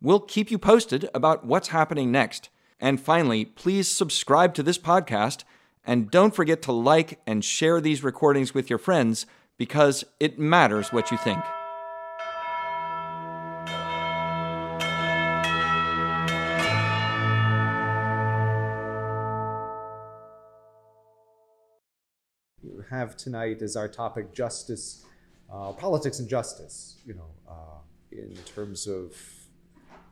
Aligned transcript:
We'll 0.00 0.20
keep 0.20 0.50
you 0.50 0.58
posted 0.58 1.08
about 1.14 1.46
what's 1.46 1.68
happening 1.68 2.10
next. 2.12 2.50
And 2.80 3.00
finally, 3.00 3.44
please 3.44 3.88
subscribe 3.88 4.54
to 4.54 4.62
this 4.62 4.78
podcast 4.78 5.44
and 5.86 6.10
don't 6.10 6.34
forget 6.34 6.62
to 6.62 6.72
like 6.72 7.20
and 7.26 7.44
share 7.44 7.80
these 7.80 8.02
recordings 8.02 8.54
with 8.54 8.68
your 8.68 8.78
friends 8.78 9.26
because 9.56 10.04
it 10.18 10.38
matters 10.38 10.92
what 10.92 11.10
you 11.10 11.16
think. 11.16 11.42
You 22.62 22.84
have 22.90 23.16
tonight 23.16 23.62
as 23.62 23.76
our 23.76 23.88
topic 23.88 24.32
justice, 24.32 25.04
uh, 25.52 25.72
politics 25.72 26.18
and 26.18 26.28
justice, 26.28 26.98
you 27.06 27.14
know, 27.14 27.30
uh, 27.48 27.78
in 28.10 28.34
terms 28.54 28.86
of 28.86 29.12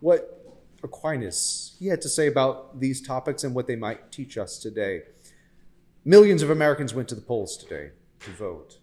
what 0.03 0.43
Aquinas 0.83 1.77
he 1.79 1.87
had 1.87 2.03
to 2.03 2.09
say 2.09 2.27
about 2.27 2.81
these 2.81 3.01
topics 3.01 3.45
and 3.45 3.55
what 3.55 3.69
they 3.69 3.77
might 3.77 4.11
teach 4.11 4.37
us 4.37 4.59
today. 4.59 5.03
Millions 6.05 6.43
of 6.43 6.51
Americans 6.51 6.93
went 6.93 7.09
to 7.09 7.15
the 7.15 7.21
polls 7.21 7.57
today 7.57 7.93
to 8.21 8.31
vote. 8.33 8.79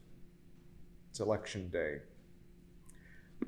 It's 1.09 1.19
election 1.19 1.67
day. 1.69 1.97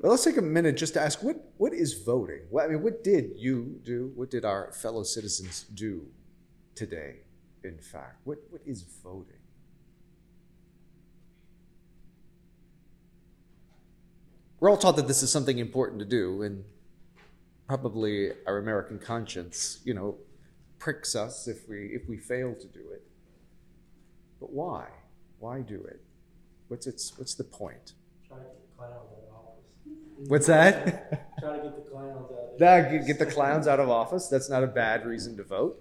Well, 0.00 0.12
let's 0.12 0.24
take 0.24 0.36
a 0.36 0.42
minute 0.42 0.76
just 0.76 0.92
to 0.94 1.00
ask 1.00 1.22
what, 1.22 1.36
what 1.56 1.72
is 1.72 2.02
voting? 2.02 2.42
What, 2.50 2.64
I 2.64 2.68
mean, 2.68 2.82
what 2.82 3.02
did 3.02 3.32
you 3.36 3.80
do? 3.82 4.12
What 4.14 4.30
did 4.30 4.44
our 4.44 4.72
fellow 4.72 5.02
citizens 5.02 5.64
do 5.74 6.06
today, 6.74 7.20
in 7.64 7.78
fact? 7.78 8.20
What, 8.24 8.38
what 8.50 8.60
is 8.66 8.82
voting? 8.82 9.36
We're 14.60 14.70
all 14.70 14.76
taught 14.76 14.96
that 14.96 15.08
this 15.08 15.22
is 15.22 15.32
something 15.32 15.58
important 15.58 15.98
to 16.00 16.04
do, 16.04 16.42
and 16.42 16.64
probably 17.66 18.30
our 18.46 18.58
American 18.58 18.98
conscience, 18.98 19.80
you 19.84 19.94
know, 19.94 20.16
pricks 20.78 21.14
us 21.14 21.46
if 21.48 21.68
we 21.68 21.86
if 21.94 22.08
we 22.08 22.16
fail 22.16 22.54
to 22.54 22.66
do 22.66 22.90
it. 22.92 23.02
But 24.40 24.52
why? 24.52 24.88
Why 25.38 25.60
do 25.60 25.82
it? 25.84 26.02
What's 26.68 26.86
its 26.86 27.16
what's 27.18 27.34
the 27.34 27.44
point? 27.44 27.94
Try 28.26 28.38
to 28.38 28.44
get 28.44 28.60
the 28.70 28.76
clowns 28.76 28.96
out 28.96 29.28
of 29.28 29.34
office. 29.34 30.28
What's 30.28 30.46
that? 30.46 31.36
Try 31.40 31.56
to 31.56 31.62
get 31.62 31.84
the 31.84 31.90
clowns 31.90 32.16
out 32.16 32.52
of 32.52 32.58
that 32.58 32.90
get- 32.90 33.06
get 33.06 33.18
the 33.18 33.26
clowns 33.26 33.66
out 33.66 33.80
of 33.80 33.88
office. 33.88 34.28
That's 34.28 34.50
not 34.50 34.62
a 34.62 34.68
bad 34.68 35.06
reason 35.06 35.36
to 35.36 35.44
vote. 35.44 35.78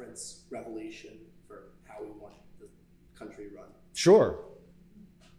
preference, 0.00 0.44
revelation 0.50 1.18
for 1.46 1.72
how 1.84 2.02
we 2.02 2.10
want 2.20 2.34
the 2.58 2.66
country 3.18 3.46
run. 3.54 3.66
Sure. 3.94 4.38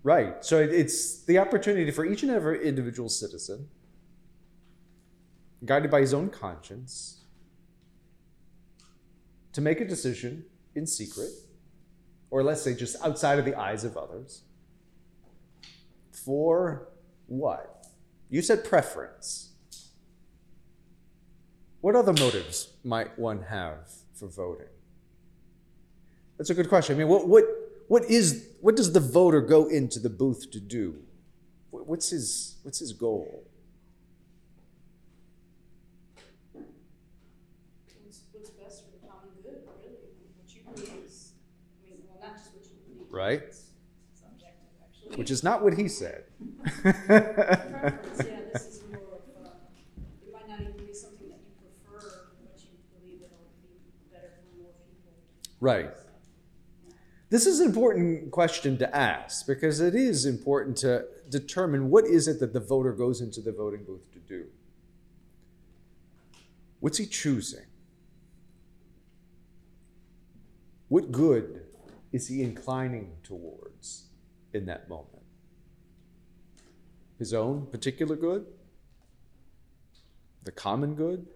Right. 0.03 0.44
So 0.44 0.59
it's 0.59 1.23
the 1.25 1.38
opportunity 1.38 1.91
for 1.91 2.05
each 2.05 2.23
and 2.23 2.31
every 2.31 2.66
individual 2.66 3.09
citizen, 3.09 3.67
guided 5.63 5.91
by 5.91 6.02
his 6.02 6.13
own 6.13 6.30
conscience, 6.30 7.21
to 9.53 9.61
make 9.61 9.79
a 9.79 9.85
decision 9.85 10.45
in 10.75 10.88
secret, 10.88 11.29
or 12.31 12.41
let's 12.41 12.62
say 12.62 12.73
just 12.73 12.95
outside 13.03 13.38
of 13.38 13.45
the 13.45 13.53
eyes 13.56 13.84
of 13.84 13.95
others, 13.95 14.44
for 16.12 16.88
what? 17.28 17.85
You 18.29 18.41
said 18.41 18.63
preference. 18.63 19.50
What 21.81 21.95
other 21.95 22.13
motives 22.13 22.73
might 22.83 23.19
one 23.19 23.44
have 23.44 23.89
for 24.13 24.28
voting? 24.28 24.68
That's 26.38 26.50
a 26.50 26.53
good 26.53 26.69
question. 26.69 26.95
I 26.95 27.00
mean, 27.00 27.07
what 27.07 27.28
what 27.28 27.45
what 27.91 28.06
is 28.06 28.47
what 28.62 28.78
does 28.78 28.94
the 28.94 29.02
voter 29.02 29.41
go 29.41 29.68
into 29.68 30.00
the 30.00 30.09
booth 30.09 30.50
to 30.50 30.62
do? 30.62 30.96
What's 31.72 32.09
his 32.09 32.56
what's 32.63 32.79
his 32.79 32.94
goal? 32.94 33.44
what's, 38.01 38.22
what's 38.31 38.50
best 38.51 38.85
for 38.85 38.91
the 38.91 39.06
common 39.06 39.31
good, 39.44 39.68
really. 39.84 40.07
What 40.38 40.56
you 40.56 40.62
believe 40.74 41.06
is, 41.06 41.34
I 41.85 41.91
well, 42.07 42.30
not 42.30 42.38
just 42.38 42.53
what 42.53 42.63
you 42.63 42.78
believe. 42.88 43.12
Right. 43.12 43.53
Subjective, 44.13 44.72
actually. 44.81 45.18
Which 45.18 45.30
is 45.30 45.44
not 45.44 45.62
what 45.62 45.74
he 45.74 45.90
said. 45.90 46.24
Preference, 46.81 47.09
yeah, 48.25 48.40
this 48.53 48.68
is 48.68 48.84
more 48.90 49.19
of, 49.19 49.46
uh, 49.46 49.50
it 50.25 50.31
might 50.31 50.47
not 50.47 50.62
even 50.62 50.78
be 50.78 50.94
something 50.94 51.28
that 51.28 51.41
you 51.44 51.51
prefer, 51.59 52.31
but 52.40 52.56
you 52.56 52.69
believe 52.96 53.19
it'll 53.19 53.51
be 53.62 53.84
better 54.09 54.31
for 54.31 54.63
more 54.63 54.72
people. 54.80 55.12
right. 55.59 55.91
This 57.31 57.47
is 57.47 57.62
an 57.62 57.68
important 57.68 58.30
question 58.30 58.78
to 58.80 58.94
ask 58.94 59.47
because 59.47 59.80
it 59.80 59.96
is 59.96 60.25
important 60.25 60.75
to 60.80 61.06
determine 61.30 61.90
what 61.90 62.03
is 62.03 62.28
it 62.28 62.42
that 62.42 62.52
the 62.52 62.59
voter 62.59 62.92
goes 62.92 63.22
into 63.22 63.40
the 63.40 63.53
voting 63.53 63.86
booth 63.86 64.12
to 64.12 64.19
do. 64.19 64.47
What's 66.81 66.97
he 66.97 67.06
choosing? 67.06 67.68
What 70.90 71.14
good 71.14 71.62
is 72.12 72.28
he 72.28 72.44
inclining 72.44 73.14
towards 73.24 74.08
in 74.52 74.66
that 74.66 74.90
moment? 74.90 75.24
His 77.18 77.34
own 77.34 77.66
particular 77.68 78.18
good? 78.18 78.46
The 80.44 80.52
common 80.52 80.96
good? 80.96 81.28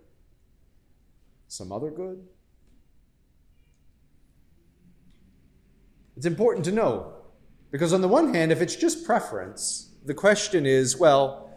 Some 1.47 1.71
other 1.71 1.89
good? 1.89 2.27
It's 6.17 6.25
important 6.25 6.65
to 6.65 6.71
know 6.71 7.13
because, 7.71 7.93
on 7.93 8.01
the 8.01 8.07
one 8.07 8.33
hand, 8.33 8.51
if 8.51 8.61
it's 8.61 8.75
just 8.75 9.05
preference, 9.05 9.89
the 10.05 10.13
question 10.13 10.65
is 10.65 10.97
well, 10.97 11.49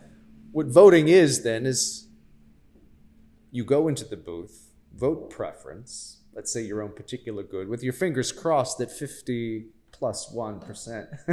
what 0.52 0.66
voting 0.66 1.08
is 1.08 1.42
then 1.42 1.66
is 1.66 2.08
you 3.50 3.64
go 3.64 3.88
into 3.88 4.04
the 4.04 4.16
booth, 4.16 4.70
vote 4.94 5.30
preference, 5.30 6.18
let's 6.34 6.52
say 6.52 6.62
your 6.62 6.82
own 6.82 6.92
particular 6.92 7.42
good, 7.42 7.68
with 7.68 7.82
your 7.82 7.92
fingers 7.92 8.32
crossed 8.32 8.78
that 8.78 8.90
50 8.90 9.66
plus 9.92 10.30
1 10.30 10.54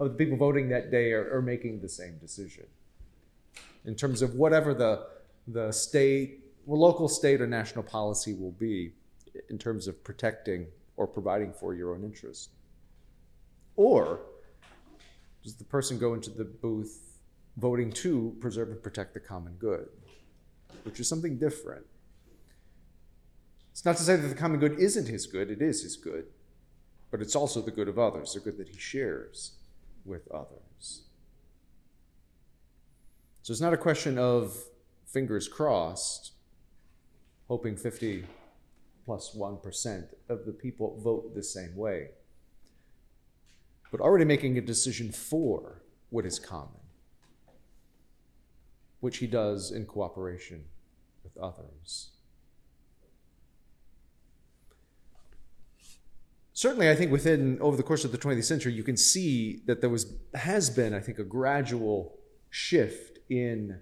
of 0.00 0.12
the 0.12 0.14
people 0.16 0.36
voting 0.36 0.68
that 0.68 0.90
day 0.90 1.12
are, 1.12 1.36
are 1.36 1.42
making 1.42 1.80
the 1.80 1.88
same 1.88 2.18
decision. 2.18 2.66
In 3.84 3.94
terms 3.94 4.22
of 4.22 4.34
whatever 4.34 4.74
the, 4.74 5.06
the 5.46 5.72
state, 5.72 6.40
well, 6.66 6.80
local, 6.80 7.08
state, 7.08 7.40
or 7.40 7.46
national 7.46 7.84
policy 7.84 8.34
will 8.34 8.52
be 8.52 8.92
in 9.48 9.58
terms 9.58 9.86
of 9.86 10.02
protecting 10.04 10.66
or 10.98 11.06
providing 11.06 11.52
for 11.52 11.74
your 11.74 11.94
own 11.94 12.04
interest. 12.04 12.50
Or 13.76 14.20
does 15.42 15.54
the 15.54 15.64
person 15.64 15.96
go 15.96 16.12
into 16.12 16.28
the 16.28 16.44
booth 16.44 17.20
voting 17.56 17.92
to 17.92 18.36
preserve 18.40 18.68
and 18.68 18.82
protect 18.82 19.14
the 19.14 19.20
common 19.20 19.54
good, 19.54 19.88
which 20.82 20.98
is 20.98 21.08
something 21.08 21.38
different? 21.38 21.86
It's 23.70 23.84
not 23.84 23.96
to 23.98 24.02
say 24.02 24.16
that 24.16 24.26
the 24.26 24.34
common 24.34 24.58
good 24.58 24.76
isn't 24.80 25.06
his 25.06 25.26
good, 25.26 25.50
it 25.50 25.62
is 25.62 25.84
his 25.84 25.96
good, 25.96 26.26
but 27.12 27.22
it's 27.22 27.36
also 27.36 27.62
the 27.62 27.70
good 27.70 27.86
of 27.86 27.96
others, 27.96 28.34
the 28.34 28.40
good 28.40 28.58
that 28.58 28.68
he 28.68 28.76
shares 28.76 29.52
with 30.04 30.28
others. 30.32 31.02
So 33.42 33.52
it's 33.52 33.60
not 33.60 33.72
a 33.72 33.78
question 33.78 34.18
of 34.18 34.58
fingers 35.06 35.46
crossed, 35.46 36.32
hoping 37.46 37.76
50 37.76 38.24
plus 39.08 39.34
1% 39.34 40.04
of 40.28 40.44
the 40.44 40.52
people 40.52 41.00
vote 41.02 41.34
the 41.34 41.42
same 41.42 41.74
way, 41.74 42.10
but 43.90 44.02
already 44.02 44.26
making 44.26 44.58
a 44.58 44.60
decision 44.60 45.10
for 45.10 45.80
what 46.10 46.26
is 46.26 46.38
common, 46.38 46.82
which 49.00 49.16
he 49.16 49.26
does 49.26 49.70
in 49.70 49.86
cooperation 49.86 50.62
with 51.24 51.34
others. 51.38 52.10
Certainly, 56.52 56.90
I 56.90 56.94
think 56.94 57.10
within 57.10 57.58
over 57.62 57.78
the 57.78 57.82
course 57.82 58.04
of 58.04 58.12
the 58.12 58.18
20th 58.18 58.44
century, 58.44 58.74
you 58.74 58.82
can 58.82 58.98
see 58.98 59.62
that 59.64 59.80
there 59.80 59.88
was 59.88 60.18
has 60.34 60.68
been, 60.68 60.92
I 60.92 61.00
think, 61.00 61.18
a 61.18 61.24
gradual 61.24 62.18
shift 62.50 63.20
in 63.30 63.80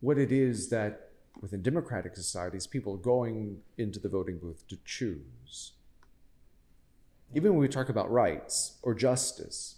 what 0.00 0.18
it 0.18 0.30
is 0.30 0.68
that 0.68 1.03
within 1.44 1.62
democratic 1.62 2.16
societies 2.16 2.66
people 2.66 2.96
going 2.96 3.58
into 3.76 4.00
the 4.00 4.08
voting 4.08 4.38
booth 4.38 4.66
to 4.66 4.78
choose. 4.84 5.72
Even 7.34 7.52
when 7.52 7.60
we 7.60 7.68
talk 7.68 7.90
about 7.90 8.10
rights 8.10 8.78
or 8.82 8.94
justice, 8.94 9.76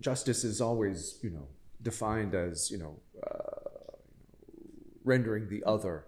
justice 0.00 0.42
is 0.42 0.58
always, 0.58 1.18
you 1.22 1.28
know, 1.28 1.46
defined 1.82 2.34
as, 2.34 2.70
you 2.70 2.78
know, 2.78 2.96
uh, 3.22 3.96
rendering 5.04 5.50
the 5.50 5.62
other 5.64 6.06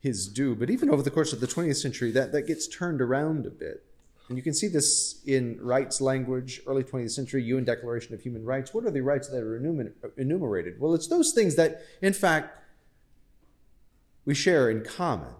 his 0.00 0.28
due. 0.28 0.54
But 0.54 0.68
even 0.68 0.90
over 0.90 1.00
the 1.00 1.10
course 1.10 1.32
of 1.32 1.40
the 1.40 1.46
20th 1.46 1.76
century, 1.76 2.10
that, 2.10 2.32
that 2.32 2.42
gets 2.42 2.68
turned 2.68 3.00
around 3.00 3.46
a 3.46 3.50
bit. 3.50 3.86
And 4.28 4.36
you 4.36 4.42
can 4.42 4.52
see 4.52 4.68
this 4.68 5.22
in 5.24 5.58
rights 5.62 6.02
language, 6.02 6.60
early 6.66 6.84
20th 6.84 7.12
century, 7.12 7.42
UN 7.44 7.64
Declaration 7.64 8.12
of 8.12 8.20
Human 8.20 8.44
Rights. 8.44 8.74
What 8.74 8.84
are 8.84 8.90
the 8.90 9.00
rights 9.00 9.28
that 9.28 9.42
are 9.42 9.58
enumer- 9.58 9.92
enumerated? 10.18 10.78
Well, 10.78 10.94
it's 10.94 11.06
those 11.06 11.32
things 11.32 11.56
that, 11.56 11.80
in 12.02 12.12
fact, 12.12 12.58
we 14.26 14.34
share 14.34 14.68
in 14.70 14.84
common. 14.84 15.32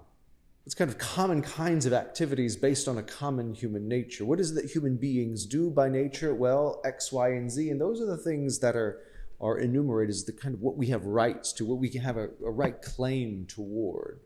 It's 0.64 0.74
kind 0.74 0.90
of 0.90 0.96
common 0.98 1.42
kinds 1.42 1.86
of 1.86 1.92
activities 1.92 2.56
based 2.56 2.88
on 2.88 2.98
a 2.98 3.02
common 3.02 3.52
human 3.52 3.86
nature. 3.86 4.24
What 4.24 4.40
is 4.40 4.52
it 4.52 4.54
that 4.54 4.70
human 4.70 4.96
beings 4.96 5.44
do 5.44 5.70
by 5.70 5.88
nature? 5.88 6.34
Well, 6.34 6.80
X, 6.84 7.12
Y, 7.12 7.28
and 7.30 7.50
Z. 7.50 7.70
And 7.70 7.80
those 7.80 8.00
are 8.00 8.06
the 8.06 8.16
things 8.16 8.58
that 8.60 8.74
are, 8.74 9.00
are 9.40 9.58
enumerated 9.58 10.14
as 10.14 10.24
the 10.24 10.32
kind 10.32 10.54
of 10.54 10.62
what 10.62 10.76
we 10.76 10.86
have 10.88 11.04
rights 11.04 11.52
to, 11.54 11.66
what 11.66 11.78
we 11.78 11.88
can 11.88 12.00
have 12.00 12.16
a, 12.16 12.30
a 12.44 12.50
right 12.50 12.80
claim 12.80 13.44
toward. 13.46 14.20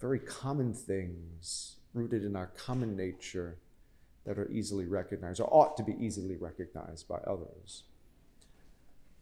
Very 0.00 0.18
common 0.18 0.74
things 0.74 1.76
rooted 1.94 2.24
in 2.24 2.36
our 2.36 2.48
common 2.48 2.96
nature 2.96 3.56
that 4.24 4.38
are 4.38 4.50
easily 4.50 4.86
recognized 4.86 5.40
or 5.40 5.48
ought 5.50 5.76
to 5.78 5.82
be 5.82 5.96
easily 5.98 6.36
recognized 6.36 7.08
by 7.08 7.16
others. 7.26 7.84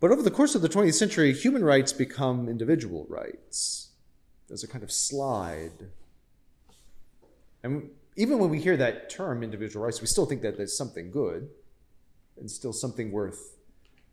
But 0.01 0.11
over 0.11 0.23
the 0.23 0.31
course 0.31 0.55
of 0.55 0.63
the 0.63 0.69
20th 0.69 0.95
century, 0.95 1.33
human 1.33 1.65
rights 1.65 1.93
become 1.93 2.49
individual 2.49 3.07
rights. 3.09 3.91
There's 4.49 4.65
a 4.65 4.69
kind 4.69 4.85
of 4.85 4.93
slide. 4.93 5.73
And 7.63 7.91
even 8.17 8.39
when 8.39 8.51
we 8.51 8.61
hear 8.61 8.77
that 8.77 9.09
term, 9.09 9.43
individual 9.43 9.85
rights, 9.85 10.01
we 10.01 10.07
still 10.07 10.27
think 10.27 10.43
that 10.43 10.57
there's 10.57 10.77
something 10.77 11.11
good 11.11 11.49
and 12.39 12.51
still 12.51 12.73
something 12.73 13.11
worth 13.11 13.57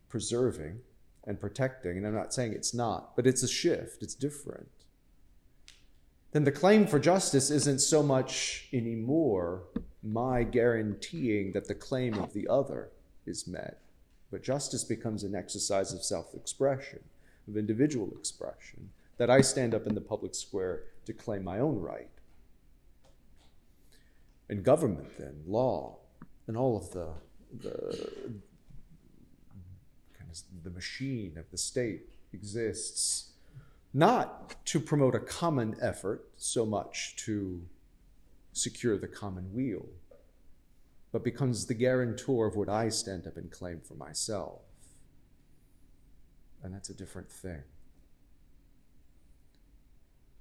preserving 0.07 0.79
and 1.25 1.39
protecting. 1.39 1.97
And 1.97 2.07
I'm 2.07 2.15
not 2.15 2.33
saying 2.33 2.53
it's 2.53 2.73
not, 2.73 3.15
but 3.15 3.27
it's 3.27 3.43
a 3.43 3.47
shift, 3.47 4.01
it's 4.01 4.15
different. 4.15 4.69
Then 6.31 6.45
the 6.45 6.51
claim 6.51 6.87
for 6.87 6.99
justice 6.99 7.51
isn't 7.51 7.79
so 7.79 8.01
much 8.01 8.69
anymore 8.71 9.63
my 10.03 10.43
guaranteeing 10.43 11.51
that 11.51 11.67
the 11.67 11.75
claim 11.75 12.15
of 12.15 12.33
the 12.33 12.47
other 12.47 12.89
is 13.25 13.47
met, 13.47 13.80
but 14.31 14.41
justice 14.41 14.83
becomes 14.83 15.23
an 15.23 15.35
exercise 15.35 15.93
of 15.93 16.03
self 16.03 16.33
expression, 16.33 16.99
of 17.47 17.57
individual 17.57 18.09
expression, 18.17 18.89
that 19.17 19.29
I 19.29 19.41
stand 19.41 19.75
up 19.75 19.85
in 19.85 19.93
the 19.93 20.01
public 20.01 20.33
square 20.33 20.83
to 21.05 21.13
claim 21.13 21.43
my 21.43 21.59
own 21.59 21.79
right. 21.79 22.09
And 24.49 24.63
government, 24.63 25.17
then, 25.17 25.43
law, 25.45 25.97
and 26.47 26.57
all 26.57 26.75
of 26.75 26.91
the, 26.91 27.09
the 27.61 27.97
kind 30.17 30.29
of 30.29 30.63
the 30.63 30.69
machine 30.69 31.37
of 31.37 31.49
the 31.51 31.57
state 31.57 32.09
exists 32.33 33.31
not 33.93 34.65
to 34.65 34.79
promote 34.79 35.15
a 35.15 35.19
common 35.19 35.75
effort 35.81 36.29
so 36.37 36.65
much 36.65 37.15
to 37.17 37.61
secure 38.53 38.97
the 38.97 39.07
common 39.07 39.53
weal, 39.53 39.85
but 41.11 41.23
becomes 41.23 41.65
the 41.65 41.73
guarantor 41.73 42.47
of 42.47 42.55
what 42.55 42.69
I 42.69 42.89
stand 42.89 43.27
up 43.27 43.37
and 43.37 43.51
claim 43.51 43.81
for 43.81 43.95
myself. 43.95 44.61
And 46.63 46.73
that's 46.73 46.89
a 46.89 46.93
different 46.93 47.29
thing. 47.29 47.63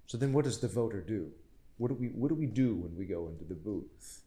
So 0.06 0.18
then 0.18 0.32
what 0.32 0.44
does 0.44 0.58
the 0.58 0.68
voter 0.68 1.00
do? 1.00 1.30
What 1.78 1.88
do 1.88 1.94
we, 1.94 2.08
what 2.08 2.28
do, 2.28 2.34
we 2.34 2.46
do 2.46 2.74
when 2.74 2.96
we 2.96 3.06
go 3.06 3.28
into 3.28 3.44
the 3.44 3.54
booth? 3.54 4.22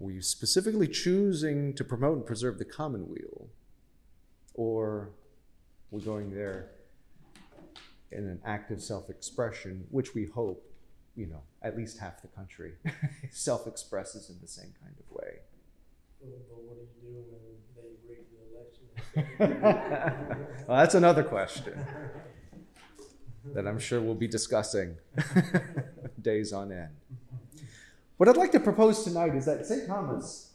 Are 0.00 0.04
we 0.04 0.20
specifically 0.20 0.88
choosing 0.88 1.72
to 1.74 1.84
promote 1.84 2.18
and 2.18 2.26
preserve 2.26 2.58
the 2.58 2.64
commonweal? 2.64 3.48
Or 4.54 5.10
we're 5.90 6.00
going 6.00 6.34
there 6.34 6.70
in 8.12 8.26
an 8.26 8.40
act 8.44 8.70
of 8.70 8.82
self-expression, 8.82 9.86
which 9.90 10.14
we 10.14 10.26
hope, 10.26 10.70
you 11.16 11.26
know, 11.26 11.42
at 11.62 11.76
least 11.76 11.98
half 11.98 12.22
the 12.22 12.28
country 12.28 12.74
self-expresses 13.30 14.30
in 14.30 14.36
the 14.40 14.46
same 14.46 14.72
kind 14.82 14.94
of 14.98 15.10
way. 15.10 15.40
But, 16.20 16.48
but 16.48 16.62
what 16.62 16.76
do 16.76 16.82
you 16.82 16.88
do 17.02 17.24
when 17.30 17.40
they 17.76 17.90
rig 18.08 18.24
the 18.30 18.38
election? 18.54 18.86
well, 20.68 20.78
that's 20.78 20.94
another 20.94 21.24
question 21.24 21.74
that 23.54 23.66
I'm 23.66 23.78
sure 23.78 24.00
we'll 24.00 24.14
be 24.14 24.28
discussing 24.28 24.96
days 26.22 26.52
on 26.52 26.72
end. 26.72 26.90
What 28.16 28.28
I'd 28.28 28.36
like 28.36 28.52
to 28.52 28.60
propose 28.60 29.04
tonight 29.04 29.34
is 29.34 29.44
that 29.46 29.66
St. 29.66 29.86
Thomas 29.86 30.52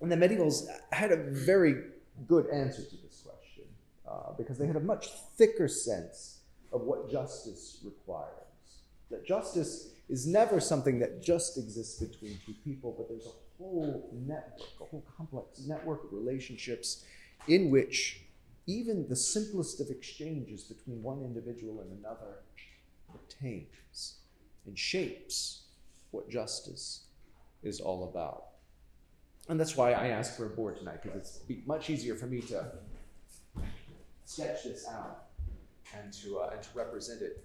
and 0.00 0.10
the 0.10 0.16
medievals 0.16 0.66
had 0.90 1.12
a 1.12 1.16
very 1.16 1.82
good 2.26 2.48
answer 2.48 2.82
to 2.82 2.96
this 3.02 3.22
question 3.24 3.64
uh, 4.08 4.32
because 4.36 4.58
they 4.58 4.66
had 4.66 4.76
a 4.76 4.80
much 4.80 5.10
thicker 5.36 5.68
sense 5.68 6.40
of 6.72 6.82
what 6.82 7.10
justice 7.10 7.78
requires. 7.84 8.30
That 9.10 9.26
justice 9.26 9.93
is 10.08 10.26
never 10.26 10.60
something 10.60 10.98
that 10.98 11.22
just 11.22 11.56
exists 11.56 12.00
between 12.00 12.38
two 12.44 12.54
people, 12.64 12.94
but 12.96 13.08
there's 13.08 13.26
a 13.26 13.58
whole 13.58 14.10
network, 14.12 14.68
a 14.80 14.84
whole 14.84 15.04
complex 15.16 15.60
network 15.66 16.04
of 16.04 16.12
relationships 16.12 17.04
in 17.48 17.70
which 17.70 18.20
even 18.66 19.08
the 19.08 19.16
simplest 19.16 19.80
of 19.80 19.90
exchanges 19.90 20.62
between 20.64 21.02
one 21.02 21.22
individual 21.22 21.80
and 21.80 21.98
another 21.98 22.42
pertains 23.10 24.14
and 24.66 24.78
shapes 24.78 25.64
what 26.10 26.28
justice 26.30 27.04
is 27.62 27.80
all 27.80 28.08
about. 28.08 28.46
And 29.48 29.60
that's 29.60 29.76
why 29.76 29.92
I 29.92 30.08
asked 30.08 30.36
for 30.36 30.46
a 30.46 30.50
board 30.50 30.78
tonight, 30.78 31.02
because 31.02 31.40
it's 31.48 31.66
much 31.66 31.90
easier 31.90 32.14
for 32.14 32.26
me 32.26 32.40
to 32.42 32.64
sketch 34.24 34.64
this 34.64 34.86
out 34.88 35.26
and 35.94 36.12
to, 36.14 36.38
uh, 36.38 36.50
and 36.54 36.62
to 36.62 36.68
represent 36.74 37.20
it 37.20 37.44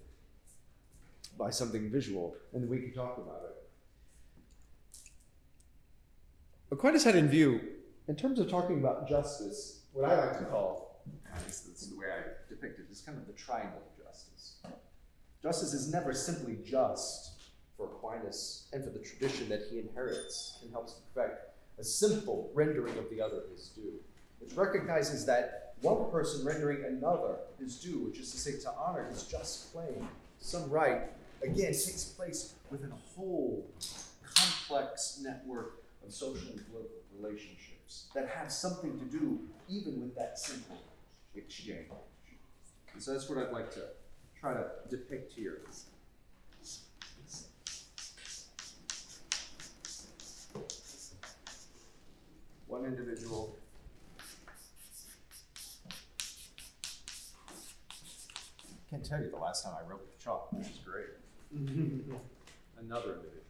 by 1.38 1.50
something 1.50 1.90
visual, 1.90 2.34
and 2.52 2.68
we 2.68 2.78
can 2.80 2.92
talk 2.92 3.18
about 3.18 3.42
it. 3.44 3.56
Aquinas 6.72 7.04
had 7.04 7.16
in 7.16 7.28
view, 7.28 7.60
in 8.08 8.16
terms 8.16 8.38
of 8.38 8.48
talking 8.48 8.78
about 8.78 9.08
justice, 9.08 9.80
what 9.92 10.08
I 10.08 10.26
like 10.26 10.38
to 10.38 10.44
call, 10.44 11.02
this, 11.46 11.66
is 11.66 11.90
the 11.90 11.98
way 11.98 12.06
I 12.06 12.22
depict 12.48 12.78
it, 12.78 12.86
is 12.90 13.00
kind 13.00 13.18
of 13.18 13.26
the 13.26 13.32
triangle 13.32 13.80
of 13.80 14.04
justice. 14.04 14.56
Justice 15.42 15.72
is 15.72 15.92
never 15.92 16.12
simply 16.12 16.58
just 16.64 17.40
for 17.76 17.86
Aquinas 17.86 18.68
and 18.72 18.84
for 18.84 18.90
the 18.90 18.98
tradition 18.98 19.48
that 19.48 19.62
he 19.70 19.78
inherits 19.78 20.58
and 20.62 20.70
helps 20.70 20.94
to 20.94 21.00
perfect 21.14 21.50
a 21.78 21.84
simple 21.84 22.50
rendering 22.54 22.96
of 22.98 23.08
the 23.10 23.20
other 23.22 23.42
his 23.50 23.68
due. 23.68 23.94
It 24.42 24.52
recognizes 24.54 25.24
that 25.26 25.74
one 25.80 26.10
person 26.10 26.44
rendering 26.44 26.84
another 26.84 27.36
his 27.58 27.80
due, 27.80 28.04
which 28.04 28.18
is 28.18 28.30
to 28.32 28.38
say, 28.38 28.58
to 28.60 28.72
honor 28.78 29.06
his 29.10 29.22
just 29.24 29.72
claim, 29.72 30.06
some 30.38 30.68
right, 30.68 31.04
again, 31.42 31.72
takes 31.72 32.04
place 32.04 32.54
within 32.70 32.92
a 32.92 33.16
whole 33.16 33.66
complex 34.22 35.20
network 35.22 35.82
of 36.04 36.12
social 36.12 36.48
and 36.48 36.66
political 36.70 36.96
relationships 37.18 38.06
that 38.14 38.28
have 38.28 38.50
something 38.50 38.98
to 38.98 39.04
do 39.04 39.40
even 39.68 40.00
with 40.00 40.14
that 40.16 40.38
simple 40.38 40.78
exchange. 41.34 41.88
And 42.92 43.02
so 43.02 43.12
that's 43.12 43.28
what 43.28 43.38
I'd 43.38 43.52
like 43.52 43.72
to 43.74 43.82
try 44.38 44.54
to 44.54 44.66
depict 44.88 45.32
here. 45.32 45.62
One 52.66 52.84
individual 52.84 53.56
can't 58.90 59.04
tell 59.04 59.20
you 59.20 59.30
the 59.30 59.36
last 59.36 59.64
time 59.64 59.74
I 59.78 59.88
wrote 59.88 60.00
with 60.00 60.18
chalk, 60.18 60.52
which 60.52 60.66
is 60.66 60.78
great. 60.84 61.19
Another 61.52 62.18
individual. 62.78 63.40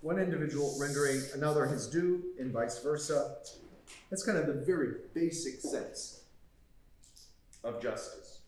One 0.00 0.18
individual 0.18 0.74
rendering 0.80 1.22
another 1.34 1.66
his 1.66 1.86
due, 1.86 2.22
and 2.40 2.52
vice 2.52 2.78
versa. 2.82 3.36
That's 4.10 4.24
kind 4.24 4.38
of 4.38 4.46
the 4.46 4.64
very 4.64 4.94
basic 5.14 5.60
sense 5.60 6.22
of 7.62 7.80
justice. 7.80 8.40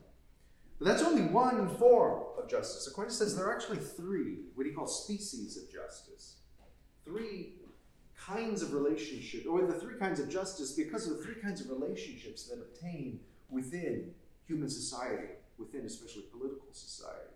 But 0.78 0.86
that's 0.86 1.02
only 1.02 1.22
one 1.22 1.68
form 1.76 2.22
of 2.36 2.48
justice. 2.48 2.88
Aquinas 2.88 3.18
says 3.18 3.36
there 3.36 3.46
are 3.46 3.54
actually 3.54 3.78
three, 3.78 4.38
what 4.54 4.66
he 4.66 4.72
calls 4.72 5.04
species 5.04 5.56
of 5.56 5.72
justice 5.72 6.38
three 7.08 7.54
kinds 8.28 8.62
of 8.62 8.74
relationship, 8.74 9.46
or 9.48 9.62
the 9.62 9.72
three 9.72 9.98
kinds 9.98 10.20
of 10.20 10.28
justice, 10.28 10.72
because 10.72 11.06
of 11.08 11.16
the 11.16 11.24
three 11.24 11.40
kinds 11.40 11.60
of 11.60 11.70
relationships 11.70 12.44
that 12.44 12.58
obtain 12.58 13.18
within 13.48 14.10
human 14.46 14.68
society, 14.68 15.28
within 15.56 15.86
especially 15.86 16.22
political 16.30 16.68
society. 16.72 17.32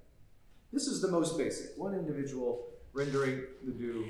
This 0.72 0.87
is 0.87 1.00
the 1.00 1.08
most 1.08 1.38
basic 1.38 1.76
one 1.76 1.94
individual 1.94 2.66
rendering 2.92 3.42
the 3.64 3.72
due 3.72 4.06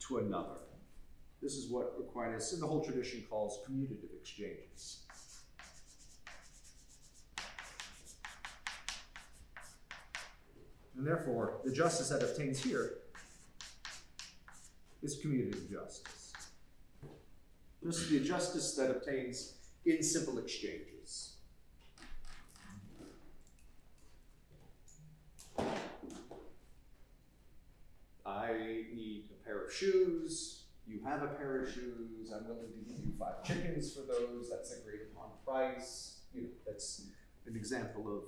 to 0.00 0.18
another. 0.18 0.58
This 1.40 1.54
is 1.54 1.70
what 1.70 1.94
Aquinas 2.00 2.52
and 2.52 2.60
the 2.60 2.66
whole 2.66 2.84
tradition 2.84 3.24
calls 3.30 3.60
commutative 3.68 4.12
exchanges. 4.20 5.04
And 10.96 11.06
therefore, 11.06 11.60
the 11.64 11.70
justice 11.70 12.08
that 12.08 12.24
obtains 12.24 12.60
here 12.60 12.94
is 15.02 15.20
commutative 15.20 15.70
justice. 15.70 16.32
This 17.82 17.98
is 17.98 18.10
the 18.10 18.20
justice 18.20 18.74
that 18.74 18.90
obtains 18.90 19.54
in 19.86 20.02
simple 20.02 20.38
exchanges. 20.38 21.36
I 28.26 28.84
need 28.92 29.24
a 29.30 29.44
pair 29.44 29.64
of 29.64 29.72
shoes. 29.72 30.64
You 30.86 31.00
have 31.04 31.22
a 31.22 31.28
pair 31.28 31.62
of 31.62 31.72
shoes. 31.72 32.32
I'm 32.34 32.46
willing 32.48 32.72
to 32.72 32.92
give 32.92 33.04
you 33.04 33.12
five 33.18 33.44
chickens 33.44 33.94
for 33.94 34.00
those. 34.00 34.50
That's 34.50 34.72
agreed 34.72 35.00
upon 35.12 35.30
price. 35.44 36.20
You 36.34 36.42
know, 36.42 36.48
that's 36.66 37.06
an 37.46 37.56
example 37.56 38.06
of 38.08 38.24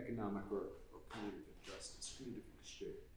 economic 0.00 0.44
or, 0.50 0.74
or 0.92 1.00
commutative 1.10 1.60
justice, 1.64 2.16
commutative 2.18 2.60
exchange. 2.62 3.07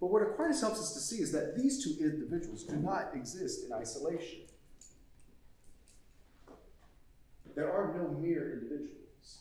But 0.00 0.08
what 0.08 0.22
Aquinas 0.22 0.60
helps 0.60 0.78
us 0.78 0.92
to 0.92 1.00
see 1.00 1.22
is 1.22 1.32
that 1.32 1.56
these 1.56 1.82
two 1.82 1.96
individuals 2.04 2.64
do 2.64 2.76
not 2.76 3.14
exist 3.14 3.64
in 3.64 3.72
isolation. 3.72 4.40
There 7.54 7.72
are 7.72 7.94
no 7.96 8.08
mere 8.18 8.52
individuals. 8.52 9.38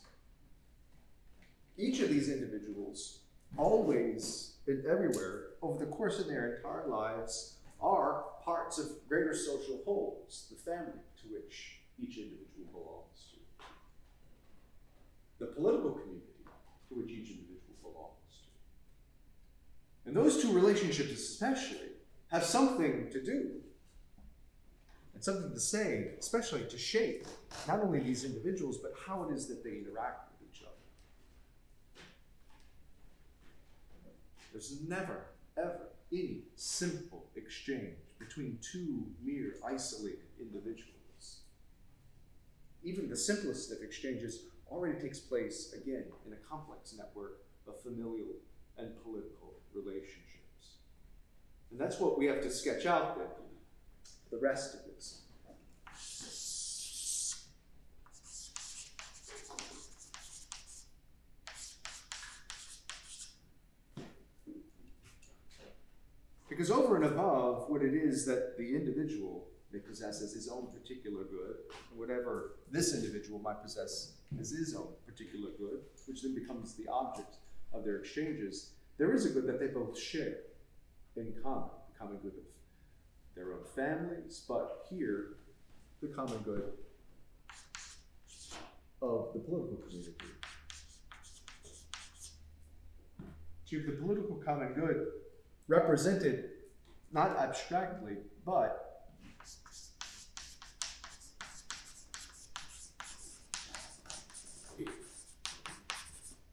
Each 1.77 2.00
of 2.00 2.09
these 2.09 2.29
individuals, 2.29 3.19
always 3.57 4.53
and 4.67 4.85
everywhere, 4.85 5.47
over 5.62 5.83
the 5.83 5.91
course 5.91 6.19
of 6.19 6.27
their 6.27 6.55
entire 6.55 6.88
lives, 6.88 7.57
are 7.81 8.24
parts 8.43 8.79
of 8.79 8.88
greater 9.07 9.33
social 9.33 9.81
wholes, 9.85 10.47
the 10.50 10.55
family 10.57 11.01
to 11.21 11.27
which 11.27 11.81
each 12.00 12.17
individual 12.17 12.67
belongs 12.71 13.27
to, 13.31 13.39
the 15.39 15.51
political 15.51 15.91
community 15.91 16.45
to 16.88 16.95
which 16.95 17.12
each 17.12 17.29
individual 17.29 17.75
belongs. 17.83 18.25
And 20.05 20.15
those 20.15 20.41
two 20.41 20.53
relationships, 20.53 21.12
especially, 21.12 21.89
have 22.27 22.43
something 22.43 23.09
to 23.12 23.24
do 23.24 23.62
and 25.13 25.24
something 25.24 25.51
to 25.51 25.59
say, 25.59 26.12
especially 26.19 26.63
to 26.65 26.77
shape 26.77 27.25
not 27.67 27.79
only 27.79 28.00
these 28.00 28.24
individuals, 28.25 28.77
but 28.77 28.91
how 29.07 29.24
it 29.24 29.33
is 29.33 29.47
that 29.47 29.63
they 29.63 29.77
interact 29.77 30.29
with 30.31 30.50
each 30.50 30.62
other. 30.62 30.71
There's 34.51 34.81
never, 34.88 35.25
ever 35.57 35.89
any 36.12 36.43
simple 36.55 37.25
exchange 37.35 37.95
between 38.19 38.59
two 38.62 39.05
mere 39.24 39.55
isolated 39.65 40.19
individuals. 40.39 41.39
Even 42.83 43.09
the 43.09 43.17
simplest 43.17 43.71
of 43.71 43.81
exchanges 43.81 44.43
already 44.69 45.00
takes 45.00 45.19
place, 45.19 45.74
again, 45.74 46.05
in 46.25 46.33
a 46.33 46.47
complex 46.47 46.93
network 46.97 47.41
of 47.67 47.81
familial 47.81 48.35
and 48.77 48.91
political 49.03 49.44
relationships. 49.75 50.79
And 51.72 51.79
that's 51.79 52.00
what 52.00 52.17
we 52.17 52.25
have 52.25 52.41
to 52.41 52.50
sketch 52.50 52.86
out 52.86 53.17
then, 53.17 53.27
the 54.32 54.38
rest 54.38 54.75
of 54.75 54.79
this. 54.86 55.22
Because 66.48 66.72
over 66.72 66.96
and 66.96 67.05
above 67.05 67.70
what 67.70 67.82
it 67.82 67.94
is 67.94 68.25
that 68.27 68.58
the 68.58 68.75
individual 68.75 69.48
may 69.74 69.79
possess 69.79 70.22
as 70.22 70.32
his 70.32 70.48
own 70.48 70.67
particular 70.67 71.25
good, 71.25 71.58
whatever 71.94 72.55
this 72.72 72.96
individual 72.96 73.39
might 73.39 73.62
possess 73.62 74.13
as 74.39 74.51
his 74.51 74.74
own 74.74 74.88
particular 75.05 75.50
good, 75.60 75.82
which 76.08 76.22
then 76.22 76.34
becomes 76.34 76.75
the 76.75 76.88
object 76.88 77.36
of 77.74 77.84
their 77.84 77.98
exchanges, 77.98 78.72
there 78.97 79.13
is 79.13 79.25
a 79.25 79.29
good 79.29 79.47
that 79.47 79.59
they 79.59 79.67
both 79.67 79.99
share 79.99 80.37
in 81.17 81.33
common, 81.43 81.69
the 81.91 81.99
common 81.99 82.17
good 82.17 82.33
of 82.33 83.35
their 83.35 83.53
own 83.53 83.63
families, 83.75 84.43
but 84.47 84.85
here, 84.89 85.37
the 86.01 86.07
common 86.07 86.37
good 86.39 86.71
of 89.01 89.29
the 89.33 89.39
political 89.39 89.77
community. 89.85 90.13
To 93.69 93.81
the 93.81 93.91
political 93.93 94.35
common 94.45 94.73
good 94.73 95.07
represented 95.67 96.51
not 97.11 97.37
abstractly, 97.37 98.17
but 98.45 98.81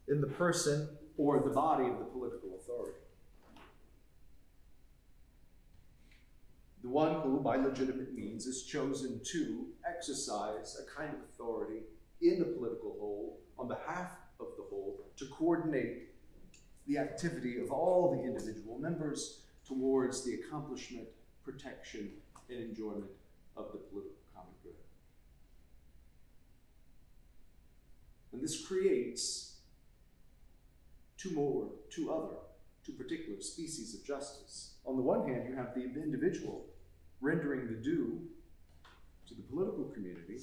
in 0.07 0.21
the 0.21 0.27
person 0.27 0.89
or 1.17 1.41
the 1.41 1.49
body 1.49 1.85
of 1.85 1.99
the 1.99 2.05
political 2.05 2.55
authority. 2.59 2.97
The 6.81 6.89
one 6.89 7.21
who, 7.21 7.39
by 7.39 7.55
legitimate 7.55 8.13
means, 8.13 8.45
is 8.45 8.63
chosen 8.63 9.21
to 9.31 9.67
exercise 9.87 10.77
a 10.81 10.99
kind 10.99 11.13
of 11.13 11.21
authority 11.29 11.81
in 12.21 12.39
the 12.39 12.45
political 12.45 12.95
whole 12.99 13.39
on 13.57 13.67
behalf 13.67 14.11
of 14.39 14.47
the 14.57 14.63
whole 14.69 14.99
to 15.17 15.25
coordinate 15.27 16.09
the 16.87 16.97
activity 16.97 17.59
of 17.61 17.71
all 17.71 18.11
the 18.17 18.23
individual 18.27 18.77
members 18.79 19.43
towards 19.65 20.25
the 20.25 20.33
accomplishment, 20.33 21.07
protection, 21.45 22.11
and 22.49 22.59
enjoyment 22.59 23.11
of 23.55 23.71
the 23.71 23.77
political 23.77 24.17
common 24.35 24.51
good. 24.61 24.73
And 28.33 28.41
this 28.43 28.65
creates 28.65 29.52
two 31.23 31.31
more, 31.31 31.69
two 31.89 32.11
other, 32.11 32.35
two 32.85 32.91
particular 32.91 33.39
species 33.39 33.95
of 33.95 34.05
justice. 34.05 34.73
On 34.85 34.97
the 34.97 35.01
one 35.01 35.25
hand, 35.27 35.47
you 35.47 35.55
have 35.55 35.73
the 35.73 35.83
individual 35.83 36.65
rendering 37.21 37.67
the 37.67 37.75
due 37.75 38.21
to 39.27 39.33
the 39.33 39.41
political 39.43 39.85
community. 39.85 40.37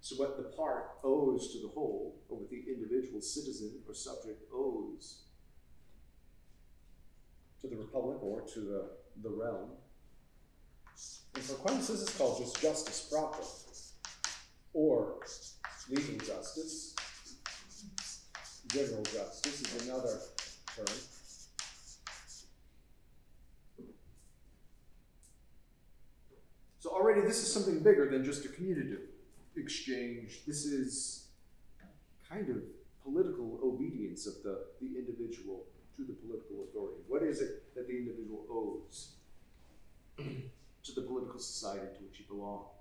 So, 0.00 0.16
what 0.16 0.36
the 0.36 0.44
part 0.56 0.90
owes 1.02 1.52
to 1.52 1.58
the 1.60 1.68
whole, 1.68 2.20
or 2.28 2.38
what 2.38 2.50
the 2.50 2.62
individual 2.68 3.22
citizen 3.22 3.80
or 3.88 3.94
subject 3.94 4.42
owes 4.54 5.22
to 7.62 7.66
the 7.66 7.76
republic 7.76 8.18
or 8.22 8.42
to 8.42 8.60
the, 8.60 8.90
the 9.22 9.30
realm. 9.34 9.70
And 11.34 11.42
for 11.42 11.54
Aquinas, 11.54 11.88
this 11.88 12.02
is 12.02 12.10
called 12.10 12.38
just 12.38 12.60
justice 12.60 13.08
proper, 13.10 13.42
or 14.74 15.16
legal 15.88 16.18
justice. 16.26 16.94
General 18.68 19.02
justice 19.02 19.62
is 19.62 19.86
another 19.86 20.18
term. 20.74 20.86
So 26.80 26.90
already 26.90 27.20
this 27.20 27.38
is 27.38 27.52
something 27.52 27.80
bigger 27.80 28.10
than 28.10 28.24
just 28.24 28.44
a 28.44 28.48
commutative 28.48 29.00
exchange. 29.56 30.42
This 30.46 30.64
is 30.64 31.28
kind 32.28 32.48
of 32.48 32.56
political 33.04 33.60
obedience 33.62 34.26
of 34.26 34.34
the, 34.42 34.66
the 34.80 34.98
individual 34.98 35.64
to 35.96 36.04
the 36.04 36.12
political 36.12 36.64
authority. 36.68 37.02
What 37.08 37.22
is 37.22 37.40
it 37.40 37.74
that 37.74 37.86
the 37.86 37.96
individual 37.96 38.44
owes 38.50 39.12
to 40.18 40.94
the 40.94 41.02
political 41.02 41.38
society 41.38 41.86
to 41.98 42.04
which 42.04 42.18
he 42.18 42.24
belongs? 42.24 42.75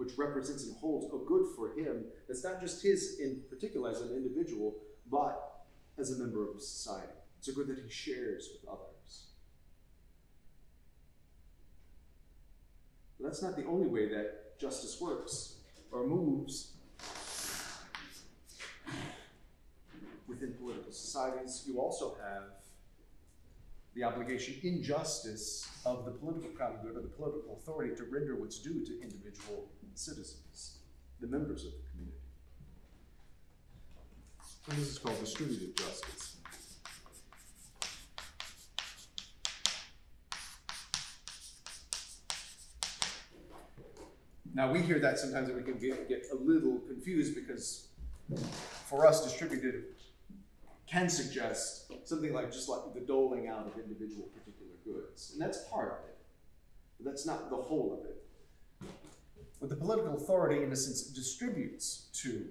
Which 0.00 0.16
represents 0.16 0.64
and 0.64 0.74
holds 0.78 1.04
a 1.12 1.18
good 1.28 1.48
for 1.54 1.74
him 1.78 2.06
that's 2.26 2.42
not 2.42 2.58
just 2.58 2.82
his 2.82 3.20
in 3.20 3.42
particular 3.50 3.90
as 3.90 4.00
an 4.00 4.16
individual, 4.16 4.76
but 5.10 5.66
as 5.98 6.10
a 6.12 6.18
member 6.18 6.50
of 6.50 6.58
society. 6.62 7.12
It's 7.38 7.48
a 7.48 7.52
good 7.52 7.66
that 7.66 7.78
he 7.78 7.90
shares 7.90 8.48
with 8.50 8.66
others. 8.66 9.26
But 13.20 13.26
that's 13.26 13.42
not 13.42 13.56
the 13.56 13.66
only 13.66 13.88
way 13.88 14.08
that 14.08 14.58
justice 14.58 14.98
works 15.02 15.56
or 15.92 16.06
moves 16.06 16.72
within 20.26 20.54
political 20.54 20.92
societies. 20.92 21.64
You 21.66 21.78
also 21.78 22.16
have 22.24 22.44
the 23.94 24.04
obligation 24.04 24.54
in 24.62 24.82
justice 24.82 25.68
of 25.84 26.04
the 26.04 26.10
political 26.12 26.50
good 26.82 26.96
or 26.96 27.02
the 27.02 27.08
political 27.08 27.56
authority 27.56 27.94
to 27.96 28.04
render 28.04 28.36
what's 28.36 28.58
due 28.58 28.84
to 28.84 29.02
individual 29.02 29.68
citizens, 29.94 30.78
the 31.20 31.26
members 31.26 31.64
of 31.64 31.72
the 31.72 31.90
community. 31.90 32.18
And 34.70 34.78
this 34.78 34.88
is 34.88 34.98
called 34.98 35.18
distributive 35.18 35.74
justice. 35.74 36.36
Now, 44.52 44.72
we 44.72 44.82
hear 44.82 44.98
that 44.98 45.18
sometimes 45.18 45.48
and 45.48 45.56
we 45.56 45.62
can 45.62 45.78
get, 45.78 46.08
get 46.08 46.26
a 46.32 46.34
little 46.34 46.80
confused 46.80 47.34
because 47.34 47.88
for 48.86 49.06
us, 49.06 49.24
distributive 49.24 49.84
can 50.90 51.08
suggest 51.08 51.92
something 52.04 52.32
like 52.32 52.50
just 52.50 52.68
like 52.68 52.80
the 52.94 53.00
doling 53.00 53.48
out 53.48 53.66
of 53.66 53.78
individual 53.78 54.28
particular 54.34 54.72
goods. 54.84 55.30
And 55.32 55.40
that's 55.40 55.58
part 55.70 55.88
of 55.88 56.08
it, 56.08 56.18
but 56.98 57.10
that's 57.10 57.24
not 57.24 57.48
the 57.48 57.56
whole 57.56 57.98
of 58.00 58.10
it. 58.10 58.16
what 59.60 59.70
the 59.70 59.76
political 59.76 60.16
authority, 60.16 60.62
in 60.62 60.72
a 60.72 60.76
sense, 60.76 61.02
distributes 61.02 62.08
to 62.14 62.46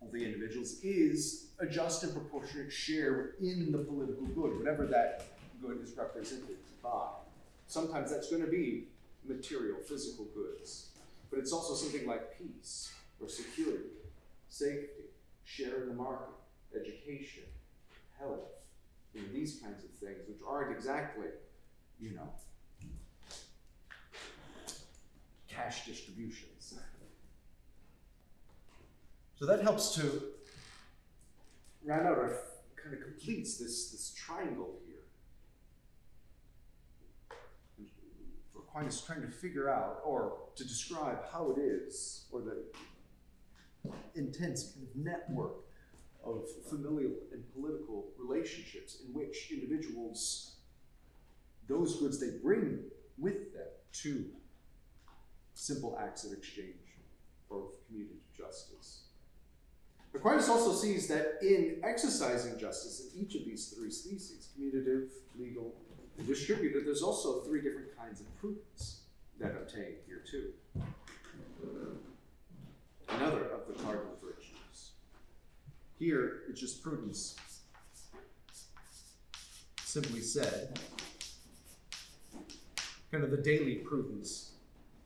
all 0.00 0.08
the 0.12 0.24
individuals 0.24 0.80
is 0.82 1.48
a 1.60 1.66
just 1.66 2.02
and 2.04 2.12
proportionate 2.12 2.72
share 2.72 3.34
in 3.40 3.70
the 3.70 3.78
political 3.78 4.26
good, 4.28 4.58
whatever 4.58 4.86
that 4.86 5.24
good 5.60 5.80
is 5.82 5.96
represented 5.96 6.56
by. 6.82 7.08
Sometimes 7.66 8.10
that's 8.10 8.30
going 8.30 8.42
to 8.42 8.50
be 8.50 8.88
material, 9.28 9.78
physical 9.78 10.24
goods, 10.34 10.88
but 11.30 11.38
it's 11.38 11.52
also 11.52 11.74
something 11.74 12.08
like 12.08 12.36
peace 12.36 12.92
or 13.20 13.28
security, 13.28 13.90
safety, 14.48 15.04
share 15.44 15.82
in 15.82 15.88
the 15.88 15.94
market, 15.94 16.34
education, 16.74 17.44
health, 18.18 18.40
you 19.14 19.22
know, 19.22 19.28
these 19.32 19.60
kinds 19.62 19.84
of 19.84 19.90
things, 19.90 20.18
which 20.28 20.40
aren't 20.46 20.72
exactly, 20.76 21.26
you 22.00 22.14
know, 22.14 22.28
cash 25.48 25.86
distributions. 25.86 26.74
So 29.36 29.46
that 29.46 29.60
helps 29.60 29.94
to 29.96 30.22
round 31.84 32.06
out 32.06 32.16
or 32.16 32.38
kind 32.80 32.94
of 32.94 33.02
completes 33.02 33.58
this, 33.58 33.90
this 33.90 34.14
triangle 34.16 34.78
here. 34.86 35.02
For 38.52 38.60
Aquinas 38.60 39.00
trying 39.00 39.22
to 39.22 39.28
figure 39.28 39.68
out 39.68 40.00
or 40.04 40.34
to 40.54 40.64
describe 40.64 41.18
how 41.32 41.50
it 41.50 41.60
is, 41.60 42.26
or 42.30 42.40
the 42.40 42.62
intense 44.14 44.72
kind 44.72 44.86
of 44.86 44.94
network 44.94 45.64
of 46.24 46.48
familial 46.68 47.12
and 47.32 47.42
political 47.52 48.06
relationships 48.18 48.98
in 49.06 49.12
which 49.12 49.50
individuals, 49.50 50.56
those 51.68 51.96
goods 51.96 52.20
they 52.20 52.38
bring 52.42 52.80
with 53.18 53.52
them 53.52 53.66
to 53.92 54.26
simple 55.54 55.98
acts 56.00 56.24
of 56.24 56.32
exchange 56.32 56.96
or 57.50 57.58
of 57.58 57.70
commutative 57.86 58.22
justice. 58.36 59.04
Aquinas 60.14 60.48
also 60.48 60.72
sees 60.74 61.08
that 61.08 61.38
in 61.40 61.80
exercising 61.82 62.58
justice 62.58 63.12
in 63.14 63.22
each 63.22 63.34
of 63.34 63.46
these 63.46 63.68
three 63.68 63.90
species, 63.90 64.48
commutative, 64.58 65.08
legal, 65.38 65.74
and 66.18 66.26
distributive, 66.26 66.84
there's 66.84 67.02
also 67.02 67.40
three 67.40 67.62
different 67.62 67.96
kinds 67.96 68.20
of 68.20 68.26
prudence 68.38 69.00
that 69.40 69.52
obtain 69.52 69.94
here 70.06 70.22
too. 70.30 70.52
Another 73.08 73.46
of 73.46 73.66
the 73.66 73.82
cardinal 73.82 74.16
virtues. 74.22 74.51
Here, 76.02 76.42
it's 76.48 76.60
just 76.60 76.82
prudence. 76.82 77.36
Simply 79.84 80.20
said, 80.20 80.80
kind 83.12 83.22
of 83.22 83.30
the 83.30 83.36
daily 83.36 83.76
prudence 83.76 84.54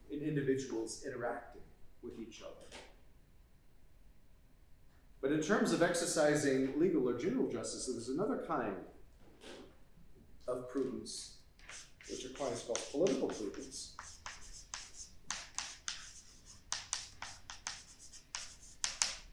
in 0.09 0.21
individuals 0.21 1.03
interacting 1.05 1.61
with 2.01 2.19
each 2.19 2.41
other. 2.41 2.65
But 5.21 5.33
in 5.33 5.43
terms 5.43 5.71
of 5.71 5.83
exercising 5.83 6.79
legal 6.79 7.07
or 7.07 7.15
general 7.15 7.47
justice, 7.47 7.87
there's 7.93 8.09
another 8.09 8.43
kind 8.47 8.77
of 10.47 10.67
prudence, 10.67 11.41
which 12.09 12.25
Aquinas 12.25 12.63
calls 12.63 12.89
political 12.89 13.27
prudence. 13.27 13.93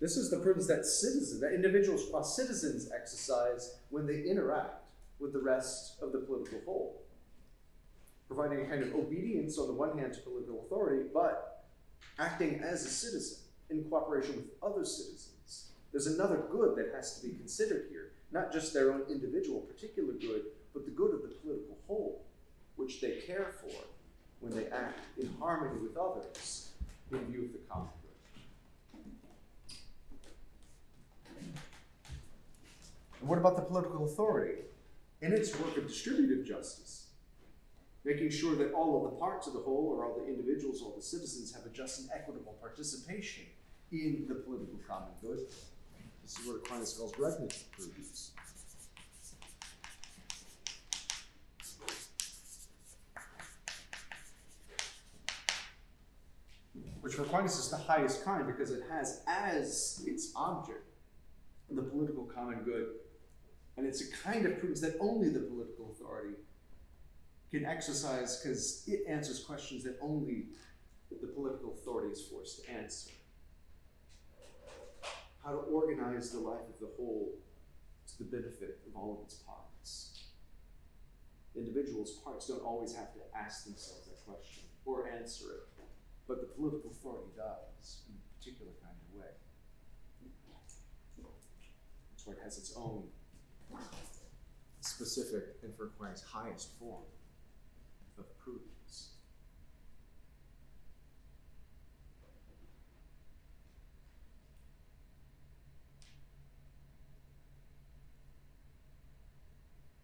This 0.00 0.16
is 0.16 0.30
the 0.30 0.38
prudence 0.38 0.66
that 0.66 0.84
citizens, 0.84 1.40
that 1.40 1.54
individuals, 1.54 2.06
while 2.10 2.24
citizens 2.24 2.90
exercise 2.94 3.76
when 3.90 4.06
they 4.06 4.22
interact 4.22 4.82
with 5.18 5.32
the 5.32 5.40
rest 5.40 5.96
of 6.02 6.12
the 6.12 6.18
political 6.18 6.60
whole. 6.64 7.02
Providing 8.26 8.62
a 8.62 8.68
kind 8.68 8.82
of 8.82 8.94
obedience 8.94 9.58
on 9.58 9.68
the 9.68 9.72
one 9.72 9.96
hand 9.98 10.14
to 10.14 10.20
political 10.20 10.64
authority, 10.66 11.04
but 11.12 11.64
acting 12.18 12.60
as 12.60 12.84
a 12.84 12.88
citizen 12.88 13.38
in 13.70 13.84
cooperation 13.84 14.36
with 14.36 14.46
other 14.62 14.84
citizens. 14.84 15.70
There's 15.92 16.06
another 16.06 16.42
good 16.50 16.76
that 16.76 16.92
has 16.94 17.20
to 17.20 17.26
be 17.26 17.34
considered 17.34 17.86
here, 17.90 18.12
not 18.32 18.52
just 18.52 18.74
their 18.74 18.92
own 18.92 19.02
individual 19.08 19.60
particular 19.60 20.12
good, 20.14 20.42
but 20.72 20.84
the 20.84 20.90
good 20.90 21.14
of 21.14 21.22
the 21.22 21.28
political 21.28 21.78
whole, 21.86 22.24
which 22.76 23.00
they 23.00 23.12
care 23.26 23.54
for 23.60 23.70
when 24.40 24.54
they 24.54 24.66
act 24.70 24.98
in 25.18 25.32
harmony 25.38 25.80
with 25.80 25.96
others 25.96 26.70
in 27.12 27.18
view 27.26 27.44
of 27.44 27.52
the 27.52 27.58
common 27.70 27.88
good. 28.02 28.10
And 33.24 33.30
what 33.30 33.38
about 33.38 33.56
the 33.56 33.62
political 33.62 34.04
authority? 34.04 34.64
In 35.22 35.32
its 35.32 35.58
work 35.58 35.78
of 35.78 35.86
distributive 35.88 36.46
justice, 36.46 37.06
making 38.04 38.28
sure 38.28 38.54
that 38.56 38.74
all 38.74 39.02
of 39.02 39.10
the 39.10 39.18
parts 39.18 39.46
of 39.46 39.54
the 39.54 39.60
whole, 39.60 39.96
or 39.96 40.04
all 40.04 40.20
the 40.20 40.26
individuals, 40.26 40.82
all 40.82 40.92
the 40.94 41.00
citizens, 41.00 41.50
have 41.54 41.64
a 41.64 41.70
just 41.70 42.00
and 42.00 42.10
equitable 42.14 42.52
participation 42.60 43.44
in 43.92 44.26
the 44.28 44.34
political 44.34 44.78
common 44.86 45.08
good. 45.22 45.38
This 46.22 46.38
is 46.38 46.46
what 46.46 46.56
Aquinas 46.56 46.98
calls 46.98 47.18
regnative 47.18 47.64
prudence. 47.72 48.32
Which 57.00 57.14
for 57.14 57.22
Aquinas 57.22 57.56
is 57.56 57.70
the 57.70 57.78
highest 57.78 58.22
kind 58.22 58.46
because 58.46 58.70
it 58.70 58.82
has 58.90 59.22
as 59.26 60.04
its 60.06 60.30
object 60.36 60.90
the 61.70 61.82
political 61.82 62.24
common 62.24 62.58
good. 62.64 62.88
And 63.76 63.86
it's 63.86 64.02
a 64.02 64.12
kind 64.12 64.46
of 64.46 64.58
prudence 64.58 64.80
that 64.80 64.96
only 65.00 65.28
the 65.28 65.40
political 65.40 65.90
authority 65.90 66.34
can 67.50 67.64
exercise 67.64 68.40
because 68.40 68.84
it 68.86 69.04
answers 69.08 69.40
questions 69.40 69.84
that 69.84 69.96
only 70.00 70.46
the 71.20 71.28
political 71.28 71.72
authority 71.72 72.12
is 72.12 72.22
forced 72.22 72.64
to 72.64 72.70
answer. 72.70 73.10
How 75.44 75.50
to 75.50 75.58
organize 75.58 76.30
the 76.30 76.40
life 76.40 76.66
of 76.68 76.80
the 76.80 76.90
whole 76.96 77.34
to 78.06 78.18
the 78.18 78.24
benefit 78.24 78.80
of 78.86 78.96
all 78.96 79.18
of 79.18 79.26
its 79.26 79.36
parts. 79.36 80.24
Individuals' 81.56 82.18
parts 82.24 82.48
don't 82.48 82.62
always 82.62 82.94
have 82.94 83.12
to 83.14 83.20
ask 83.36 83.64
themselves 83.64 84.08
that 84.08 84.24
question 84.26 84.64
or 84.84 85.08
answer 85.08 85.46
it, 85.50 85.84
but 86.26 86.40
the 86.40 86.46
political 86.46 86.90
authority 86.90 87.30
does 87.36 88.02
in 88.08 88.14
a 88.14 88.38
particular 88.38 88.72
kind 88.82 88.96
of 88.96 89.20
way. 89.20 89.30
That's 92.10 92.26
why 92.26 92.32
it 92.34 92.40
has 92.42 92.58
its 92.58 92.74
own 92.76 93.04
specific 94.80 95.56
and 95.62 95.74
for 95.76 95.86
Aquinas 95.86 96.22
highest 96.22 96.78
form 96.78 97.02
of 98.18 98.24
prudence. 98.38 99.10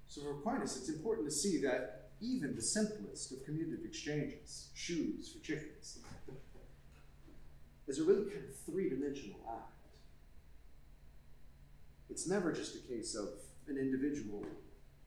So 0.09 0.23
for 0.23 0.31
Aquinas, 0.33 0.77
it's 0.77 0.89
important 0.89 1.29
to 1.29 1.35
see 1.35 1.61
that 1.63 2.11
even 2.21 2.57
the 2.57 2.63
simplest 2.63 3.33
of 3.33 3.39
commutative 3.47 3.85
exchanges, 3.85 4.71
shoes 4.75 5.33
for 5.33 5.45
chickens, 5.45 6.01
is 7.87 7.99
a 7.99 8.05
really 8.05 8.31
kind 8.31 8.45
of 8.49 8.57
three-dimensional 8.67 9.39
act. 9.49 9.67
It's 12.11 12.29
never 12.29 12.53
just 12.53 12.75
a 12.75 12.79
case 12.81 13.15
of 13.15 13.29
an 13.71 13.79
individual 13.79 14.45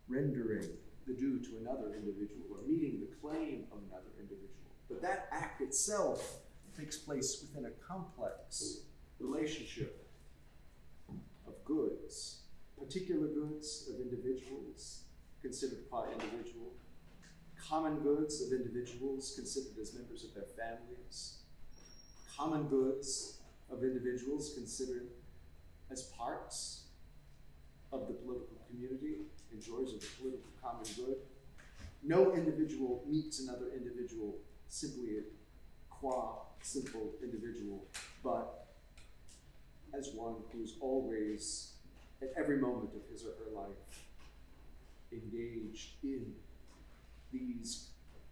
rendering 0.07 0.67
the 1.05 1.13
due 1.13 1.39
to 1.39 1.57
another 1.57 1.93
individual 1.95 2.45
or 2.51 2.65
meeting 2.67 3.01
the 3.01 3.15
claim 3.21 3.65
of 3.71 3.79
another 3.89 4.09
individual. 4.17 4.49
But 4.89 5.01
that 5.01 5.27
act 5.31 5.61
itself 5.61 6.37
takes 6.77 6.97
place 6.97 7.41
within 7.41 7.65
a 7.69 7.85
complex 7.85 8.85
relationship 9.19 10.07
of 11.45 11.63
goods, 11.65 12.43
particular 12.79 13.27
goods 13.27 13.89
of 13.93 13.99
individuals 13.99 15.03
considered 15.41 15.89
by 15.91 16.05
individual, 16.11 16.73
common 17.69 17.99
goods 17.99 18.41
of 18.41 18.53
individuals 18.53 19.33
considered 19.35 19.77
as 19.81 19.93
members 19.93 20.23
of 20.23 20.33
their 20.33 20.45
families, 20.57 21.39
common 22.35 22.63
goods 22.67 23.39
of 23.69 23.83
individuals 23.83 24.53
considered 24.55 25.07
as 25.91 26.03
parts 26.17 26.82
of 27.93 28.07
the 28.07 28.13
political 28.13 28.57
community, 28.69 29.21
enjoyers 29.53 29.93
of 29.93 30.01
the 30.01 30.07
political 30.19 30.49
common 30.61 30.83
good. 30.95 31.17
No 32.03 32.33
individual 32.33 33.03
meets 33.07 33.39
another 33.39 33.67
individual 33.75 34.35
simply 34.67 35.19
qua 35.89 36.39
simple 36.61 37.11
individual, 37.21 37.85
but 38.23 38.67
as 39.93 40.11
one 40.15 40.35
who's 40.51 40.75
always, 40.81 41.73
at 42.21 42.33
every 42.35 42.57
moment 42.57 42.89
of 42.95 43.01
his 43.11 43.23
or 43.23 43.33
her 43.43 43.55
life, 43.55 44.05
engaged 45.11 45.91
in 46.03 46.33
these 47.31 47.89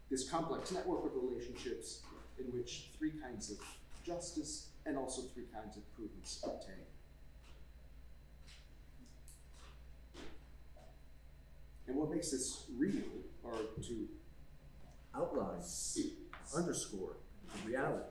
this 0.10 0.30
complex 0.30 0.72
network 0.72 1.06
of 1.06 1.12
relationships 1.16 2.02
in 2.38 2.46
which 2.52 2.90
three 2.98 3.12
kinds 3.12 3.50
of 3.50 3.58
justice 4.04 4.68
and 4.86 4.98
also 4.98 5.22
three 5.34 5.46
kinds 5.54 5.78
of 5.78 5.96
prudence 5.96 6.42
obtain. 6.44 6.76
And 11.92 12.00
what 12.00 12.10
makes 12.10 12.32
this 12.32 12.64
real, 12.78 13.04
or 13.44 13.52
to 13.52 14.08
outline, 15.14 15.60
underscore 16.56 17.18
the 17.54 17.70
reality 17.70 18.06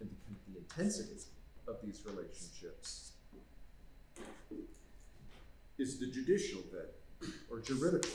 and 0.00 0.08
the, 0.08 0.52
the 0.52 0.58
intensity 0.58 1.20
of 1.66 1.76
these 1.84 2.02
relationships 2.06 3.12
is 5.76 6.00
the 6.00 6.06
judicial 6.06 6.60
then, 6.72 7.30
or 7.50 7.60
juridical. 7.60 8.08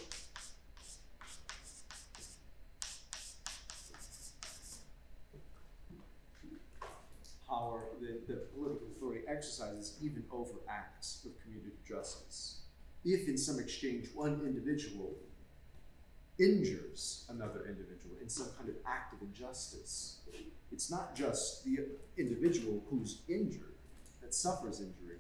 Power, 7.48 7.84
the, 8.02 8.34
the 8.34 8.40
political 8.56 8.88
authority 8.98 9.22
exercises 9.28 10.00
even 10.02 10.24
over 10.32 10.54
acts 10.68 11.24
of 11.24 11.34
commutative 11.34 11.88
justice. 11.88 12.63
If 13.06 13.28
in 13.28 13.38
some 13.38 13.60
exchange 13.60 14.08
one 14.14 14.42
individual 14.46 15.16
injures 16.40 17.26
another 17.30 17.66
individual 17.68 18.16
in 18.22 18.30
some 18.30 18.48
kind 18.58 18.70
of 18.70 18.76
act 18.86 19.14
of 19.14 19.22
injustice, 19.22 20.20
it's 20.72 20.90
not 20.90 21.16
just 21.16 21.66
the 21.66 21.80
individual 22.18 22.84
who's 22.90 23.22
injured 23.28 23.76
that 24.22 24.34
suffers 24.34 24.80
injury. 24.80 25.18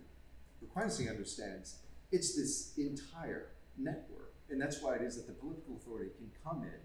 Aquinas 0.63 0.99
understands 1.07 1.79
it's 2.11 2.35
this 2.35 2.73
entire 2.77 3.47
network. 3.77 4.33
And 4.49 4.61
that's 4.61 4.81
why 4.81 4.95
it 4.95 5.01
is 5.01 5.15
that 5.15 5.27
the 5.27 5.33
political 5.33 5.75
authority 5.75 6.11
can 6.17 6.29
come 6.43 6.63
in 6.63 6.79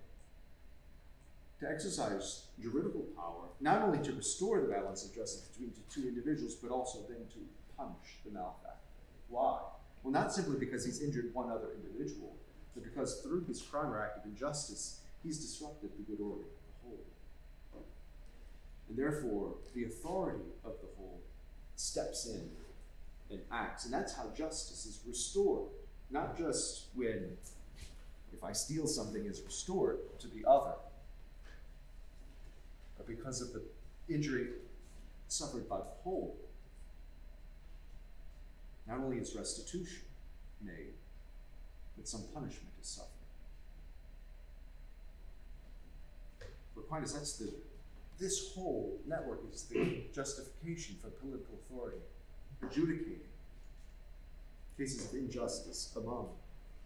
to 1.61 1.71
exercise 1.71 2.47
juridical 2.61 3.03
power, 3.17 3.49
not 3.61 3.83
only 3.83 3.99
to 4.05 4.13
restore 4.13 4.61
the 4.61 4.69
balance 4.69 5.05
of 5.05 5.15
justice 5.15 5.49
between 5.49 5.73
the 5.75 5.95
two 5.95 6.09
individuals, 6.09 6.55
but 6.55 6.71
also 6.71 7.01
then 7.09 7.27
to 7.33 7.41
punish 7.77 8.21
the 8.25 8.31
malefactor. 8.31 8.79
Why? 9.29 9.59
Well, 10.03 10.13
not 10.13 10.33
simply 10.33 10.57
because 10.59 10.85
he's 10.85 11.03
injured 11.03 11.31
one 11.35 11.51
other 11.51 11.69
individual, 11.75 12.35
but 12.75 12.85
because 12.85 13.21
through 13.21 13.45
his 13.45 13.61
crime 13.61 13.93
or 13.93 14.01
act 14.01 14.19
of 14.19 14.25
injustice, 14.25 15.01
he's 15.23 15.39
disrupted 15.39 15.91
the 15.97 16.03
good 16.05 16.23
order 16.23 16.43
of 16.43 16.49
the 16.49 16.89
whole. 16.89 17.05
And 18.89 18.99
therefore, 18.99 19.55
the 19.75 19.85
authority 19.85 20.45
of 20.65 20.73
the 20.81 20.89
whole 20.97 21.21
steps 21.77 22.27
in 22.27 22.51
and 23.31 23.41
acts. 23.53 23.85
And 23.85 23.93
that's 23.93 24.15
how 24.15 24.31
justice 24.37 24.87
is 24.87 25.01
restored. 25.07 25.69
Not 26.11 26.39
just 26.39 26.87
when, 26.95 27.37
if 28.33 28.43
I 28.43 28.53
steal 28.53 28.87
something, 28.87 29.27
is 29.27 29.43
restored 29.43 29.99
to 30.21 30.29
the 30.29 30.49
other, 30.49 30.73
but 32.97 33.07
because 33.07 33.43
of 33.43 33.53
the 33.53 33.63
injury 34.09 34.49
suffered 35.29 35.69
by 35.69 35.79
the 35.79 35.85
whole. 36.03 36.37
Not 38.89 39.01
only 39.01 39.19
is 39.19 39.35
restitution 39.37 40.03
made, 40.63 40.95
but 41.97 42.09
some 42.09 42.23
punishment 42.33 42.73
is 42.81 42.89
suffered. 42.89 43.11
For 46.75 46.81
Aquinas, 46.81 47.13
that's 47.13 47.35
the 47.35 47.53
this 48.19 48.53
whole 48.53 48.99
network 49.07 49.41
is 49.53 49.63
the 49.65 50.03
justification 50.13 50.97
for 51.01 51.09
political 51.09 51.55
authority, 51.55 51.99
adjudicating 52.63 53.21
cases 54.77 55.07
of 55.07 55.15
injustice 55.15 55.93
among 55.97 56.29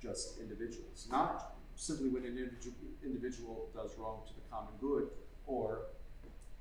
just 0.02 0.38
individuals, 0.40 1.06
not 1.10 1.54
simply 1.76 2.08
when 2.08 2.24
an 2.24 2.50
individual 3.02 3.70
does 3.74 3.96
wrong 3.98 4.20
to 4.26 4.34
the 4.34 4.40
common 4.50 4.74
good, 4.80 5.08
or 5.46 5.86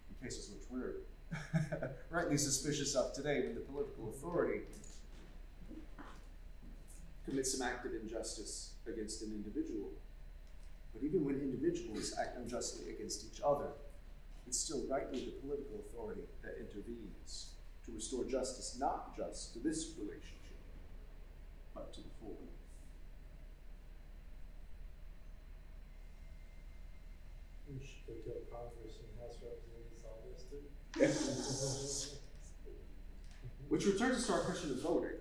in 0.09 0.25
cases 0.25 0.51
which 0.51 0.63
we're 0.69 1.89
rightly 2.09 2.37
suspicious 2.37 2.95
of 2.95 3.13
today, 3.13 3.41
when 3.41 3.55
the 3.55 3.61
political 3.61 4.09
authority 4.09 4.61
commits 7.31 7.57
some 7.57 7.65
act 7.65 7.85
of 7.85 7.93
injustice 7.93 8.73
against 8.85 9.21
an 9.21 9.31
individual. 9.31 9.89
But 10.93 11.01
even 11.01 11.23
when 11.23 11.35
individuals 11.35 12.13
act 12.19 12.37
unjustly 12.37 12.91
against 12.93 13.25
each 13.25 13.39
other, 13.41 13.69
it's 14.45 14.59
still 14.59 14.83
rightly 14.89 15.19
the 15.19 15.31
political 15.39 15.79
authority 15.79 16.27
that 16.43 16.57
intervenes 16.59 17.53
to 17.85 17.93
restore 17.93 18.25
justice, 18.25 18.75
not 18.77 19.15
just 19.15 19.53
to 19.53 19.59
this 19.59 19.93
relationship, 19.97 20.59
but 21.73 21.93
to 21.93 22.01
the 22.01 22.09
whole. 22.21 22.37
We 27.69 27.79
should 27.79 28.05
go 28.05 28.13
to 28.13 28.29
a 28.35 28.43
Congress 28.53 28.99
and 28.99 29.07
House 29.23 29.39
Representatives 29.39 30.03
on 30.03 30.19
this 30.99 32.09
too. 32.11 32.17
Which 33.69 33.85
returns 33.85 34.17
us 34.17 34.27
to 34.27 34.33
our 34.33 34.41
question 34.41 34.71
of 34.71 34.81
voting. 34.81 35.20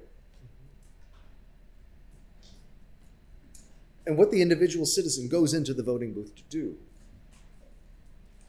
And 4.10 4.18
what 4.18 4.32
the 4.32 4.42
individual 4.42 4.86
citizen 4.86 5.28
goes 5.28 5.54
into 5.54 5.72
the 5.72 5.84
voting 5.84 6.12
booth 6.12 6.34
to 6.34 6.42
do. 6.50 6.76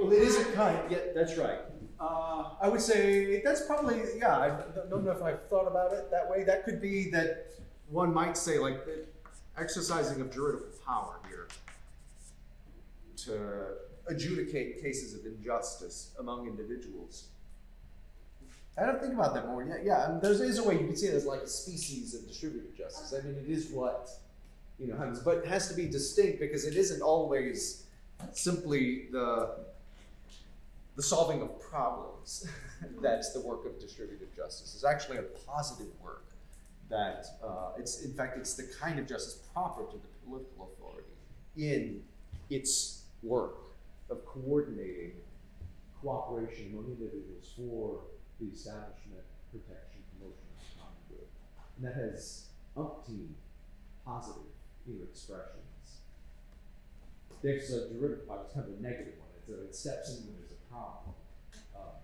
Well, 0.00 0.12
it 0.12 0.22
is 0.22 0.36
a 0.36 0.44
kind. 0.52 0.78
Yeah, 0.90 0.98
that's 1.14 1.38
right. 1.38 1.60
Uh, 2.00 2.50
I 2.60 2.68
would 2.68 2.80
say 2.80 3.40
that's 3.42 3.64
probably 3.64 4.02
yeah. 4.18 4.36
I 4.36 4.48
don't 4.90 5.04
know 5.04 5.12
if 5.12 5.22
I've 5.22 5.48
thought 5.48 5.66
about 5.66 5.92
it 5.92 6.10
that 6.10 6.28
way. 6.28 6.44
That 6.44 6.64
could 6.64 6.80
be 6.80 7.10
that 7.10 7.52
one 7.88 8.12
might 8.12 8.36
say 8.36 8.58
like 8.58 8.84
the 8.84 9.04
exercising 9.56 10.20
of 10.20 10.32
juridical 10.32 10.68
power 10.84 11.20
here 11.28 11.48
to 13.16 13.76
adjudicate 14.08 14.82
cases 14.82 15.14
of 15.14 15.24
injustice 15.24 16.10
among 16.18 16.48
individuals. 16.48 17.28
I 18.76 18.86
don't 18.86 19.00
think 19.00 19.14
about 19.14 19.34
that 19.34 19.46
more. 19.46 19.62
Yeah, 19.62 19.76
yeah. 19.82 20.08
Mean, 20.10 20.20
there 20.20 20.32
is 20.32 20.58
a 20.58 20.64
way 20.64 20.80
you 20.80 20.86
could 20.86 20.98
see 20.98 21.06
it 21.06 21.14
as 21.14 21.26
like 21.26 21.42
a 21.42 21.48
species 21.48 22.14
of 22.14 22.26
distributive 22.26 22.76
justice. 22.76 23.14
I 23.16 23.24
mean, 23.24 23.36
it 23.36 23.48
is 23.48 23.68
what 23.70 24.10
you 24.80 24.88
know 24.88 24.96
happens, 24.96 25.20
but 25.20 25.38
it 25.38 25.46
has 25.46 25.68
to 25.68 25.74
be 25.74 25.86
distinct 25.86 26.40
because 26.40 26.64
it 26.64 26.74
isn't 26.74 27.00
always 27.00 27.84
simply 28.32 29.06
the 29.12 29.56
the 30.96 31.02
solving 31.02 31.40
of 31.40 31.60
problems. 31.60 32.46
That's 33.00 33.32
the 33.32 33.40
work 33.40 33.64
of 33.64 33.80
distributive 33.80 34.34
justice. 34.36 34.74
It's 34.74 34.84
actually 34.84 35.18
a 35.18 35.22
positive 35.22 35.88
work. 36.02 36.24
That 36.90 37.26
uh, 37.42 37.78
it's 37.78 38.02
in 38.02 38.12
fact 38.12 38.36
it's 38.38 38.54
the 38.54 38.68
kind 38.80 38.98
of 38.98 39.06
justice 39.08 39.38
proper 39.52 39.84
to 39.84 39.96
the 39.96 40.08
political 40.26 40.70
authority 40.72 41.08
in 41.56 42.02
its 42.50 43.04
work 43.22 43.56
of 44.10 44.24
coordinating 44.26 45.12
cooperation 46.02 46.72
among 46.72 46.86
individuals 46.86 47.50
for 47.56 48.00
the 48.44 48.54
establishment, 48.54 49.24
protection, 49.50 50.00
promotion 50.12 50.44
of 50.52 50.64
common 50.76 51.02
good. 51.08 51.28
And 51.76 51.86
that 51.86 51.94
has 51.94 52.48
umpteen 52.76 53.32
positive 54.04 54.52
you 54.86 55.02
expressions. 55.02 55.60
The 57.42 57.54
exercise 57.54 57.90
derivative 57.92 58.28
power 58.28 58.44
is 58.46 58.52
kind 58.52 58.66
of 58.68 58.78
a 58.78 58.82
negative 58.82 59.14
one. 59.18 59.28
It's 59.36 59.48
a, 59.48 59.64
it 59.64 59.74
steps 59.74 60.10
in 60.10 60.26
when 60.26 60.36
there's 60.38 60.52
a 60.52 60.72
problem. 60.72 61.14
Um, 61.76 61.94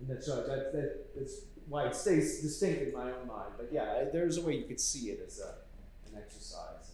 and 0.00 0.10
that's, 0.10 0.26
so 0.26 0.36
that, 0.46 0.72
that, 0.72 1.14
that's 1.16 1.42
why 1.68 1.86
it 1.86 1.94
stays 1.94 2.40
distinct 2.40 2.82
in 2.82 2.92
my 2.92 3.12
own 3.12 3.26
mind. 3.26 3.52
But 3.56 3.68
yeah, 3.72 4.04
there's 4.12 4.38
a 4.38 4.42
way 4.42 4.56
you 4.56 4.64
could 4.64 4.80
see 4.80 5.10
it 5.10 5.22
as 5.26 5.40
a, 5.40 5.54
an 6.10 6.16
exercise 6.16 6.92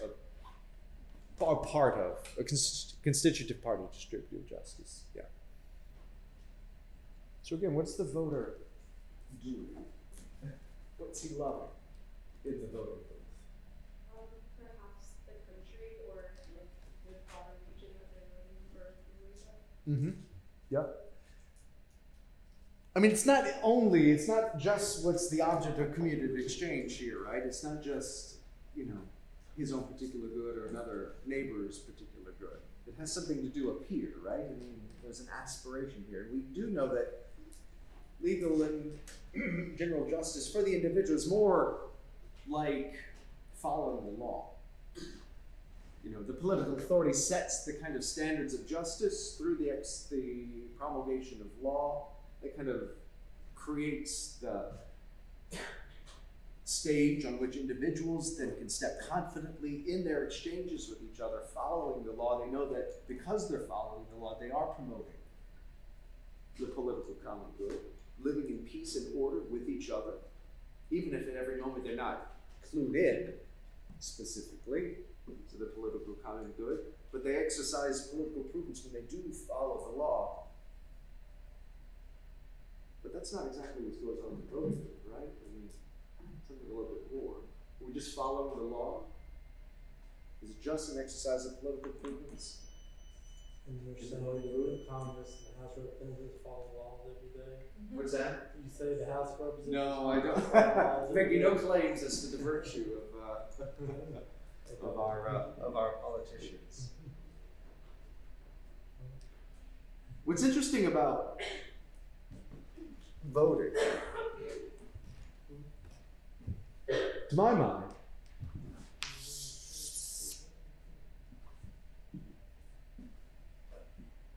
of 0.00 0.10
a 1.40 1.56
part 1.56 1.94
of, 1.94 2.18
a 2.38 2.44
cons- 2.44 2.94
constitutive 3.02 3.62
part 3.62 3.80
of 3.80 3.92
distributive 3.92 4.48
justice. 4.48 5.04
Yeah. 5.14 5.22
So 7.46 7.54
again, 7.54 7.74
what's 7.74 7.94
the 7.94 8.02
voter 8.02 8.54
doing? 9.40 9.68
What's 10.96 11.22
he 11.22 11.36
loving 11.36 11.68
in 12.44 12.60
the 12.60 12.66
voting 12.66 12.98
booth? 13.06 13.22
Um, 14.10 14.26
perhaps 14.58 15.14
the 15.26 15.34
country 15.46 15.94
or 16.10 16.26
like 16.56 16.66
the 17.06 17.14
broader 17.30 17.54
region 17.70 17.94
that 18.02 18.10
they're 18.10 18.26
voting 18.34 18.66
for 18.74 18.98
rulers 19.14 19.46
of. 19.46 19.62
Mm-hmm. 19.86 20.18
Yep. 20.70 21.12
I 22.96 22.98
mean, 22.98 23.12
it's 23.12 23.26
not 23.26 23.44
only, 23.62 24.10
it's 24.10 24.26
not 24.26 24.58
just 24.58 25.04
what's 25.04 25.30
the 25.30 25.40
object 25.40 25.78
of 25.78 25.94
commutative 25.94 26.36
exchange 26.42 26.96
here, 26.96 27.22
right? 27.22 27.44
It's 27.44 27.62
not 27.62 27.80
just, 27.80 28.38
you 28.74 28.86
know, 28.86 28.98
his 29.56 29.72
own 29.72 29.84
particular 29.84 30.26
good 30.26 30.58
or 30.58 30.66
another 30.66 31.12
neighbor's 31.24 31.78
particular 31.78 32.34
good. 32.40 32.58
It 32.88 32.98
has 32.98 33.12
something 33.12 33.40
to 33.40 33.48
do 33.48 33.70
up 33.70 33.84
here, 33.88 34.14
right? 34.20 34.40
I 34.40 34.58
mean, 34.58 34.80
there's 35.04 35.20
an 35.20 35.28
aspiration 35.40 36.04
here. 36.10 36.22
And 36.22 36.32
we 36.32 36.40
do 36.52 36.70
know 36.70 36.88
that 36.88 37.25
legal 38.22 38.62
and 38.62 38.98
general 39.78 40.08
justice 40.08 40.50
for 40.50 40.62
the 40.62 40.74
individual 40.74 41.16
is 41.16 41.28
more 41.28 41.78
like 42.48 42.96
following 43.54 44.04
the 44.04 44.22
law. 44.22 44.50
you 46.04 46.10
know, 46.10 46.22
the 46.22 46.32
political 46.32 46.74
authority 46.76 47.12
sets 47.12 47.64
the 47.64 47.72
kind 47.72 47.96
of 47.96 48.04
standards 48.04 48.54
of 48.54 48.66
justice 48.66 49.34
through 49.36 49.56
the, 49.56 49.70
ex- 49.70 50.06
the 50.10 50.44
promulgation 50.78 51.40
of 51.40 51.46
law. 51.62 52.08
It 52.42 52.56
kind 52.56 52.68
of 52.68 52.82
creates 53.54 54.36
the 54.40 54.72
stage 56.64 57.24
on 57.24 57.38
which 57.38 57.56
individuals 57.56 58.36
then 58.36 58.54
can 58.56 58.68
step 58.68 59.00
confidently 59.08 59.84
in 59.86 60.04
their 60.04 60.24
exchanges 60.24 60.88
with 60.88 60.98
each 61.02 61.20
other, 61.20 61.42
following 61.54 62.04
the 62.04 62.12
law. 62.12 62.44
They 62.44 62.50
know 62.50 62.68
that 62.72 63.06
because 63.06 63.48
they're 63.48 63.60
following 63.60 64.04
the 64.12 64.22
law, 64.22 64.36
they 64.40 64.50
are 64.50 64.66
promoting 64.66 65.14
the 66.58 66.66
political 66.66 67.14
common 67.24 67.46
good, 67.58 67.78
living 68.22 68.48
in 68.48 68.58
peace 68.58 68.96
and 68.96 69.06
order 69.16 69.40
with 69.50 69.68
each 69.68 69.90
other, 69.90 70.14
even 70.90 71.14
if 71.14 71.28
at 71.28 71.36
every 71.36 71.60
moment 71.60 71.84
they're 71.84 71.96
not 71.96 72.32
clued 72.62 72.94
in 72.94 73.32
specifically 73.98 74.96
to 75.50 75.56
the 75.58 75.66
political 75.66 76.14
common 76.24 76.52
good, 76.56 76.78
but 77.12 77.24
they 77.24 77.36
exercise 77.36 78.08
political 78.08 78.42
prudence 78.42 78.84
when 78.84 78.92
they 78.92 79.08
do 79.08 79.22
follow 79.48 79.90
the 79.90 79.98
law. 79.98 80.44
But 83.02 83.12
that's 83.12 83.32
not 83.32 83.46
exactly 83.46 83.84
what 83.84 84.02
goes 84.02 84.24
on 84.24 84.42
in 84.42 84.48
voting, 84.50 84.86
right? 85.06 85.30
I 85.30 85.46
mean, 85.54 85.68
something 86.48 86.66
a 86.66 86.74
little 86.74 86.94
bit 86.94 87.14
more. 87.14 87.36
We're 87.80 87.88
we 87.88 87.94
just 87.94 88.14
following 88.14 88.58
the 88.58 88.64
law? 88.64 89.04
Is 90.42 90.50
it 90.50 90.62
just 90.62 90.92
an 90.92 91.00
exercise 91.00 91.46
of 91.46 91.60
political 91.60 91.92
prudence? 91.92 92.65
And 93.68 93.80
you're 93.84 93.96
In 93.96 94.02
the 94.02 94.08
saying 94.08 94.24
voting 94.24 94.42
that 94.42 94.84
the 94.84 94.86
Congress 94.88 95.30
and 95.48 95.56
the 95.56 95.60
House 95.66 95.76
of 95.76 95.84
Representatives 95.84 96.36
follow 96.44 96.70
laws 96.76 97.00
every 97.10 97.30
day? 97.34 97.64
What's 97.90 98.12
that? 98.12 98.52
You 98.62 98.70
say 98.70 98.94
the 98.94 99.12
House 99.12 99.30
of 99.34 99.40
Representatives? 99.40 99.72
No, 99.72 100.08
I 100.10 100.20
follow 100.20 100.34
laws 100.34 101.02
don't. 101.10 101.10
every 101.10 101.14
Making 101.14 101.42
no 101.42 101.54
day? 101.54 101.60
claims 101.60 102.02
as 102.02 102.20
to 102.30 102.36
the 102.36 102.42
virtue 102.42 102.98
of, 102.98 103.66
uh, 103.66 104.86
of 104.88 104.98
our 104.98 105.28
uh, 105.28 105.64
of 105.66 105.76
our 105.76 105.92
politicians. 106.02 106.90
What's 110.24 110.42
interesting 110.42 110.86
about 110.86 111.40
voting, 113.32 113.72
to 116.88 117.34
my 117.36 117.52
mind, 117.54 117.84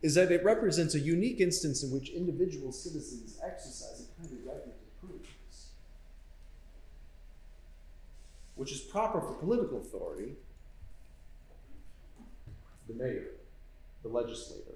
is 0.01 0.15
that 0.15 0.31
it 0.31 0.43
represents 0.43 0.95
a 0.95 0.99
unique 0.99 1.41
instance 1.41 1.83
in 1.83 1.91
which 1.91 2.09
individual 2.09 2.71
citizens 2.71 3.38
exercise 3.45 4.07
a 4.07 4.21
kind 4.21 4.33
of 4.33 4.45
right 4.45 4.55
of 4.55 4.99
prudence, 5.01 5.71
which 8.55 8.71
is 8.71 8.79
proper 8.79 9.19
for 9.19 9.33
political 9.33 9.79
authority, 9.79 10.35
the 12.88 12.93
mayor, 12.93 13.31
the 14.03 14.09
legislator, 14.09 14.75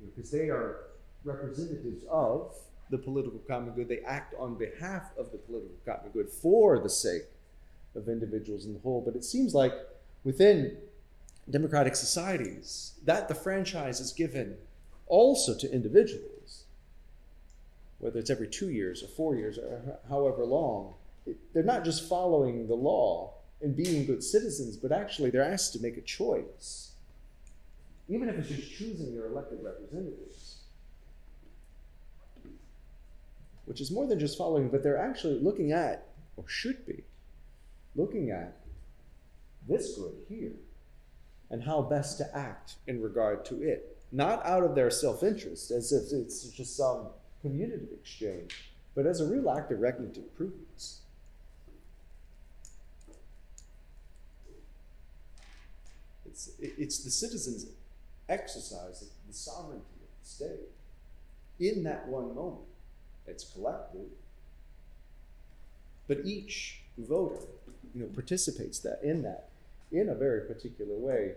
because 0.00 0.30
they 0.30 0.48
are 0.48 0.86
representatives 1.24 2.04
of 2.10 2.54
the 2.90 2.98
political 2.98 3.38
common 3.46 3.72
good. 3.74 3.88
They 3.88 4.00
act 4.00 4.34
on 4.38 4.56
behalf 4.56 5.10
of 5.18 5.30
the 5.30 5.38
political 5.38 5.76
common 5.84 6.10
good 6.12 6.28
for 6.28 6.78
the 6.78 6.90
sake 6.90 7.24
of 7.94 8.08
individuals 8.08 8.64
in 8.64 8.72
the 8.72 8.80
whole. 8.80 9.02
But 9.04 9.14
it 9.14 9.24
seems 9.24 9.54
like 9.54 9.72
within 10.24 10.76
democratic 11.50 11.96
societies 11.96 12.92
that 13.04 13.28
the 13.28 13.34
franchise 13.34 14.00
is 14.00 14.12
given 14.12 14.56
also 15.06 15.56
to 15.58 15.72
individuals, 15.72 16.64
whether 17.98 18.18
it's 18.18 18.30
every 18.30 18.48
two 18.48 18.70
years 18.70 19.02
or 19.02 19.08
four 19.08 19.34
years 19.34 19.58
or 19.58 19.98
however 20.08 20.44
long. 20.44 20.94
They're 21.52 21.62
not 21.62 21.84
just 21.84 22.08
following 22.08 22.66
the 22.66 22.74
law 22.74 23.34
and 23.60 23.76
being 23.76 24.06
good 24.06 24.24
citizens, 24.24 24.76
but 24.76 24.90
actually 24.90 25.30
they're 25.30 25.44
asked 25.44 25.72
to 25.74 25.80
make 25.80 25.96
a 25.96 26.00
choice 26.00 26.92
even 28.08 28.28
if 28.28 28.36
it's 28.36 28.48
just 28.48 28.70
choosing 28.72 29.12
your 29.12 29.26
elected 29.26 29.58
representatives, 29.62 30.58
which 33.64 33.80
is 33.80 33.90
more 33.90 34.06
than 34.06 34.18
just 34.18 34.36
following, 34.36 34.68
but 34.68 34.82
they're 34.82 34.98
actually 34.98 35.38
looking 35.38 35.72
at, 35.72 36.08
or 36.36 36.44
should 36.46 36.84
be, 36.86 37.04
looking 37.94 38.30
at 38.30 38.58
this 39.68 39.96
good 39.96 40.14
here 40.28 40.52
and 41.52 41.62
how 41.62 41.82
best 41.82 42.16
to 42.16 42.36
act 42.36 42.76
in 42.86 43.00
regard 43.00 43.44
to 43.44 43.62
it. 43.62 43.98
Not 44.10 44.44
out 44.44 44.64
of 44.64 44.74
their 44.74 44.90
self 44.90 45.22
interest, 45.22 45.70
as 45.70 45.92
if 45.92 46.12
it's 46.12 46.44
just 46.48 46.76
some 46.76 47.08
commutative 47.44 47.92
exchange, 47.92 48.72
but 48.94 49.06
as 49.06 49.20
a 49.20 49.26
real 49.26 49.50
act 49.50 49.70
of 49.70 49.80
regnative 49.80 50.34
prudence. 50.34 51.00
It's, 56.26 56.50
it's 56.58 56.98
the 57.04 57.10
citizens' 57.10 57.66
exercise 58.28 59.04
the 59.28 59.34
sovereignty 59.34 59.84
of 60.02 60.22
the 60.22 60.28
state 60.28 60.70
in 61.60 61.84
that 61.84 62.08
one 62.08 62.34
moment. 62.34 62.64
It's 63.26 63.44
collective, 63.44 64.08
but 66.08 66.18
each 66.24 66.80
voter, 66.98 67.40
you 67.94 68.02
know, 68.02 68.08
participates 68.08 68.78
that 68.80 69.00
in 69.02 69.22
that 69.22 69.48
in 69.92 70.08
a 70.08 70.14
very 70.14 70.46
particular 70.46 70.96
way. 70.96 71.32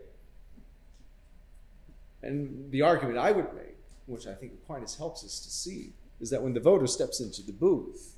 And 2.24 2.72
the 2.72 2.82
argument 2.82 3.18
I 3.18 3.32
would 3.32 3.54
make, 3.54 3.78
which 4.08 4.26
I 4.26 4.34
think 4.34 4.54
Aquinas 4.54 4.98
helps 4.98 5.24
us 5.24 5.40
to 5.42 5.50
see, 5.50 5.94
is 6.20 6.30
that 6.30 6.42
when 6.42 6.54
the 6.54 6.60
voter 6.60 6.88
steps 6.88 7.20
into 7.20 7.44
the 7.44 7.52
booth, 7.52 8.16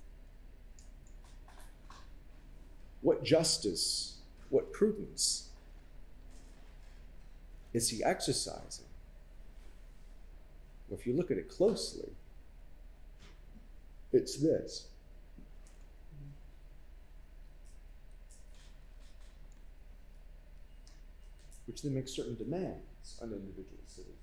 what 3.02 3.24
justice, 3.24 4.18
what 4.50 4.72
prudence 4.72 5.50
is 7.74 7.90
he 7.90 8.04
exercising? 8.04 8.86
Well, 10.88 11.00
if 11.00 11.06
you 11.06 11.14
look 11.14 11.32
at 11.32 11.38
it 11.38 11.50
closely, 11.50 12.10
it's 14.14 14.38
this. 14.38 14.88
Which 21.68 21.82
then 21.82 21.94
makes 21.94 22.14
certain 22.14 22.36
demands 22.36 23.20
on 23.22 23.32
individual 23.32 23.84
citizens. 23.86 24.18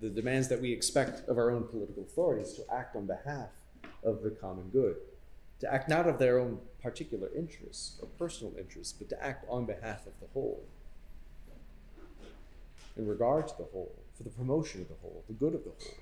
The 0.00 0.10
demands 0.10 0.48
that 0.48 0.60
we 0.60 0.72
expect 0.72 1.28
of 1.28 1.38
our 1.38 1.50
own 1.50 1.64
political 1.64 2.02
authorities 2.02 2.54
to 2.54 2.74
act 2.74 2.96
on 2.96 3.06
behalf 3.06 3.50
of 4.02 4.22
the 4.22 4.30
common 4.30 4.68
good, 4.70 4.96
to 5.60 5.72
act 5.72 5.88
not 5.88 6.08
of 6.08 6.18
their 6.18 6.40
own 6.40 6.58
particular 6.82 7.30
interests 7.36 7.98
or 8.02 8.08
personal 8.18 8.52
interests, 8.58 8.92
but 8.92 9.08
to 9.10 9.24
act 9.24 9.46
on 9.48 9.64
behalf 9.64 10.06
of 10.06 10.12
the 10.20 10.26
whole 10.34 10.64
in 12.96 13.06
regard 13.06 13.48
to 13.48 13.56
the 13.56 13.64
whole, 13.72 13.94
for 14.14 14.22
the 14.24 14.30
promotion 14.30 14.80
of 14.80 14.88
the 14.88 14.94
whole, 15.00 15.24
the 15.26 15.34
good 15.34 15.54
of 15.54 15.64
the 15.64 15.70
whole, 15.70 15.94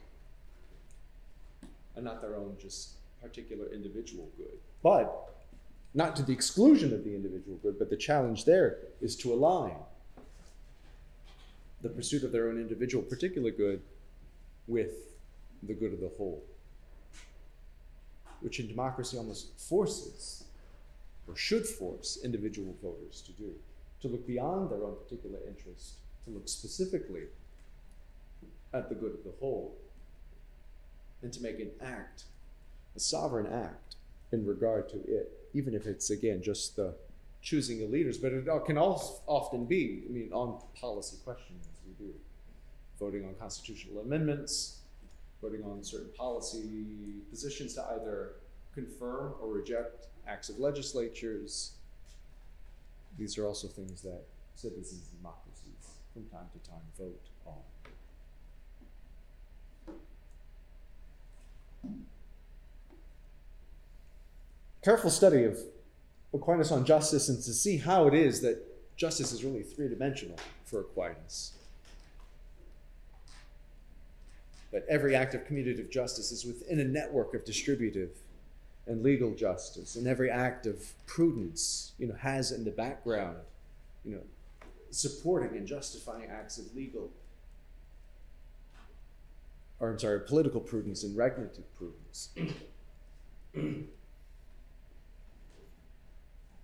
and 1.95 2.05
not 2.05 2.21
their 2.21 2.37
own 2.37 2.57
just 2.61 2.95
particular 3.21 3.67
individual 3.73 4.29
good. 4.37 4.59
But 4.83 5.40
not 5.95 6.15
to 6.17 6.23
the 6.23 6.33
exclusion 6.33 6.93
of 6.93 7.05
the 7.05 7.15
individual 7.15 7.59
good, 7.63 7.79
but 7.79 7.91
the 7.91 7.97
challenge 7.97 8.45
there 8.45 8.79
is 9.01 9.17
to 9.17 9.33
align 9.33 9.77
the 11.83 11.89
pursuit 11.89 12.23
of 12.23 12.33
their 12.33 12.49
own 12.49 12.59
individual 12.59 13.03
particular 13.03 13.51
good 13.51 13.81
with 14.67 15.17
the 15.63 15.75
good 15.75 15.93
of 15.93 16.01
the 16.01 16.11
whole, 16.17 16.43
which 18.41 18.61
in 18.61 18.69
democracy 18.69 19.17
almost 19.17 19.59
forces 19.59 20.45
or 21.27 21.37
should 21.37 21.67
force 21.67 22.19
individual 22.23 22.75
voters 22.83 23.23
to 23.23 23.33
do, 23.33 23.53
to 24.01 24.09
look 24.09 24.27
beyond 24.27 24.71
their 24.71 24.85
own 24.85 24.97
particular 25.05 25.39
interest 25.47 25.95
to 26.25 26.31
look 26.31 26.49
specifically 26.49 27.25
at 28.73 28.89
the 28.89 28.95
good 28.95 29.13
of 29.13 29.25
the 29.25 29.33
whole 29.41 29.77
and 31.23 31.33
to 31.33 31.43
make 31.43 31.59
an 31.61 31.71
act, 31.81 32.25
a 32.97 33.01
sovereign 33.01 33.47
act 33.47 33.97
in 34.33 34.47
regard 34.47 34.89
to 34.89 34.97
it, 34.97 35.40
even 35.55 35.75
if 35.75 35.87
it's 35.87 36.11
again 36.11 36.43
just 36.43 36.77
the 36.77 36.95
choosing 37.43 37.83
of 37.83 37.91
leaders, 37.91 38.19
but 38.19 38.33
it 38.33 38.47
can 38.67 38.77
also 38.77 39.21
often 39.27 39.65
be, 39.65 40.05
I 40.09 40.13
mean, 40.13 40.31
on 40.33 40.61
policy 40.79 41.17
questions 41.25 41.69
we 41.87 41.93
do, 42.05 42.13
voting 42.99 43.25
on 43.25 43.35
constitutional 43.35 44.03
amendments, 44.03 44.81
voting 45.41 45.65
on 45.65 45.83
certain 45.83 46.11
policy 46.17 47.23
positions 47.31 47.75
to 47.75 47.85
either 47.93 48.33
confirm 48.75 49.35
or 49.41 49.49
reject 49.49 50.07
acts 50.29 50.51
of 50.51 50.59
legislatures. 50.59 51.73
These 53.19 53.39
are 53.39 53.47
also 53.47 53.69
things 53.69 54.03
that 54.03 54.23
citizens 54.55 55.09
in 55.13 55.19
democracies 55.19 55.97
from 56.13 56.25
time 56.27 56.49
to 56.53 56.71
time 56.71 56.83
vote 56.99 57.29
on. 57.47 57.55
Careful 64.83 65.11
study 65.11 65.45
of 65.45 65.59
Aquinas 66.33 66.73
on 66.73 66.85
justice 66.85 67.29
and 67.29 67.43
to 67.43 67.53
see 67.53 67.77
how 67.77 68.07
it 68.07 68.15
is 68.15 68.41
that 68.41 68.59
justice 68.97 69.33
is 69.33 69.45
really 69.45 69.63
three 69.63 69.89
dimensional 69.89 70.37
for 70.65 70.81
Aquinas. 70.81 71.53
That 74.73 74.87
every 74.89 75.15
act 75.15 75.35
of 75.35 75.45
commutative 75.45 75.91
justice 75.91 76.33
is 76.33 76.45
within 76.45 76.81
a 76.81 76.85
network 76.85 77.35
of 77.35 77.45
distributive 77.45 78.11
and 78.87 79.03
legal 79.03 79.35
justice, 79.35 79.97
and 79.97 80.07
every 80.07 80.31
act 80.31 80.67
of 80.67 80.93
prudence, 81.07 81.93
you 81.99 82.07
know, 82.07 82.15
has 82.15 82.51
in 82.51 82.65
the 82.65 82.71
background 82.71 83.37
you 84.05 84.13
know, 84.13 84.23
supporting 84.91 85.57
and 85.57 85.67
justifying 85.67 86.29
acts 86.31 86.59
of 86.59 86.75
legal, 86.75 87.11
or 89.79 89.91
I'm 89.91 89.99
sorry, 89.99 90.21
political 90.21 90.61
prudence 90.61 91.05
and 91.05 91.17
regnative 91.17 91.65
prudence. 91.77 92.31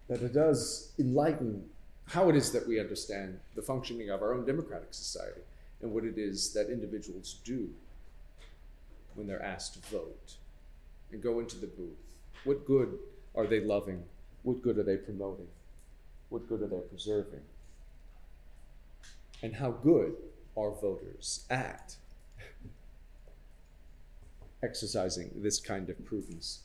that 0.08 0.22
it 0.22 0.32
does 0.32 0.92
enlighten 0.98 1.64
how 2.06 2.28
it 2.28 2.36
is 2.36 2.52
that 2.52 2.66
we 2.66 2.78
understand 2.78 3.38
the 3.54 3.62
functioning 3.62 4.10
of 4.10 4.22
our 4.22 4.32
own 4.32 4.46
democratic 4.46 4.94
society 4.94 5.40
and 5.82 5.92
what 5.92 6.04
it 6.04 6.16
is 6.16 6.52
that 6.52 6.70
individuals 6.70 7.40
do 7.44 7.68
when 9.14 9.26
they're 9.26 9.42
asked 9.42 9.74
to 9.74 9.90
vote 9.90 10.34
and 11.10 11.22
go 11.22 11.40
into 11.40 11.56
the 11.56 11.66
booth. 11.66 11.98
What 12.44 12.64
good 12.66 12.98
are 13.34 13.46
they 13.46 13.60
loving? 13.60 14.04
What 14.42 14.62
good 14.62 14.78
are 14.78 14.82
they 14.82 14.96
promoting? 14.96 15.48
What 16.28 16.48
good 16.48 16.62
are 16.62 16.68
they 16.68 16.80
preserving? 16.80 17.40
And 19.42 19.56
how 19.56 19.70
good 19.70 20.14
are 20.56 20.70
voters 20.70 21.44
at 21.50 21.96
exercising 24.62 25.30
this 25.36 25.58
kind 25.60 25.90
of 25.90 26.04
prudence? 26.04 26.60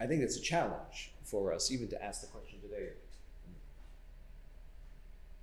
I 0.00 0.06
think 0.06 0.22
it's 0.22 0.36
a 0.36 0.40
challenge 0.40 1.12
for 1.30 1.52
us 1.52 1.70
even 1.70 1.88
to 1.88 2.02
ask 2.02 2.22
the 2.22 2.26
question 2.26 2.58
today 2.60 2.90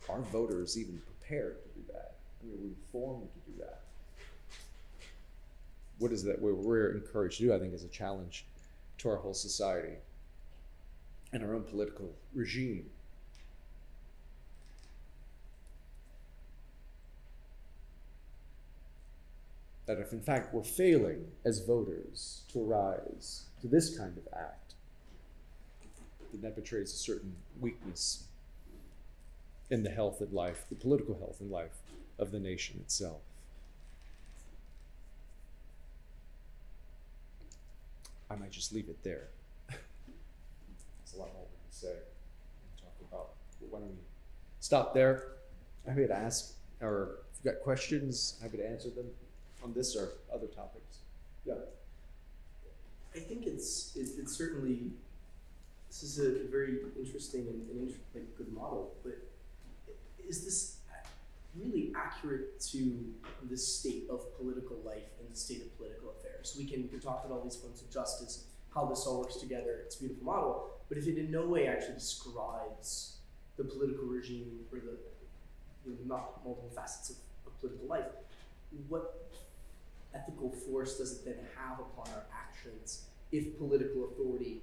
are 0.10 0.22
voters 0.22 0.78
even 0.78 1.02
prepared 1.02 1.58
to 1.64 1.70
do 1.80 1.86
that? 1.92 2.16
I 2.42 2.46
mean, 2.46 2.56
are 2.56 2.64
we 2.64 2.74
formed 2.92 3.28
to 3.34 3.52
do 3.52 3.58
that? 3.60 3.82
What 5.98 6.12
is 6.12 6.24
that 6.24 6.42
we're, 6.42 6.92
encouraged 6.92 7.38
to 7.38 7.46
do, 7.46 7.54
I 7.54 7.60
think, 7.60 7.74
is 7.74 7.84
a 7.84 7.90
challenge 7.90 8.46
to 9.00 9.10
our 9.10 9.18
whole 9.18 9.34
society 9.34 9.96
and 11.34 11.44
our 11.44 11.54
own 11.54 11.64
political 11.64 12.14
regime. 12.34 12.90
That 19.86 20.00
if 20.00 20.12
in 20.14 20.22
fact 20.22 20.54
we're 20.54 20.64
failing 20.64 21.28
as 21.46 21.60
voters 21.60 22.42
to 22.52 22.64
arise 22.64 23.46
to 23.62 23.68
this 23.68 23.98
kind 23.98 24.18
of 24.18 24.28
act, 24.34 24.65
then 26.36 26.42
that 26.42 26.56
betrays 26.56 26.92
a 26.92 26.98
certain 26.98 27.36
weakness 27.60 28.26
in 29.70 29.84
the 29.84 29.90
health 29.90 30.20
and 30.22 30.32
life, 30.34 30.66
the 30.70 30.76
political 30.76 31.18
health 31.18 31.40
and 31.40 31.50
life 31.50 31.82
of 32.20 32.32
the 32.32 32.40
nation 32.40 32.80
itself. 32.82 33.22
I 38.30 38.36
might 38.36 38.52
just 38.52 38.74
leave 38.74 38.90
it 38.90 39.02
there. 39.04 39.28
There's 39.70 41.16
a 41.16 41.20
lot 41.20 41.34
more 41.34 41.44
we 41.44 41.58
can 41.64 41.72
say 41.72 41.88
and 41.90 42.82
talk 42.82 42.96
about. 43.10 43.30
But 43.60 43.72
why 43.72 43.80
don't 43.80 43.90
we 43.90 43.96
stop 44.60 44.94
there? 44.94 45.24
Happy 45.88 46.06
to 46.06 46.16
ask, 46.16 46.54
or 46.82 47.20
if 47.32 47.40
you've 47.44 47.54
got 47.54 47.64
questions, 47.64 48.38
happy 48.42 48.58
to 48.58 48.68
answer 48.68 48.90
them 48.90 49.06
on 49.64 49.74
this 49.74 49.96
or 49.96 50.14
other 50.34 50.48
topics. 50.48 51.00
Yeah. 51.46 51.54
I 53.16 53.20
think 53.20 53.46
it's 53.46 53.96
it, 53.96 54.10
it's 54.20 54.36
certainly 54.36 54.92
this 56.02 56.18
is 56.18 56.20
a 56.20 56.48
very 56.50 56.80
interesting 57.00 57.48
and, 57.48 57.70
and 57.70 57.94
like 58.14 58.36
good 58.38 58.52
model, 58.52 58.94
but 59.04 59.18
is 60.28 60.44
this 60.44 60.78
really 61.56 61.94
accurate 61.96 62.60
to 62.60 63.14
the 63.50 63.58
state 63.58 64.06
of 64.10 64.36
political 64.38 64.78
life 64.84 65.08
and 65.20 65.32
the 65.32 65.38
state 65.38 65.62
of 65.62 65.78
political 65.78 66.10
affairs? 66.10 66.56
We 66.58 66.66
can 66.66 66.84
we 66.84 66.90
can 66.90 67.00
talk 67.00 67.24
about 67.26 67.38
all 67.38 67.44
these 67.44 67.56
forms 67.56 67.82
of 67.82 67.90
justice, 67.90 68.46
how 68.74 68.86
this 68.86 69.06
all 69.06 69.20
works 69.20 69.38
together. 69.38 69.84
It's 69.86 69.96
a 69.96 70.00
beautiful 70.00 70.26
model, 70.26 70.72
but 70.90 70.98
if 70.98 71.08
it 71.08 71.18
in 71.18 71.32
no 71.32 71.48
way 71.48 71.68
actually 71.68 71.94
describes 71.94 73.18
the 73.56 73.64
political 73.64 74.06
regime 74.06 74.66
or 74.74 74.80
the 74.80 74.98
you 75.86 75.92
know, 75.92 76.16
not 76.16 76.44
multiple 76.44 76.72
facets 76.76 77.12
of, 77.12 77.16
of 77.48 77.60
political 77.62 77.88
life, 77.88 78.06
what 78.90 79.32
ethical 80.14 80.50
force 80.52 80.98
does 80.98 81.14
it 81.14 81.26
then 81.26 81.38
have 81.58 81.80
upon 81.80 82.08
our 82.14 82.24
actions 82.34 83.06
if 83.32 83.58
political 83.58 84.06
authority 84.06 84.62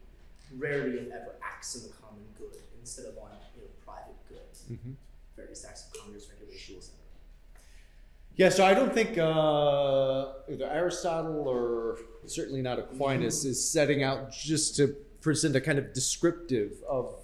rarely 0.56 0.98
if 0.98 1.12
ever 1.12 1.34
acts 1.42 1.76
in 1.76 1.82
the 1.82 1.88
common 1.96 2.24
good 2.38 2.56
instead 2.80 3.06
of 3.06 3.16
on 3.18 3.30
you 3.56 3.62
know 3.62 3.68
private 3.84 4.16
good? 4.28 4.72
Mm-hmm. 4.72 4.92
Various 5.36 5.64
acts 5.64 5.86
of 5.86 6.00
Congress, 6.00 6.28
regulations, 6.30 6.78
etc. 6.78 6.98
Yeah, 8.36 8.48
so 8.48 8.64
I 8.64 8.74
don't 8.74 8.92
think 8.92 9.18
uh, 9.18 10.32
either 10.50 10.66
Aristotle 10.70 11.46
or 11.46 11.98
certainly 12.26 12.62
not 12.62 12.78
Aquinas 12.78 13.44
is 13.44 13.62
setting 13.62 14.02
out 14.02 14.32
just 14.32 14.76
to 14.76 14.88
present 15.20 15.54
a 15.54 15.60
kind 15.60 15.78
of 15.78 15.92
descriptive 15.92 16.72
of 16.88 17.14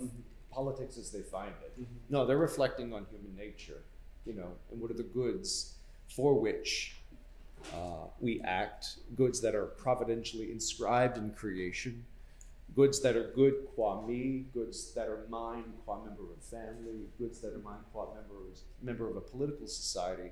politics 0.51 0.99
as 0.99 1.11
they 1.11 1.23
find 1.23 1.53
it. 1.65 1.87
No, 2.11 2.27
they're 2.27 2.37
reflecting 2.37 2.93
on 2.93 3.07
human 3.11 3.35
nature, 3.37 3.83
you 4.27 4.35
know, 4.35 4.49
and 4.71 4.81
what 4.81 4.91
are 4.91 4.95
the 4.95 5.03
goods 5.03 5.75
for 6.09 6.35
which 6.35 6.97
uh, 7.75 8.07
we 8.21 8.41
act, 8.43 8.99
goods 9.17 9.41
that 9.41 9.55
are 9.55 9.67
providentially 9.67 10.51
inscribed 10.51 11.17
in 11.17 11.31
creation, 11.31 12.05
goods 12.79 13.01
that 13.01 13.17
are 13.17 13.33
good 13.35 13.55
qua 13.75 14.07
me, 14.07 14.47
goods 14.55 14.95
that 14.95 15.09
are 15.09 15.27
mine 15.29 15.65
qua 15.85 15.99
member 16.05 16.23
of 16.33 16.41
family, 16.41 17.09
goods 17.19 17.41
that 17.41 17.53
are 17.53 17.59
mine 17.59 17.83
qua 17.93 18.07
members, 18.15 18.63
member 18.81 19.11
of 19.11 19.17
a 19.17 19.21
political 19.21 19.67
society. 19.67 20.31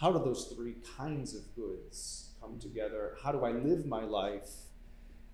How 0.00 0.10
do 0.10 0.18
those 0.18 0.46
three 0.56 0.76
kinds 0.96 1.34
of 1.34 1.42
goods 1.54 2.30
come 2.40 2.58
together? 2.58 3.18
How 3.22 3.30
do 3.30 3.44
I 3.44 3.50
live 3.50 3.84
my 3.84 4.04
life 4.04 4.48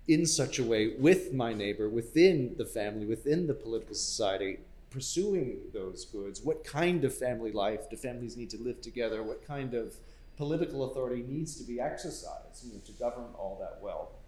in 0.09 0.25
such 0.25 0.59
a 0.59 0.63
way 0.65 0.95
with 0.99 1.31
my 1.33 1.53
neighbor, 1.53 1.87
within 1.87 2.55
the 2.57 2.65
family, 2.65 3.05
within 3.05 3.47
the 3.47 3.53
political 3.53 3.95
society, 3.95 4.59
pursuing 4.89 5.59
those 5.73 6.03
goods? 6.03 6.41
What 6.43 6.65
kind 6.65 7.05
of 7.05 7.17
family 7.17 7.53
life 7.53 7.89
do 7.89 7.95
families 7.95 8.35
need 8.35 8.49
to 8.49 8.61
live 8.61 8.81
together? 8.81 9.23
What 9.23 9.47
kind 9.47 9.75
of 9.75 9.95
political 10.35 10.91
authority 10.91 11.23
needs 11.25 11.55
to 11.55 11.63
be 11.63 11.79
exercised 11.79 12.65
you 12.65 12.73
know, 12.73 12.81
to 12.85 12.91
govern 12.91 13.31
all 13.37 13.57
that 13.61 13.81
well? 13.81 14.18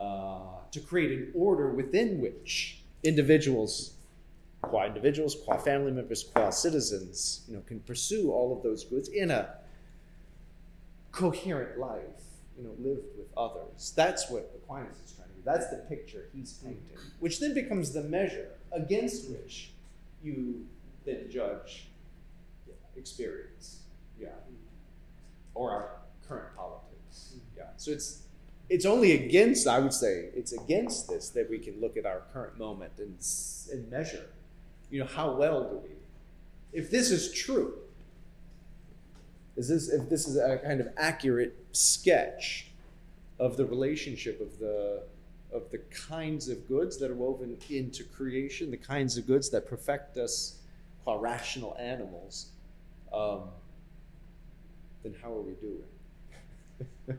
Uh, 0.00 0.38
to 0.70 0.78
create 0.80 1.10
an 1.10 1.32
order 1.34 1.70
within 1.70 2.20
which 2.20 2.82
individuals, 3.02 3.94
qua 4.62 4.84
individuals, 4.86 5.34
qua 5.44 5.56
family 5.56 5.90
members, 5.90 6.22
qua 6.22 6.50
citizens, 6.50 7.42
you 7.48 7.54
know, 7.54 7.62
can 7.66 7.80
pursue 7.80 8.30
all 8.30 8.56
of 8.56 8.62
those 8.62 8.84
goods 8.84 9.08
in 9.08 9.30
a 9.30 9.48
coherent 11.10 11.80
life, 11.80 12.22
you 12.56 12.62
know, 12.62 12.70
lived 12.78 13.08
with 13.16 13.26
others. 13.36 13.92
That's 13.96 14.30
what 14.30 14.48
Aquinas 14.54 14.98
is 15.04 15.12
trying 15.12 15.28
to 15.30 15.34
do. 15.34 15.40
That's 15.44 15.68
the 15.68 15.78
picture 15.88 16.28
he's 16.32 16.52
painting, 16.52 16.98
which 17.18 17.40
then 17.40 17.54
becomes 17.54 17.92
the 17.92 18.04
measure 18.04 18.50
against 18.70 19.30
which 19.30 19.70
you 20.22 20.64
then 21.04 21.28
judge 21.28 21.88
experience, 22.96 23.80
yeah, 24.20 24.28
or 25.54 25.70
our 25.72 25.90
current 26.28 26.54
politics, 26.56 27.32
yeah. 27.56 27.64
So 27.78 27.90
it's 27.90 28.22
it's 28.68 28.84
only 28.84 29.12
against, 29.12 29.66
I 29.66 29.78
would 29.78 29.92
say, 29.92 30.28
it's 30.34 30.52
against 30.52 31.08
this 31.08 31.30
that 31.30 31.48
we 31.48 31.58
can 31.58 31.80
look 31.80 31.96
at 31.96 32.04
our 32.04 32.22
current 32.32 32.58
moment 32.58 32.92
and, 32.98 33.16
and 33.72 33.90
measure, 33.90 34.26
you 34.90 35.00
know, 35.00 35.06
how 35.06 35.32
well 35.32 35.64
do 35.64 35.76
we? 35.76 35.90
If 36.72 36.90
this 36.90 37.10
is 37.10 37.32
true, 37.32 37.78
is 39.56 39.68
this 39.68 39.88
if 39.88 40.08
this 40.08 40.28
is 40.28 40.36
a 40.36 40.58
kind 40.58 40.80
of 40.80 40.88
accurate 40.96 41.56
sketch 41.72 42.66
of 43.40 43.56
the 43.56 43.64
relationship 43.64 44.40
of 44.40 44.58
the 44.58 45.02
of 45.52 45.70
the 45.70 45.78
kinds 46.08 46.48
of 46.48 46.68
goods 46.68 46.98
that 46.98 47.10
are 47.10 47.14
woven 47.14 47.56
into 47.70 48.04
creation, 48.04 48.70
the 48.70 48.76
kinds 48.76 49.16
of 49.16 49.26
goods 49.26 49.48
that 49.50 49.66
perfect 49.66 50.18
us 50.18 50.58
qua 51.02 51.16
rational 51.18 51.74
animals, 51.80 52.48
um, 53.12 53.44
then 55.02 55.14
how 55.22 55.32
are 55.32 55.40
we 55.40 55.54
doing? 55.54 57.18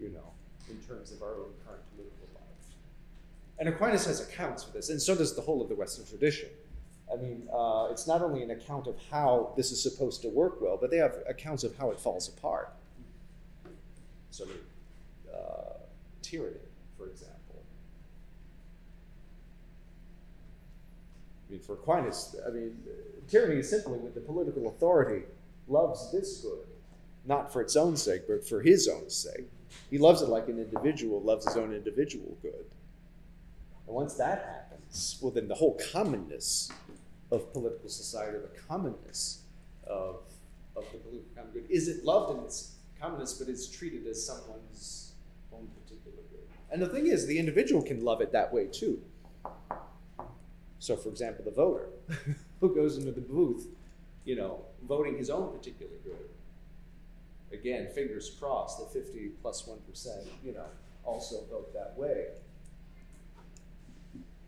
you 0.00 0.10
know 0.10 0.32
in 0.70 0.78
terms 0.86 1.12
of 1.12 1.22
our 1.22 1.34
own 1.34 1.52
current 1.66 1.82
political 1.94 2.28
life. 2.34 2.42
And 3.58 3.68
Aquinas 3.68 4.06
has 4.06 4.20
accounts 4.20 4.64
for 4.64 4.72
this, 4.72 4.90
and 4.90 5.00
so 5.00 5.14
does 5.14 5.34
the 5.34 5.42
whole 5.42 5.62
of 5.62 5.68
the 5.68 5.74
Western 5.74 6.06
tradition. 6.06 6.48
I 7.12 7.16
mean, 7.16 7.48
uh, 7.52 7.88
it's 7.90 8.06
not 8.06 8.20
only 8.22 8.42
an 8.42 8.50
account 8.50 8.86
of 8.86 8.96
how 9.10 9.54
this 9.56 9.70
is 9.70 9.82
supposed 9.82 10.22
to 10.22 10.28
work 10.28 10.60
well, 10.60 10.76
but 10.78 10.90
they 10.90 10.98
have 10.98 11.16
accounts 11.28 11.64
of 11.64 11.76
how 11.76 11.90
it 11.90 11.98
falls 11.98 12.28
apart. 12.28 12.72
So, 14.30 14.46
uh, 15.32 15.78
tyranny, 16.22 16.56
for 16.96 17.06
example. 17.08 17.62
I 21.48 21.52
mean, 21.52 21.60
for 21.60 21.72
Aquinas, 21.72 22.36
I 22.46 22.50
mean, 22.50 22.76
tyranny 23.26 23.60
is 23.60 23.70
simply 23.70 23.98
when 23.98 24.12
the 24.12 24.20
political 24.20 24.68
authority 24.68 25.24
loves 25.66 26.12
this 26.12 26.40
good, 26.42 26.66
not 27.24 27.52
for 27.52 27.62
its 27.62 27.74
own 27.74 27.96
sake, 27.96 28.22
but 28.28 28.46
for 28.46 28.60
his 28.60 28.86
own 28.86 29.08
sake. 29.08 29.48
He 29.90 29.98
loves 29.98 30.22
it 30.22 30.28
like 30.28 30.48
an 30.48 30.58
individual 30.58 31.20
loves 31.20 31.46
his 31.46 31.56
own 31.56 31.74
individual 31.74 32.36
good. 32.42 32.64
And 33.86 33.94
once 33.94 34.14
that 34.14 34.44
happens, 34.44 35.18
well, 35.20 35.30
then 35.30 35.48
the 35.48 35.54
whole 35.54 35.78
commonness 35.92 36.70
of 37.30 37.52
political 37.52 37.88
society, 37.88 38.38
the 38.38 38.60
commonness 38.68 39.42
of, 39.86 40.20
of 40.76 40.84
the 40.92 40.98
political 40.98 41.28
common 41.34 41.52
good, 41.52 41.66
is 41.70 41.88
it 41.88 42.04
loved 42.04 42.38
in 42.38 42.44
its 42.44 42.72
commonness, 43.00 43.34
but 43.34 43.48
it's 43.48 43.68
treated 43.68 44.06
as 44.06 44.24
someone's 44.24 45.12
own 45.52 45.68
particular 45.82 46.18
good. 46.30 46.46
And 46.70 46.82
the 46.82 46.88
thing 46.88 47.06
is, 47.06 47.26
the 47.26 47.38
individual 47.38 47.82
can 47.82 48.04
love 48.04 48.20
it 48.20 48.32
that 48.32 48.52
way 48.52 48.66
too. 48.66 49.00
So, 50.80 50.96
for 50.96 51.08
example, 51.08 51.44
the 51.44 51.50
voter. 51.50 51.88
who 52.60 52.74
goes 52.74 52.96
into 52.96 53.12
the 53.12 53.20
booth, 53.20 53.66
you 54.24 54.36
know, 54.36 54.64
voting 54.86 55.16
his 55.16 55.30
own 55.30 55.56
particular 55.56 55.92
good. 56.04 56.28
Again, 57.52 57.88
fingers 57.94 58.30
crossed 58.38 58.78
that 58.78 58.92
50 58.92 59.30
plus 59.40 59.66
1, 59.66 59.78
you 60.44 60.52
know, 60.52 60.66
also 61.04 61.44
vote 61.50 61.72
that 61.72 61.94
way. 61.96 62.26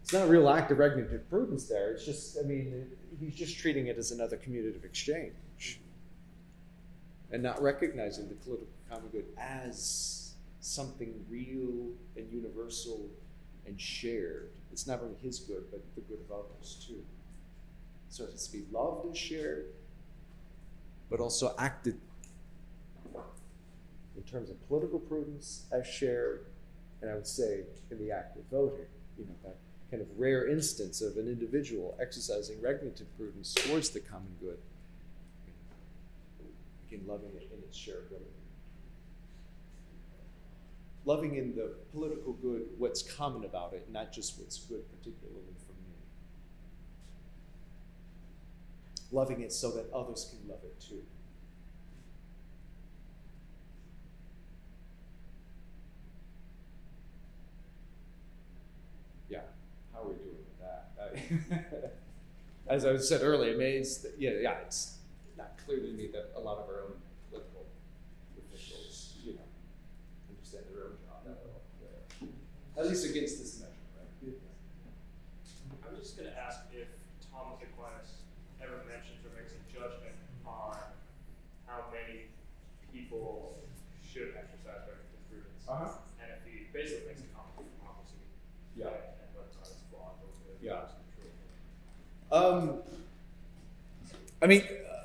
It's 0.02 0.12
not 0.12 0.26
a 0.26 0.30
real 0.30 0.48
act 0.48 0.70
of 0.70 0.78
regnative 0.78 1.28
prudence 1.30 1.66
there. 1.66 1.92
It's 1.92 2.04
just, 2.04 2.36
I 2.38 2.42
mean, 2.42 2.86
he's 3.18 3.34
just 3.34 3.58
treating 3.58 3.86
it 3.86 3.96
as 3.96 4.10
another 4.10 4.36
commutative 4.36 4.84
exchange 4.84 5.80
and 7.32 7.42
not 7.42 7.62
recognizing 7.62 8.28
the 8.28 8.34
political 8.34 8.66
common 8.90 9.08
good 9.10 9.26
as 9.38 10.34
something 10.60 11.14
real 11.30 11.90
and 12.16 12.30
universal 12.32 13.08
and 13.66 13.80
shared. 13.80 14.50
It's 14.72 14.86
not 14.86 15.00
only 15.00 15.16
his 15.22 15.38
good, 15.38 15.64
but 15.70 15.82
the 15.94 16.00
good 16.02 16.18
of 16.28 16.32
others 16.32 16.84
too. 16.86 17.02
So 18.08 18.24
it 18.24 18.32
has 18.32 18.46
to 18.48 18.52
be 18.52 18.64
loved 18.72 19.06
and 19.06 19.16
shared, 19.16 19.66
but 21.08 21.20
also 21.20 21.54
acted 21.58 21.98
in 24.20 24.30
terms 24.30 24.50
of 24.50 24.68
political 24.68 24.98
prudence 24.98 25.64
as 25.72 25.86
shared, 25.86 26.44
and 27.00 27.10
I 27.10 27.14
would 27.14 27.26
say 27.26 27.62
in 27.90 27.98
the 27.98 28.10
act 28.10 28.36
of 28.36 28.42
voting, 28.50 28.84
you 29.18 29.24
know, 29.24 29.34
that 29.44 29.56
kind 29.90 30.02
of 30.02 30.08
rare 30.18 30.46
instance 30.46 31.00
of 31.00 31.16
an 31.16 31.26
individual 31.26 31.96
exercising 32.00 32.60
regnative 32.60 33.06
prudence 33.16 33.54
towards 33.54 33.90
the 33.90 34.00
common 34.00 34.34
good, 34.38 34.58
again, 36.86 37.00
loving 37.06 37.30
it 37.34 37.50
in 37.50 37.58
its 37.60 37.78
shareability. 37.78 38.36
Loving 41.06 41.36
in 41.36 41.56
the 41.56 41.72
political 41.92 42.34
good 42.34 42.64
what's 42.76 43.02
common 43.02 43.44
about 43.44 43.72
it, 43.72 43.88
not 43.90 44.12
just 44.12 44.38
what's 44.38 44.58
good 44.58 44.82
particularly 44.98 45.54
for 45.66 45.72
me. 45.72 45.96
Loving 49.10 49.40
it 49.40 49.50
so 49.50 49.70
that 49.70 49.90
others 49.94 50.30
can 50.30 50.46
love 50.46 50.60
it 50.62 50.78
too. 50.78 51.02
yeah, 59.30 59.40
how 59.94 60.02
are 60.02 60.08
we 60.08 60.14
doing 60.16 60.36
with 60.36 60.58
that? 60.60 60.90
I- 60.99 60.99
As 62.68 62.84
I 62.86 62.96
said 62.98 63.22
earlier, 63.22 63.56
that, 63.56 64.12
yeah, 64.18 64.30
yeah, 64.40 64.58
it's 64.64 64.98
not 65.36 65.58
clear 65.64 65.80
to 65.80 65.88
me 65.92 66.08
that 66.12 66.30
a 66.36 66.40
lot 66.40 66.58
of 66.58 66.68
our 66.68 66.82
own 66.86 66.94
political 67.28 67.66
officials, 68.38 69.14
you 69.24 69.34
know, 69.34 69.46
understand 70.30 70.64
their 70.70 70.84
own 70.84 70.96
job 71.02 71.24
that 71.26 71.38
well. 71.42 71.60
At 72.78 72.88
least 72.88 73.04
against 73.10 73.38
this 73.38 73.58
measure, 73.58 73.74
right? 73.98 74.34
I 75.82 75.90
was 75.90 76.00
just 76.06 76.16
gonna 76.16 76.32
ask 76.38 76.60
if 76.72 76.86
Thomas 77.32 77.58
Aquinas 77.58 78.22
ever 78.62 78.86
mentions 78.86 79.18
or 79.26 79.34
makes 79.34 79.52
a 79.52 79.60
judgment 79.72 80.14
on 80.46 80.78
how 81.66 81.90
many 81.90 82.30
people 82.92 83.58
should 84.06 84.34
exercise 84.38 84.86
regnative 84.86 85.22
prudence. 85.26 85.66
Uh-huh. 85.66 85.98
And 86.22 86.30
if 86.38 86.42
he 86.46 86.70
basically 86.70 87.10
makes 87.10 87.22
a 87.26 87.30
comment 87.34 87.58
on 87.58 87.66
democracy. 87.78 88.22
Yeah. 88.78 88.94
And 88.94 89.26
and 89.26 89.28
whether 89.34 89.50
or 89.50 89.58
not 89.58 89.66
it's 89.66 89.82
flawed 89.90 90.18
or 90.22 90.30
whether 90.46 90.58
Yeah. 90.62 90.86
it's 90.86 90.94
true. 91.14 91.30
Um, 92.32 92.78
I 94.42 94.46
mean, 94.46 94.62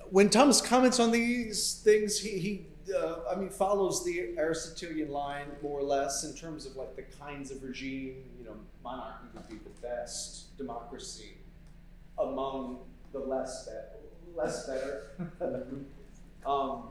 when 0.10 0.30
Thomas 0.30 0.62
comments 0.62 1.00
on 1.00 1.12
these 1.12 1.82
things, 1.84 2.20
he, 2.20 2.38
he 2.40 2.66
uh, 2.96 3.16
I 3.32 3.36
mean, 3.36 3.50
follows 3.50 4.06
the 4.06 4.38
Aristotelian 4.38 5.12
line 5.12 5.48
more 5.62 5.80
or 5.80 5.84
less 5.84 6.24
in 6.24 6.36
terms 6.36 6.66
of 6.66 6.76
like 6.76 6.96
the 6.96 7.02
kinds 7.20 7.52
of 7.52 7.64
regime, 7.64 8.24
you 8.38 8.46
know, 8.46 8.56
monarchy 8.84 9.26
would 9.34 9.50
be 9.50 9.56
the 9.56 9.88
best, 9.88 10.56
democracy 10.58 11.34
among 12.20 12.80
the 13.12 13.20
less 13.20 13.66
better, 13.66 13.98
less 14.36 14.68
better. 14.68 15.04
um, 16.46 16.84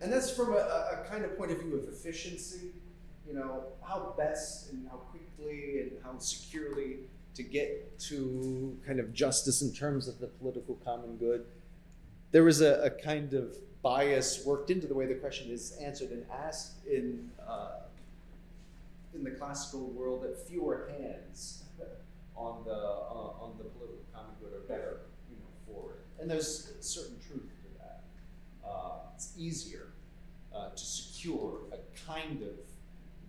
and 0.00 0.12
that's 0.12 0.30
from 0.30 0.52
a 0.52 0.56
a 0.56 1.06
kind 1.08 1.24
of 1.24 1.36
point 1.38 1.50
of 1.50 1.60
view 1.60 1.76
of 1.78 1.88
efficiency 1.88 2.72
you 3.26 3.34
know, 3.34 3.64
how 3.82 4.14
best 4.16 4.72
and 4.72 4.86
how 4.88 4.96
quickly 4.96 5.80
and 5.80 5.92
how 6.02 6.18
securely 6.18 6.98
to 7.34 7.42
get 7.42 7.98
to 7.98 8.78
kind 8.86 9.00
of 9.00 9.12
justice 9.12 9.62
in 9.62 9.72
terms 9.72 10.08
of 10.08 10.18
the 10.20 10.26
political 10.26 10.76
common 10.84 11.16
good. 11.16 11.44
There 12.30 12.44
was 12.44 12.60
a, 12.60 12.82
a 12.82 12.90
kind 12.90 13.34
of 13.34 13.56
bias 13.82 14.44
worked 14.44 14.70
into 14.70 14.86
the 14.86 14.94
way 14.94 15.06
the 15.06 15.14
question 15.14 15.50
is 15.50 15.72
answered 15.80 16.10
and 16.10 16.24
asked 16.30 16.86
in 16.86 17.30
uh, 17.46 17.80
in 19.14 19.22
the 19.22 19.30
classical 19.30 19.86
world 19.90 20.22
that 20.22 20.36
fewer 20.48 20.90
hands 20.98 21.64
on 22.36 22.64
the 22.64 22.72
uh, 22.72 23.44
on 23.44 23.54
the 23.58 23.64
political 23.64 24.04
common 24.12 24.32
good 24.40 24.52
are 24.52 24.66
better, 24.68 25.00
you 25.30 25.36
know, 25.36 25.50
for 25.66 25.92
it. 25.92 26.20
And 26.20 26.30
there's 26.30 26.72
certain 26.80 27.16
truth 27.26 27.42
to 27.62 27.78
that. 27.78 28.04
Uh, 28.66 28.98
it's 29.14 29.32
easier 29.38 29.88
uh, 30.54 30.70
to 30.70 30.84
secure 30.84 31.60
a 31.72 31.78
kind 32.06 32.42
of 32.42 32.50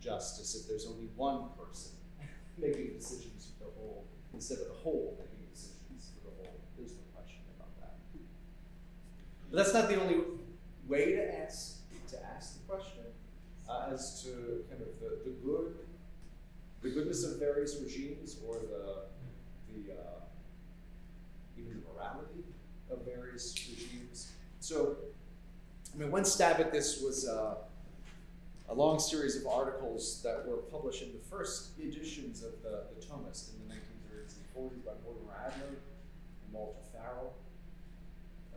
justice 0.05 0.55
if 0.55 0.67
there's 0.67 0.85
only 0.85 1.09
one 1.15 1.49
person 1.57 1.91
making 2.57 2.93
decisions 2.93 3.51
for 3.57 3.65
the 3.65 3.71
whole 3.71 4.05
instead 4.33 4.59
of 4.59 4.67
the 4.67 4.73
whole 4.73 5.17
making 5.19 5.47
decisions 5.51 6.11
for 6.21 6.29
the 6.29 6.47
whole. 6.47 6.59
There's 6.77 6.91
no 6.91 7.01
question 7.15 7.41
about 7.57 7.75
that. 7.81 7.95
But 9.49 9.57
that's 9.57 9.73
not 9.73 9.89
the 9.89 9.99
only 9.99 10.21
way 10.87 11.15
to 11.15 11.41
ask 11.41 11.77
to 12.09 12.23
ask 12.35 12.53
the 12.53 12.71
question 12.71 13.03
uh, 13.67 13.89
as 13.91 14.21
to 14.23 14.63
kind 14.69 14.81
of 14.81 14.99
the, 14.99 15.17
the 15.25 15.35
good, 15.43 15.73
the 16.83 16.89
goodness 16.89 17.23
of 17.23 17.39
various 17.39 17.77
regimes 17.81 18.37
or 18.45 18.59
the 18.59 19.05
the 19.73 19.93
uh, 19.93 20.19
even 21.57 21.81
the 21.81 21.93
morality 21.93 22.43
of 22.91 23.03
various 23.03 23.55
regimes. 23.67 24.31
So, 24.59 24.97
I 25.93 25.97
mean, 25.97 26.11
one 26.11 26.25
stab 26.25 26.59
at 26.59 26.71
this 26.71 27.01
was. 27.01 27.27
Uh, 27.27 27.55
a 28.69 28.73
long 28.73 28.99
series 28.99 29.35
of 29.35 29.45
articles 29.45 30.21
that 30.23 30.45
were 30.47 30.57
published 30.57 31.03
in 31.03 31.11
the 31.13 31.23
first 31.29 31.77
editions 31.79 32.43
of 32.43 32.53
the, 32.63 32.85
the 32.95 33.05
Thomist 33.05 33.51
in 33.53 33.67
the 33.67 33.73
1930s 33.75 34.35
and 34.37 34.71
40s 34.71 34.83
by 34.83 34.91
Mortimer 35.03 35.33
Adler 35.45 35.67
and 35.67 36.51
Walter 36.51 36.79
Farrell. 36.91 37.33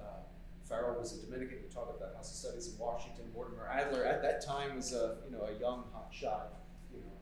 Uh, 0.01 0.25
Farrell 0.67 0.99
was 0.99 1.13
a 1.13 1.27
Dominican 1.27 1.59
who 1.59 1.69
taught 1.75 1.91
at 1.91 1.99
the 1.99 2.17
House 2.17 2.31
of 2.31 2.37
Studies 2.37 2.73
in 2.73 2.79
Washington. 2.79 3.25
Mortimer 3.35 3.69
Adler 3.69 4.05
at 4.05 4.23
that 4.23 4.45
time 4.45 4.77
was 4.77 4.93
a 4.95 5.17
you 5.27 5.37
know 5.37 5.45
a 5.45 5.61
young 5.61 5.85
hotshot 5.95 6.57
you 6.93 7.01
know 7.01 7.13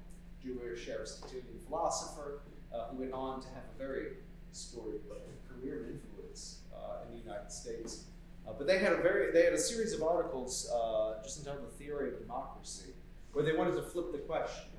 Jewish 0.43 0.89
Aristotelian 0.89 1.59
philosopher 1.67 2.43
uh, 2.73 2.87
who 2.89 2.99
went 2.99 3.13
on 3.13 3.41
to 3.41 3.49
have 3.49 3.65
a 3.75 3.79
very 3.79 4.19
storied 4.53 5.01
career 5.49 5.85
and 5.85 6.01
influence 6.01 6.61
uh, 6.75 7.05
in 7.07 7.17
the 7.17 7.23
United 7.23 7.51
States. 7.51 8.05
Uh, 8.47 8.53
but 8.57 8.67
they 8.67 8.79
had 8.79 8.93
a 8.93 8.97
very 8.97 9.33
they 9.33 9.45
had 9.45 9.53
a 9.53 9.59
series 9.59 9.93
of 9.93 10.03
articles 10.03 10.71
uh, 10.73 11.23
just 11.23 11.39
entitled 11.39 11.67
"The 11.67 11.85
Theory 11.85 12.11
of 12.11 12.21
Democracy," 12.21 12.91
where 13.33 13.45
they 13.45 13.53
wanted 13.53 13.75
to 13.75 13.83
flip 13.83 14.13
the 14.13 14.19
question, 14.19 14.71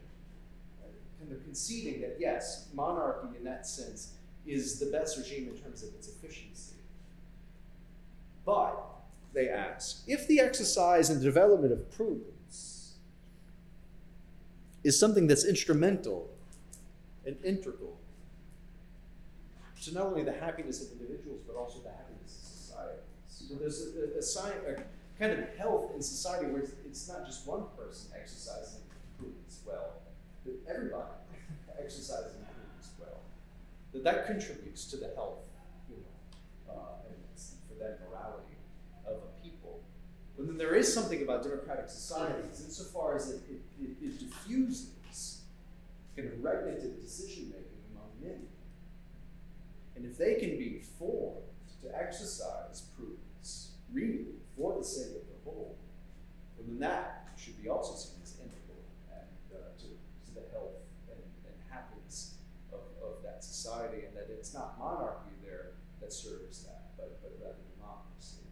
kind 1.20 1.32
of 1.32 1.43
conceding 1.43 2.01
that 2.01 2.18
yes, 2.20 2.70
monarchy 2.74 3.36
in 3.38 3.43
that 3.43 3.68
sense 3.68 4.13
is 4.45 4.80
the 4.80 4.86
best 4.88 5.18
regime 5.18 5.49
in 5.49 5.57
terms 5.61 5.84
of 5.84 5.89
its 5.95 6.07
efficiency. 6.07 6.76
But 8.45 8.78
they 9.34 9.49
ask 9.49 10.03
if 10.07 10.28
the 10.28 10.39
exercise 10.39 11.09
and 11.09 11.22
development 11.22 11.74
of 11.74 11.91
prudence 11.91 12.93
is 14.84 14.97
something 14.97 15.28
that's 15.28 15.43
instrumental 15.43 16.30
and 17.26 17.36
integral 17.43 17.97
to 19.84 19.93
not 19.93 20.05
only 20.05 20.24
the 20.24 20.32
happiness 20.34 20.82
of 20.82 20.91
individuals 20.93 21.41
but 21.45 21.55
also 21.55 21.80
the 21.80 21.89
happiness 21.89 22.24
of 22.26 22.59
society. 22.59 22.99
So 23.48 23.56
there's 23.56 23.95
a, 23.95 24.20
a, 24.20 24.22
sign, 24.22 24.52
a 24.68 24.82
kind 25.18 25.32
of 25.32 25.56
health 25.58 25.91
in 25.95 26.02
society 26.02 26.48
where 26.48 26.62
it's, 26.62 26.74
it's 26.86 27.08
not 27.08 27.26
just 27.26 27.48
one 27.48 27.64
person 27.78 28.12
exercising 28.20 28.82
prudence 29.18 29.62
well, 29.66 30.02
but 30.43 30.56
everybody 30.70 31.14
exercising 31.80 32.43
prudence 32.43 32.91
well. 33.00 33.22
That 33.93 34.04
that 34.04 34.26
contributes 34.26 34.86
to 34.91 34.98
the 34.98 35.12
health, 35.16 35.39
you 35.89 35.95
know, 35.95 36.74
uh, 36.74 37.08
and 37.08 37.16
for 37.70 37.82
that 37.82 38.02
morality 38.10 38.58
of 39.06 39.16
a 39.16 39.41
people. 39.41 39.80
But 40.36 40.48
then 40.48 40.58
there 40.58 40.76
is 40.76 40.93
something 40.93 41.22
about 41.22 41.43
democratic 41.43 41.88
societies 41.88 42.62
insofar 42.66 43.16
as 43.16 43.30
it, 43.30 43.41
it, 43.50 43.62
it, 43.82 43.91
it 44.02 44.20
diffuses 44.20 45.41
kind 46.18 46.28
of 46.28 46.43
regulative 46.43 47.00
decision 47.00 47.45
making 47.50 47.80
among 47.93 48.10
many. 48.22 48.50
And 49.95 50.06
if 50.06 50.18
they 50.18 50.36
can 50.36 50.58
be 50.58 50.82
formed 51.00 51.43
to 51.82 51.95
exercise 51.95 52.82
prudence, 52.95 53.27
really, 53.92 54.26
for 54.56 54.76
the 54.78 54.84
sake 54.84 55.16
of 55.16 55.28
the 55.28 55.40
whole, 55.44 55.78
well, 56.58 56.66
then 56.68 56.80
that 56.80 57.28
should 57.38 57.62
be 57.62 57.70
also 57.70 57.96
seen 57.96 58.20
as 58.24 58.34
integral 58.42 58.82
and 59.14 59.30
uh, 59.54 59.72
to, 59.78 59.88
to 60.26 60.34
the 60.34 60.46
health 60.52 60.82
and, 61.10 61.22
and 61.46 61.56
happiness 61.70 62.36
of, 62.74 62.80
of 63.02 63.24
that 63.24 63.44
society, 63.44 64.06
and 64.06 64.16
that 64.16 64.28
it's 64.30 64.54
not 64.54 64.78
monarchy 64.80 65.32
there 65.44 65.72
that 66.02 66.12
serves 66.12 66.64
that, 66.64 66.98
but, 66.98 67.22
but 67.22 67.32
rather 67.42 67.62
democracy. 67.78 68.44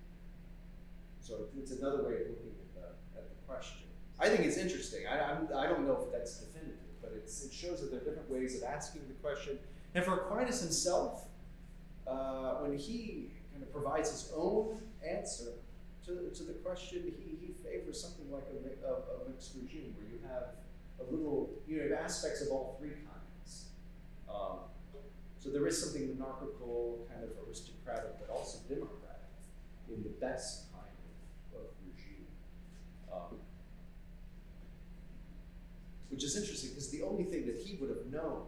So 1.19 1.47
it's 1.57 1.71
another 1.71 2.03
way 2.03 2.21
of 2.21 2.27
looking 2.29 2.53
at 2.61 2.75
the, 2.75 3.17
at 3.17 3.29
the 3.29 3.35
question. 3.47 3.87
I 4.19 4.29
think 4.29 4.45
it's 4.45 4.57
interesting. 4.57 5.07
I, 5.07 5.19
I'm, 5.19 5.49
I 5.55 5.67
don't 5.67 5.85
know 5.85 6.05
if 6.05 6.11
that's 6.11 6.39
definitive, 6.39 6.77
but 7.01 7.11
it 7.11 7.29
shows 7.51 7.81
that 7.81 7.91
there 7.91 8.01
are 8.01 8.03
different 8.03 8.29
ways 8.29 8.55
of 8.55 8.63
asking 8.63 9.01
the 9.07 9.13
question. 9.15 9.59
And 9.93 10.03
for 10.05 10.13
Aquinas 10.13 10.61
himself, 10.61 11.25
uh, 12.07 12.55
when 12.55 12.77
he 12.77 13.31
kind 13.51 13.63
of 13.63 13.71
provides 13.71 14.11
his 14.11 14.31
own 14.35 14.77
answer 15.05 15.53
to, 16.05 16.29
to 16.35 16.43
the 16.43 16.53
question, 16.53 17.01
he, 17.17 17.47
he 17.47 17.53
favors 17.63 17.99
something 17.99 18.31
like 18.31 18.45
a, 18.51 18.87
a, 18.87 18.93
a 18.93 19.29
mixed 19.29 19.53
regime 19.59 19.95
where 19.97 20.07
you 20.07 20.19
have 20.29 20.53
a 20.99 21.11
little, 21.11 21.49
you 21.67 21.77
know, 21.77 21.95
aspects 21.95 22.41
of 22.41 22.49
all 22.49 22.77
three 22.79 22.91
kinds. 22.91 23.65
Um, 24.29 24.59
so 25.39 25.49
there 25.49 25.65
is 25.67 25.81
something 25.81 26.17
monarchical, 26.17 27.07
kind 27.09 27.23
of 27.23 27.29
aristocratic, 27.47 28.19
but 28.19 28.29
also 28.29 28.59
democratic 28.69 29.01
in 29.89 30.03
the 30.03 30.09
best 30.09 30.71
kind 30.73 30.85
of, 31.53 31.61
of 31.61 31.67
regime. 31.85 32.25
Um, 33.11 33.37
which 36.09 36.23
is 36.23 36.37
interesting 36.37 36.69
because 36.69 36.89
the 36.89 37.01
only 37.01 37.23
thing 37.23 37.45
that 37.47 37.57
he 37.57 37.75
would 37.77 37.89
have 37.89 38.05
known 38.11 38.43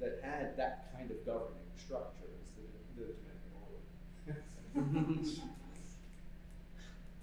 that 0.00 0.20
had 0.22 0.56
that 0.56 0.92
kind 0.96 1.10
of 1.10 1.24
governing 1.24 1.70
structure 1.76 2.30
is 2.42 2.50
the, 2.56 3.02
the 3.02 3.12
Dominican 3.12 4.42
order. 4.74 5.40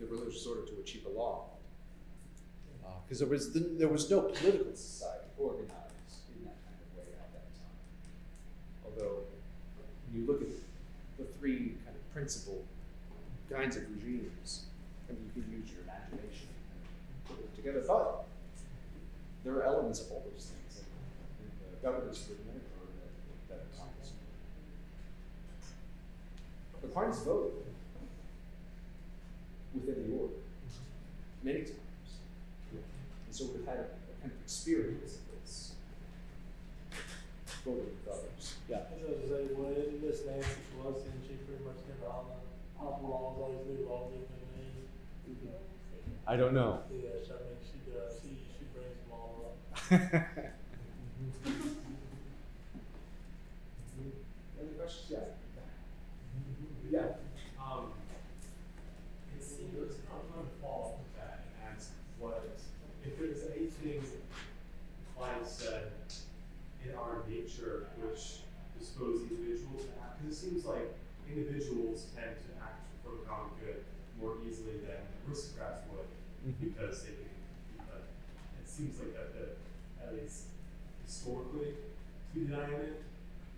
the 0.02 0.08
religious 0.08 0.46
order 0.48 0.66
to 0.66 0.74
achieve 0.82 1.06
a 1.06 1.10
law. 1.10 1.46
Uh, 2.84 2.90
because 3.06 3.20
there, 3.20 3.28
was 3.28 3.54
there 3.54 3.88
was 3.88 4.10
no 4.10 4.22
political 4.22 4.74
society 4.76 5.30
organized 5.38 6.26
in 6.36 6.44
that 6.46 6.58
kind 6.66 6.76
of 6.82 6.98
way 6.98 7.06
at 7.14 7.32
that 7.32 7.46
time. 7.54 7.78
Although, 8.84 9.22
when 10.10 10.22
you 10.22 10.26
look 10.26 10.42
at 10.42 10.50
the 11.20 11.26
three 11.38 11.78
kind 11.86 11.96
of 11.96 12.14
principal 12.14 12.66
kinds 13.52 13.78
of 13.78 13.84
regimes, 13.94 14.66
I 15.08 15.14
mean, 15.14 15.30
you 15.36 15.44
can 15.44 15.52
use 15.52 15.70
your 15.70 15.84
imagination 15.86 16.50
and 16.50 17.38
put 17.38 17.46
it 17.46 17.56
together. 17.56 17.84
But 17.86 18.26
there 19.46 19.54
are 19.54 19.64
elements 19.64 20.02
of 20.02 20.12
all 20.12 20.26
those 20.26 20.50
things 20.50 20.82
in, 20.82 20.88
the 21.70 21.82
governance 21.86 22.22
of 22.26 22.30
the 22.30 22.36
Dominican 22.42 22.74
order 22.82 22.98
that, 22.98 23.14
that 23.54 23.62
Aquinas. 23.70 24.18
Aquinas 26.82 27.20
voted 27.22 27.62
within 29.74 30.10
the 30.10 30.18
order 30.18 30.36
many 31.44 31.62
times. 31.62 31.78
And 32.72 33.36
so 33.36 33.46
we've 33.46 33.66
had 33.66 33.78
a, 33.78 33.88
a 33.88 34.14
kind 34.22 34.32
of 34.32 34.42
experience 34.44 35.16
of 35.16 35.42
this 35.42 35.74
voting 37.64 37.94
with 37.94 38.08
others. 38.14 38.56
Yeah. 38.70 38.78
I 38.90 38.96
was 39.08 39.22
gonna 39.22 39.28
say, 39.28 39.54
when 39.54 40.02
Miss 40.02 40.26
Nancy 40.26 40.62
was, 40.82 41.04
and 41.06 41.22
she 41.24 41.36
pretty 41.46 41.64
much 41.64 41.78
did 41.86 42.02
all 42.06 42.26
the 42.28 42.38
pop 42.78 43.02
laws, 43.04 43.38
all 43.38 43.56
these 43.56 43.80
new 43.80 43.86
laws 43.88 44.12
in 44.14 44.22
the 44.22 44.38
name. 44.58 45.56
I 46.28 46.36
don't 46.36 46.54
know. 46.54 46.80
Yeah, 46.92 47.10
I 47.10 47.40
mean, 47.44 47.60
she 47.64 47.78
does, 47.92 48.20
she, 48.22 48.38
she 48.58 48.66
brings 48.74 48.98
them 48.98 49.12
all 49.12 49.56
up. 49.74 49.92
Any 54.60 54.70
questions? 54.78 55.12
Yeah. 55.12 55.26
Yeah. 56.90 57.16
Um, 57.62 57.92
it 59.38 59.44
seems, 59.44 59.96
I'm 60.12 60.28
going 60.34 60.46
to 60.46 60.56
follow 60.62 60.94
up 60.94 61.00
with 61.00 61.16
that 61.18 61.44
and 61.46 61.76
ask 61.76 61.92
what, 62.20 62.60
if 63.04 63.18
there's 63.18 63.44
anything 63.56 64.04
Klein 65.18 65.46
said 65.46 65.92
in 66.86 66.96
our 66.96 67.24
nature 67.30 67.88
which 68.02 68.42
dispose 68.78 69.22
individuals 69.30 69.86
to 69.86 69.92
act, 70.02 70.22
because 70.22 70.38
it 70.38 70.40
seems 70.50 70.66
like 70.66 70.90
individuals 71.30 72.08
tend 72.16 72.34
to 72.36 72.50
act 72.62 72.82
for 73.04 73.12
the 73.22 73.24
common 73.30 73.54
good 73.62 73.86
more 74.20 74.36
easily 74.48 74.78
than 74.82 74.98
aristocrats 75.28 75.86
would, 75.94 76.10
because 76.60 77.04
they 77.04 77.14
can, 77.14 77.86
uh, 77.86 78.02
it 78.62 78.68
seems 78.82 79.00
like 79.00 79.14
that, 79.14 79.34
that, 79.34 80.08
at 80.08 80.14
least 80.16 80.46
historically, 81.06 81.74
to 82.34 82.40
be 82.40 82.46
dynamic. 82.46 83.02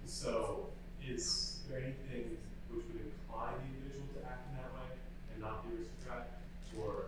So, 0.06 0.68
is 1.08 1.60
there 1.70 1.80
anything 1.80 2.38
which 2.70 2.84
would 2.88 3.02
incline 3.02 3.54
the 3.56 3.68
individual 3.78 4.08
to 4.16 4.28
act 4.28 4.48
in 4.50 4.58
that 4.58 4.74
way 4.74 4.90
and 5.34 5.42
not 5.42 5.64
the 5.64 5.78
aristocrat? 5.78 6.42
Or 6.78 7.06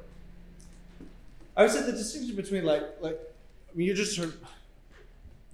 I 1.57 1.63
would 1.63 1.71
say 1.71 1.81
the 1.81 1.91
distinction 1.91 2.35
between 2.35 2.63
like 2.63 2.83
like 3.01 3.19
I 3.73 3.77
mean 3.77 3.87
you're 3.87 3.95
just 3.95 4.15
sort 4.15 4.33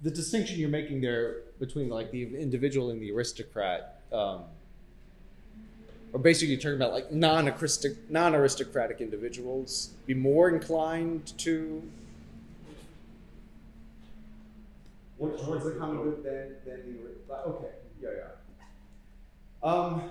the 0.02 0.10
distinction 0.10 0.58
you're 0.58 0.68
making 0.68 1.00
there 1.00 1.38
between 1.58 1.88
like 1.88 2.10
the 2.10 2.22
individual 2.36 2.90
and 2.90 3.00
the 3.00 3.10
aristocrat, 3.10 4.00
um, 4.12 4.42
or 6.12 6.20
basically 6.20 6.54
you're 6.54 6.60
talking 6.60 6.76
about 6.76 6.92
like 6.92 7.10
non-aristocratic 7.10 9.00
individuals 9.00 9.90
be 10.06 10.14
more 10.14 10.48
inclined 10.48 11.32
to 11.38 11.82
towards 15.30 15.64
the 15.64 15.72
common 15.72 16.02
good 16.02 16.22
than 16.24 16.56
than 16.64 16.98
the 17.28 17.34
okay 17.34 17.68
yeah 18.00 18.08
yeah. 18.16 19.68
Um, 19.68 20.10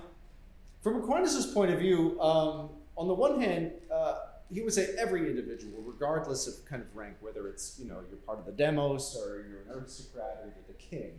from 0.80 0.96
Aquinas' 0.96 1.46
point 1.46 1.70
of 1.70 1.78
view, 1.78 2.20
um, 2.20 2.70
on 2.96 3.06
the 3.06 3.14
one 3.14 3.40
hand, 3.40 3.72
uh, 3.92 4.18
he 4.52 4.62
would 4.62 4.72
say 4.72 4.94
every 4.98 5.28
individual, 5.28 5.82
regardless 5.84 6.46
of 6.46 6.64
kind 6.64 6.82
of 6.82 6.94
rank, 6.96 7.16
whether 7.20 7.48
it's 7.48 7.78
you 7.78 7.88
know 7.88 8.00
you're 8.08 8.18
part 8.18 8.38
of 8.38 8.46
the 8.46 8.52
demos 8.52 9.16
or 9.16 9.46
you're 9.48 9.60
an 9.60 9.78
aristocrat 9.80 10.40
or 10.42 10.46
you're 10.46 10.66
the 10.66 10.74
king, 10.74 11.12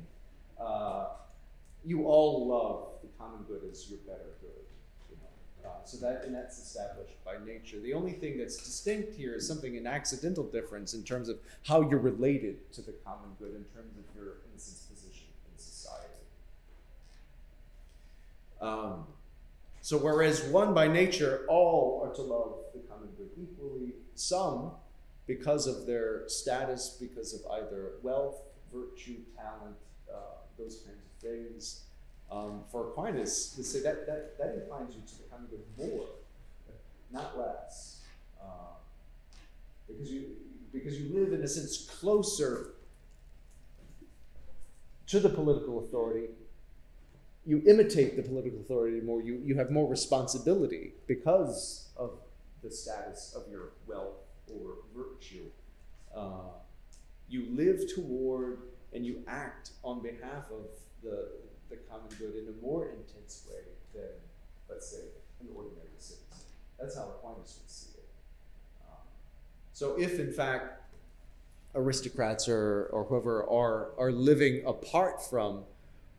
uh, 0.59 1.07
you 1.85 2.05
all 2.05 2.47
love 2.47 3.01
the 3.01 3.09
common 3.17 3.43
good 3.43 3.61
as 3.71 3.89
your 3.89 3.99
better 3.99 4.35
good. 4.41 4.49
So 5.85 5.97
that 5.97 6.23
and 6.25 6.33
that's 6.33 6.57
established 6.59 7.23
by 7.25 7.33
nature. 7.45 7.79
The 7.79 7.93
only 7.93 8.13
thing 8.13 8.37
that's 8.37 8.57
distinct 8.57 9.15
here 9.15 9.35
is 9.35 9.47
something 9.47 9.75
an 9.75 9.85
accidental 9.85 10.43
difference 10.45 10.93
in 10.93 11.03
terms 11.03 11.29
of 11.29 11.39
how 11.67 11.81
you're 11.81 11.99
related 11.99 12.71
to 12.73 12.81
the 12.81 12.93
common 13.05 13.31
good 13.37 13.55
in 13.55 13.65
terms 13.75 13.97
of 13.97 14.03
your 14.15 14.35
position 14.53 15.25
in 15.51 15.57
society. 15.57 16.07
Um, 18.61 19.05
so 19.81 19.97
whereas 19.97 20.43
one 20.45 20.73
by 20.73 20.87
nature, 20.87 21.45
all 21.49 22.01
are 22.05 22.15
to 22.15 22.21
love 22.21 22.55
the 22.73 22.79
common 22.79 23.09
good 23.17 23.29
equally, 23.37 23.93
some, 24.15 24.71
because 25.27 25.67
of 25.67 25.85
their 25.85 26.27
status, 26.29 26.97
because 26.99 27.33
of 27.33 27.41
either 27.51 27.93
wealth, 28.01 28.41
virtue, 28.73 29.17
talent, 29.35 29.75
uh, 30.09 30.17
those 30.57 30.77
kinds 30.85 31.03
of 31.03 31.21
things. 31.21 31.81
Um, 32.33 32.63
for 32.71 32.89
Aquinas, 32.89 33.53
to 33.55 33.63
say 33.63 33.81
that, 33.81 34.07
that, 34.07 34.37
that 34.39 34.55
inclines 34.55 34.95
you 34.95 35.01
to 35.05 35.17
the 35.17 35.23
common 35.29 35.47
good 35.47 35.63
more, 35.77 36.07
not 37.11 37.37
less. 37.37 38.01
Uh, 38.41 38.73
because 39.87 40.11
you 40.11 40.23
because 40.71 40.99
you 40.99 41.13
live 41.13 41.33
in 41.33 41.43
a 41.43 41.47
sense 41.47 41.87
closer 41.99 42.71
to 45.05 45.19
the 45.19 45.29
political 45.29 45.83
authority 45.83 46.29
you 47.45 47.61
imitate 47.67 48.15
the 48.15 48.23
political 48.23 48.59
authority 48.59 49.01
more, 49.01 49.21
you, 49.21 49.41
you 49.43 49.55
have 49.55 49.69
more 49.69 49.89
responsibility 49.89 50.93
because 51.07 51.89
of 51.97 52.11
the 52.63 52.71
status 52.71 53.33
of 53.35 53.51
your 53.51 53.71
wealth 53.85 54.15
or 54.47 54.75
virtue. 54.95 55.45
Uh, 56.15 56.51
you 57.27 57.47
live 57.51 57.81
toward 57.93 58.59
and 58.93 59.05
you 59.05 59.21
act 59.27 59.71
on 59.83 60.01
behalf 60.01 60.45
of 60.51 60.67
the, 61.03 61.27
the 61.69 61.77
common 61.89 62.09
good 62.19 62.35
in 62.35 62.47
a 62.47 62.65
more 62.65 62.89
intense 62.89 63.47
way 63.49 63.61
than, 63.93 64.09
let's 64.69 64.89
say, 64.89 65.03
an 65.41 65.47
ordinary 65.55 65.87
citizen. 65.97 66.25
That's 66.79 66.95
how 66.95 67.03
Aquinas 67.03 67.59
would 67.61 67.69
see 67.69 67.97
it. 67.97 68.09
Um, 68.87 68.97
so, 69.73 69.95
if 69.99 70.19
in 70.19 70.31
fact 70.31 70.83
aristocrats 71.75 72.47
or, 72.47 72.89
or 72.91 73.03
whoever 73.05 73.43
are, 73.49 73.89
are 73.97 74.11
living 74.11 74.63
apart 74.65 75.23
from 75.27 75.63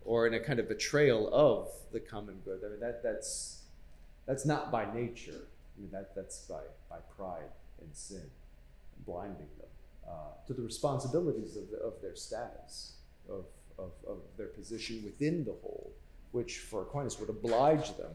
or 0.04 0.26
in 0.26 0.34
a 0.34 0.40
kind 0.40 0.58
of 0.58 0.68
betrayal 0.68 1.32
of 1.32 1.68
the 1.92 2.00
common 2.00 2.36
good. 2.44 2.60
I 2.64 2.70
mean, 2.70 2.80
that, 2.80 3.02
that's, 3.02 3.62
that's 4.26 4.44
not 4.44 4.70
by 4.70 4.92
nature. 4.92 5.46
I 5.76 5.80
mean, 5.80 5.90
that, 5.92 6.14
that's 6.14 6.40
by, 6.40 6.60
by 6.90 6.96
pride 7.16 7.50
and 7.80 7.88
sin, 7.92 8.30
blinding 9.06 9.48
them 9.58 9.68
uh, 10.08 10.46
to 10.46 10.52
the 10.52 10.62
responsibilities 10.62 11.56
of, 11.56 11.70
the, 11.70 11.78
of 11.78 11.94
their 12.02 12.14
status, 12.14 12.96
of, 13.30 13.44
of, 13.78 13.92
of 14.06 14.18
their 14.36 14.46
position 14.46 15.02
within 15.04 15.44
the 15.44 15.52
whole, 15.52 15.92
which 16.32 16.58
for 16.58 16.82
Aquinas 16.82 17.18
would 17.20 17.28
oblige 17.28 17.96
them 17.96 18.10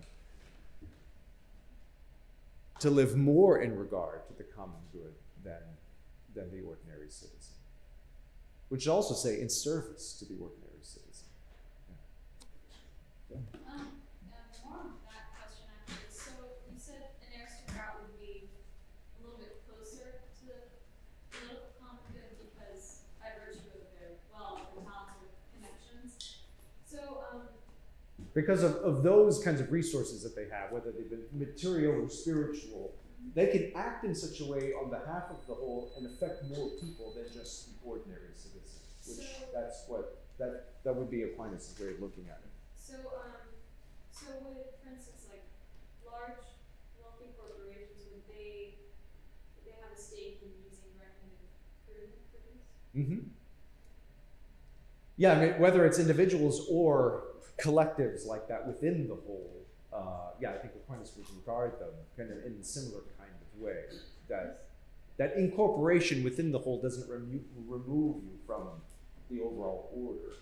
to 2.79 2.89
live 2.89 3.15
more 3.17 3.61
in 3.61 3.77
regard 3.77 4.25
to 4.27 4.33
the 4.37 4.43
common 4.43 4.79
good 4.93 5.13
than, 5.43 5.61
than 6.33 6.49
the 6.51 6.65
ordinary 6.65 7.09
citizen. 7.09 7.55
Which 8.69 8.87
also 8.87 9.13
say 9.13 9.41
in 9.41 9.49
service 9.49 10.13
to 10.19 10.25
the 10.25 10.39
ordinary 10.39 10.79
citizen. 10.81 11.27
Um, 13.35 13.45
uh, 13.67 13.83
more 14.65 14.79
on 14.79 14.93
that 15.05 15.29
question 15.37 15.67
actually. 15.75 16.07
So 16.09 16.31
you 16.71 16.77
said 16.77 17.13
an 17.21 17.29
aristocrat 17.35 17.99
would 18.01 18.15
be 18.17 18.47
a 18.47 19.17
little 19.21 19.37
bit 19.37 19.61
closer 19.67 20.23
to 20.41 20.45
the 20.49 20.57
political 21.29 21.69
common 21.81 22.01
good 22.13 22.41
because 22.41 23.05
by 23.19 23.35
virtue 23.43 23.69
of 23.75 23.85
their 23.99 24.17
wealth 24.33 24.65
and 24.77 24.85
talents 24.85 25.21
or 25.21 25.29
connections. 25.53 26.41
So, 26.85 27.25
um, 27.29 27.53
because 28.33 28.63
of, 28.63 28.75
of 28.77 29.03
those 29.03 29.43
kinds 29.43 29.59
of 29.61 29.71
resources 29.71 30.23
that 30.23 30.35
they 30.35 30.47
have, 30.55 30.71
whether 30.71 30.91
they've 30.91 31.09
been 31.09 31.25
material 31.33 32.03
or 32.05 32.09
spiritual, 32.09 32.93
they 33.35 33.47
can 33.47 33.71
act 33.75 34.05
in 34.05 34.15
such 34.15 34.39
a 34.39 34.45
way 34.45 34.71
on 34.73 34.89
behalf 34.89 35.25
of 35.29 35.45
the 35.47 35.53
whole 35.53 35.91
and 35.97 36.05
affect 36.05 36.43
more 36.49 36.69
people 36.81 37.13
than 37.15 37.25
just 37.33 37.67
the 37.67 37.87
ordinary 37.89 38.33
citizens. 38.33 38.79
Which 39.05 39.27
So- 39.27 39.45
that's 39.53 39.83
what 39.87 40.15
that 40.37 40.83
that 40.83 40.95
would 40.95 41.09
be 41.11 41.23
Aquinas' 41.23 41.75
way 41.79 41.91
of 41.91 41.99
looking 42.01 42.25
at 42.29 42.39
it. 42.39 42.51
So, 42.77 42.95
um, 42.95 43.33
so 44.11 44.27
would, 44.45 44.63
for 44.81 44.89
instance, 44.89 45.27
like, 45.29 45.43
large, 46.05 46.39
wealthy 46.97 47.35
corporations, 47.37 48.07
would 48.13 48.23
they, 48.33 48.79
would 49.55 49.65
they 49.67 49.75
have 49.83 49.91
a 49.91 49.99
stake 49.99 50.39
in 50.41 50.49
using 50.63 50.95
recommended 50.95 51.51
prudent 51.85 52.15
produce? 52.31 52.63
Mm-hmm. 52.95 53.27
Yeah, 55.17 55.33
I 55.33 55.39
mean, 55.45 55.59
whether 55.59 55.85
it's 55.85 55.99
individuals 55.99 56.65
or 56.71 57.23
collectives 57.59 58.25
like 58.25 58.47
that 58.47 58.65
within 58.67 59.07
the 59.07 59.15
whole, 59.15 59.51
uh, 59.93 60.31
yeah, 60.39 60.51
I 60.51 60.57
think 60.57 60.73
Aquinas 60.75 61.13
would 61.17 61.25
regard 61.37 61.79
them 61.79 61.89
kind 62.17 62.31
of 62.31 62.37
in 62.45 62.57
a 62.61 62.63
similar 62.63 63.01
kind 63.17 63.31
of 63.31 63.61
way. 63.61 63.83
That 64.29 64.65
that 65.17 65.35
incorporation 65.35 66.23
within 66.23 66.51
the 66.51 66.59
whole 66.59 66.79
doesn't 66.81 67.09
remo- 67.09 67.43
remove 67.67 68.15
you 68.23 68.37
from 68.47 68.69
the 69.29 69.41
overall 69.41 69.89
order. 69.93 70.33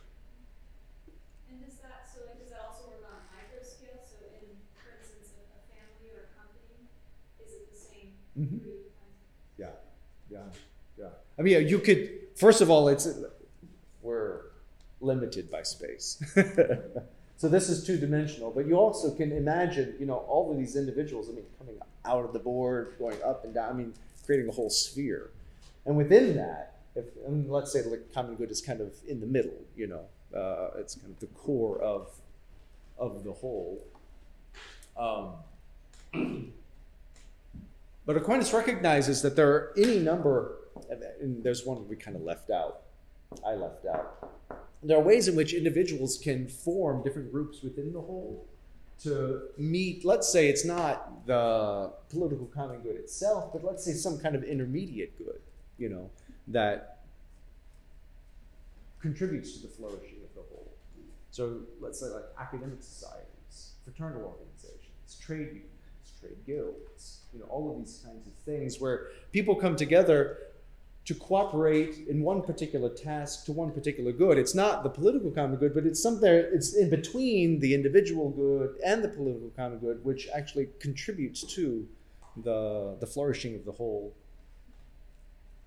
And 1.50 1.64
does 1.66 1.78
that, 1.82 2.06
so 2.06 2.22
like, 2.28 2.40
does 2.40 2.52
that 2.52 2.62
also 2.68 2.90
work 2.90 3.04
on 3.10 3.18
a 3.18 3.24
micro 3.34 3.64
scale? 3.66 3.98
So 4.06 4.22
in, 4.38 4.46
for 4.78 4.94
instance, 5.00 5.34
a, 5.34 5.42
a 5.58 5.62
family 5.74 6.14
or 6.14 6.30
a 6.30 6.32
company, 6.38 6.86
is 7.42 7.52
it 7.58 7.72
the 7.74 7.80
same 7.80 8.14
Mhm. 8.38 8.62
kinds? 8.62 9.18
Yeah, 9.58 9.74
yeah, 10.30 10.46
yeah. 10.98 11.10
I 11.40 11.42
mean, 11.42 11.68
you 11.68 11.80
could. 11.80 12.12
First 12.36 12.62
of 12.62 12.70
all, 12.70 12.88
it's 12.88 13.08
limited 15.02 15.52
by 15.52 15.64
space, 15.64 16.22
so 17.38 17.48
this 17.50 17.70
is 17.70 17.86
two 17.86 17.98
dimensional. 17.98 18.52
But 18.52 18.68
you 18.68 18.76
also 18.76 19.14
can 19.14 19.32
imagine, 19.32 19.96
you 20.00 20.06
know, 20.06 20.18
all 20.18 20.52
of 20.52 20.58
these 20.58 20.76
individuals. 20.76 21.30
I 21.30 21.34
mean, 21.34 21.46
coming 21.58 21.78
out 22.06 22.26
of 22.26 22.34
the 22.34 22.40
board, 22.40 22.96
going 23.00 23.22
up 23.24 23.44
and 23.46 23.54
down. 23.54 23.70
I 23.70 23.74
mean, 23.74 23.94
creating 24.26 24.50
a 24.50 24.52
whole 24.52 24.70
sphere, 24.70 25.30
and 25.86 25.96
within 25.96 26.36
that, 26.38 26.78
if 26.96 27.06
and 27.26 27.50
let's 27.50 27.72
say 27.72 27.82
the 27.82 28.02
common 28.14 28.36
good 28.36 28.52
is 28.52 28.62
kind 28.62 28.82
of 28.82 28.94
in 29.08 29.20
the 29.22 29.28
middle. 29.28 29.66
You 29.76 29.88
know, 29.88 30.06
uh, 30.38 30.72
it's 30.78 30.96
kind 30.96 31.12
of 31.12 31.20
the 31.20 31.28
core 31.28 31.80
of 31.80 32.10
of 32.98 33.24
the 33.24 33.32
whole. 33.32 33.84
Um, 34.98 35.34
but 38.06 38.18
Aquinas 38.18 38.52
recognizes 38.54 39.22
that 39.22 39.36
there 39.36 39.50
are 39.50 39.74
any 39.78 40.00
number, 40.00 40.56
and 41.22 41.44
there's 41.44 41.66
one 41.66 41.88
we 41.88 41.96
kind 41.96 42.16
of 42.16 42.24
left 42.24 42.50
out. 42.50 42.82
I 43.46 43.54
left 43.54 43.86
out. 43.86 44.32
There 44.88 44.98
are 44.98 45.02
ways 45.02 45.28
in 45.28 45.36
which 45.36 45.54
individuals 45.54 46.18
can 46.18 46.48
form 46.48 47.04
different 47.04 47.30
groups 47.30 47.62
within 47.62 47.92
the 47.92 48.00
whole 48.00 48.48
to 49.04 49.42
meet, 49.58 50.06
let's 50.06 50.32
say 50.32 50.48
it's 50.48 50.64
not 50.64 51.26
the 51.28 51.92
political 52.10 52.46
common 52.46 52.80
good 52.80 52.96
itself, 52.96 53.52
but 53.52 53.66
let's 53.66 53.84
say 53.84 53.92
some 53.92 54.18
kind 54.18 54.34
of 54.34 54.44
intermediate 54.44 55.18
good, 55.18 55.42
you 55.78 55.90
know, 55.90 56.10
that 56.48 57.00
contributes 59.02 59.58
to 59.58 59.68
the 59.68 59.68
flourishing 59.68 60.20
of 60.24 60.34
the 60.36 60.42
whole. 60.50 60.72
So 61.32 61.60
let's 61.82 62.00
say 62.00 62.08
like 62.08 62.24
academic 62.40 62.82
societies, 62.82 63.74
fraternal 63.84 64.24
organizations, 64.24 65.20
trade 65.22 65.48
unions, 65.48 66.14
trade 66.22 66.38
guilds, 66.46 67.20
you 67.34 67.40
know, 67.40 67.46
all 67.50 67.72
of 67.72 67.78
these 67.78 68.02
kinds 68.06 68.26
of 68.26 68.34
things 68.46 68.80
where 68.80 69.10
people 69.34 69.54
come 69.54 69.76
together 69.76 70.38
to 71.08 71.16
cooperate 71.16 72.06
in 72.10 72.22
one 72.22 72.42
particular 72.42 72.90
task 72.90 73.46
to 73.46 73.54
one 73.54 73.72
particular 73.72 74.12
good. 74.12 74.38
It's 74.38 74.54
not 74.54 74.84
the 74.84 74.90
political 74.90 75.32
common 75.32 75.58
good, 75.58 75.74
but 75.74 75.86
it's 75.86 76.04
something 76.04 76.30
it's 76.30 76.76
in 76.76 76.90
between 76.90 77.62
the 77.62 77.74
individual 77.74 78.30
good 78.30 78.76
and 78.86 79.02
the 79.02 79.08
political 79.08 79.50
common 79.56 79.80
good, 79.80 80.04
which 80.04 80.28
actually 80.36 80.68
contributes 80.80 81.44
to 81.56 81.88
the 82.44 82.98
the 83.00 83.08
flourishing 83.08 83.56
of 83.56 83.64
the 83.64 83.72
whole. 83.72 84.14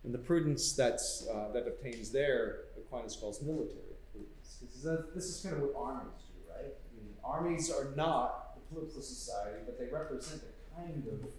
And 0.05 0.13
the 0.13 0.19
prudence 0.19 0.75
that's 0.75 1.27
uh, 1.27 1.49
that 1.55 1.67
obtains 1.67 2.11
there, 2.11 2.65
Aquinas 2.77 3.17
calls 3.17 3.41
military 3.41 3.97
prudence. 4.13 4.59
This 4.61 4.77
is, 4.77 5.15
this 5.15 5.25
is 5.25 5.41
kind 5.43 5.57
of 5.57 5.63
what 5.63 5.75
armies 5.75 6.21
do, 6.29 6.53
right? 6.53 6.75
I 6.75 6.97
mean, 6.97 7.15
armies 7.25 7.71
are 7.71 7.95
not 7.97 8.57
the 8.57 8.61
political 8.75 9.01
society, 9.01 9.61
but 9.65 9.79
they 9.79 9.87
represent 9.87 10.43
a 10.43 10.83
kind 10.83 11.03
of 11.07 11.31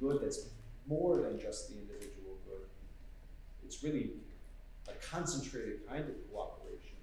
good 0.00 0.22
that's 0.22 0.48
more 0.88 1.22
than 1.22 1.38
just 1.38 1.68
the 1.68 1.76
individual. 1.78 2.13
It's 3.64 3.82
really 3.82 4.10
a 4.88 4.92
concentrated 5.04 5.86
kind 5.88 6.04
of 6.04 6.14
cooperation 6.30 6.98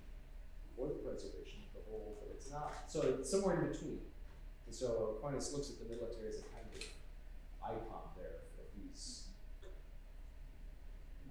for 0.75 0.87
the 0.87 0.95
preservation 0.95 1.59
of 1.65 1.81
the 1.81 1.89
whole, 1.89 2.17
but 2.21 2.35
it's 2.35 2.51
not. 2.51 2.73
So 2.87 3.01
it's 3.19 3.29
somewhere 3.29 3.61
in 3.61 3.71
between. 3.71 3.99
And 4.65 4.75
so 4.75 5.17
Aquinas 5.17 5.51
looks 5.53 5.69
at 5.69 5.79
the 5.79 5.93
military 5.93 6.29
as 6.29 6.39
a 6.39 6.47
kind 6.53 6.65
of 6.75 6.83
icon 7.63 8.03
there 8.15 8.45
for 8.55 8.63
these 8.77 9.27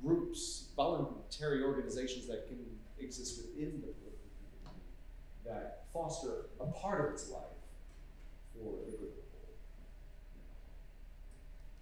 groups, 0.03 0.68
voluntary 0.76 1.62
organizations 1.62 2.26
that 2.26 2.49
can 2.49 2.59
exist 2.99 3.41
within 3.43 3.81
the 3.81 3.93
political 3.93 4.28
community 4.64 4.93
that 5.45 5.85
foster 5.93 6.47
a 6.61 6.66
part 6.66 7.07
of 7.07 7.12
its 7.12 7.28
life 7.31 7.61
for 8.53 8.85
the 8.87 8.97
whole. 8.97 9.16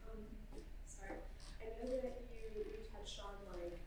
Um, 0.06 0.22
sorry, 0.86 1.22
I 1.62 1.66
know 1.78 2.00
that 2.02 2.22
you, 2.30 2.64
you 2.64 2.78
touched 2.90 3.20
on 3.22 3.34
like 3.50 3.78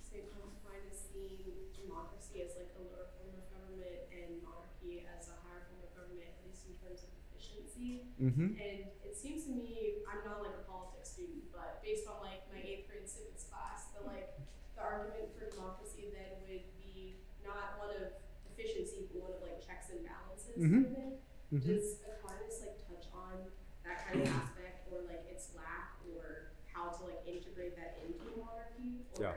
St. 0.00 0.24
Thomas 0.32 0.56
Aquinas 0.64 1.00
seeing 1.12 1.70
democracy 1.76 2.44
as 2.44 2.56
like 2.56 2.72
a 2.76 2.82
lower 2.82 3.08
form 3.16 3.36
of 3.36 3.44
government 3.52 4.10
and 4.12 4.40
monarchy 4.42 5.06
as 5.06 5.28
a 5.28 5.36
higher 5.44 5.64
form 5.70 5.80
of 5.84 5.92
government, 5.96 6.28
at 6.28 6.40
least 6.44 6.66
in 6.68 6.74
terms 6.80 7.04
of 7.04 7.10
efficiency. 7.30 8.05
Mm-hmm. 8.22 8.56
And 8.56 8.78
it 9.04 9.14
seems 9.16 9.44
to 9.44 9.52
me, 9.52 10.00
I'm 10.08 10.24
not 10.24 10.40
like 10.40 10.56
a 10.56 10.64
politics 10.64 11.12
student, 11.12 11.52
but 11.52 11.82
based 11.84 12.08
on 12.08 12.24
like 12.24 12.48
my 12.48 12.60
eighth 12.64 12.88
grade 12.88 13.04
civics 13.08 13.44
class, 13.52 13.92
the 13.92 14.04
like 14.08 14.32
the 14.76 14.82
argument 14.82 15.32
for 15.36 15.48
democracy 15.52 16.08
then 16.12 16.40
would 16.48 16.64
be 16.80 17.20
not 17.44 17.76
one 17.76 17.92
of 17.92 18.16
efficiency, 18.48 19.04
but 19.12 19.20
one 19.20 19.32
of 19.36 19.40
like 19.44 19.60
checks 19.60 19.92
and 19.92 20.00
balances 20.04 20.56
Mhm. 20.56 20.72
kind 20.72 20.86
of 20.88 20.92
thing. 20.96 21.12
Mhm. 21.52 21.66
Does 21.76 22.00
Aquinas 22.08 22.56
like 22.64 22.76
touch 22.88 23.06
on 23.12 23.52
that 23.84 24.08
kind 24.08 24.24
of 24.24 24.28
aspect 24.32 24.88
or 24.92 25.04
like 25.04 25.24
its 25.30 25.52
lack 25.54 26.00
or 26.16 26.56
how 26.72 26.88
to 26.88 27.04
like 27.04 27.20
integrate 27.28 27.76
that 27.76 28.00
into 28.00 28.24
monarchy? 28.40 29.04
Or 29.16 29.22
Yeah. 29.22 29.32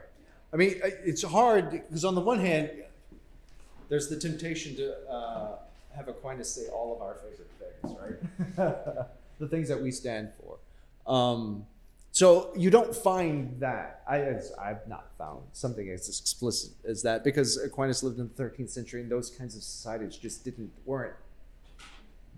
I 0.52 0.56
mean, 0.56 0.80
it's 1.04 1.22
hard 1.22 1.70
because 1.70 2.04
on 2.04 2.14
the 2.14 2.20
one 2.24 2.40
hand, 2.40 2.70
there's 3.88 4.08
the 4.08 4.16
temptation 4.18 4.76
to 4.76 5.10
uh, 5.10 5.58
have 5.94 6.08
Aquinas 6.08 6.52
say 6.52 6.68
all 6.68 6.94
of 6.94 7.02
our 7.02 7.16
favorite 7.16 7.50
things, 7.58 7.96
right? 8.56 9.06
the 9.38 9.48
things 9.48 9.68
that 9.68 9.80
we 9.80 9.90
stand 9.90 10.30
for. 10.38 10.58
Um, 11.12 11.66
so 12.12 12.50
you 12.56 12.70
don't 12.70 12.94
find 12.94 13.58
that. 13.60 14.02
I, 14.08 14.36
I've 14.60 14.86
not 14.88 15.06
found 15.16 15.42
something 15.52 15.88
as 15.90 16.08
explicit 16.08 16.72
as 16.86 17.02
that 17.02 17.22
because 17.22 17.56
Aquinas 17.56 18.02
lived 18.02 18.18
in 18.18 18.30
the 18.34 18.42
13th 18.42 18.70
century 18.70 19.00
and 19.00 19.10
those 19.10 19.30
kinds 19.30 19.56
of 19.56 19.62
societies 19.62 20.16
just 20.16 20.44
didn't 20.44 20.72
weren't 20.84 21.14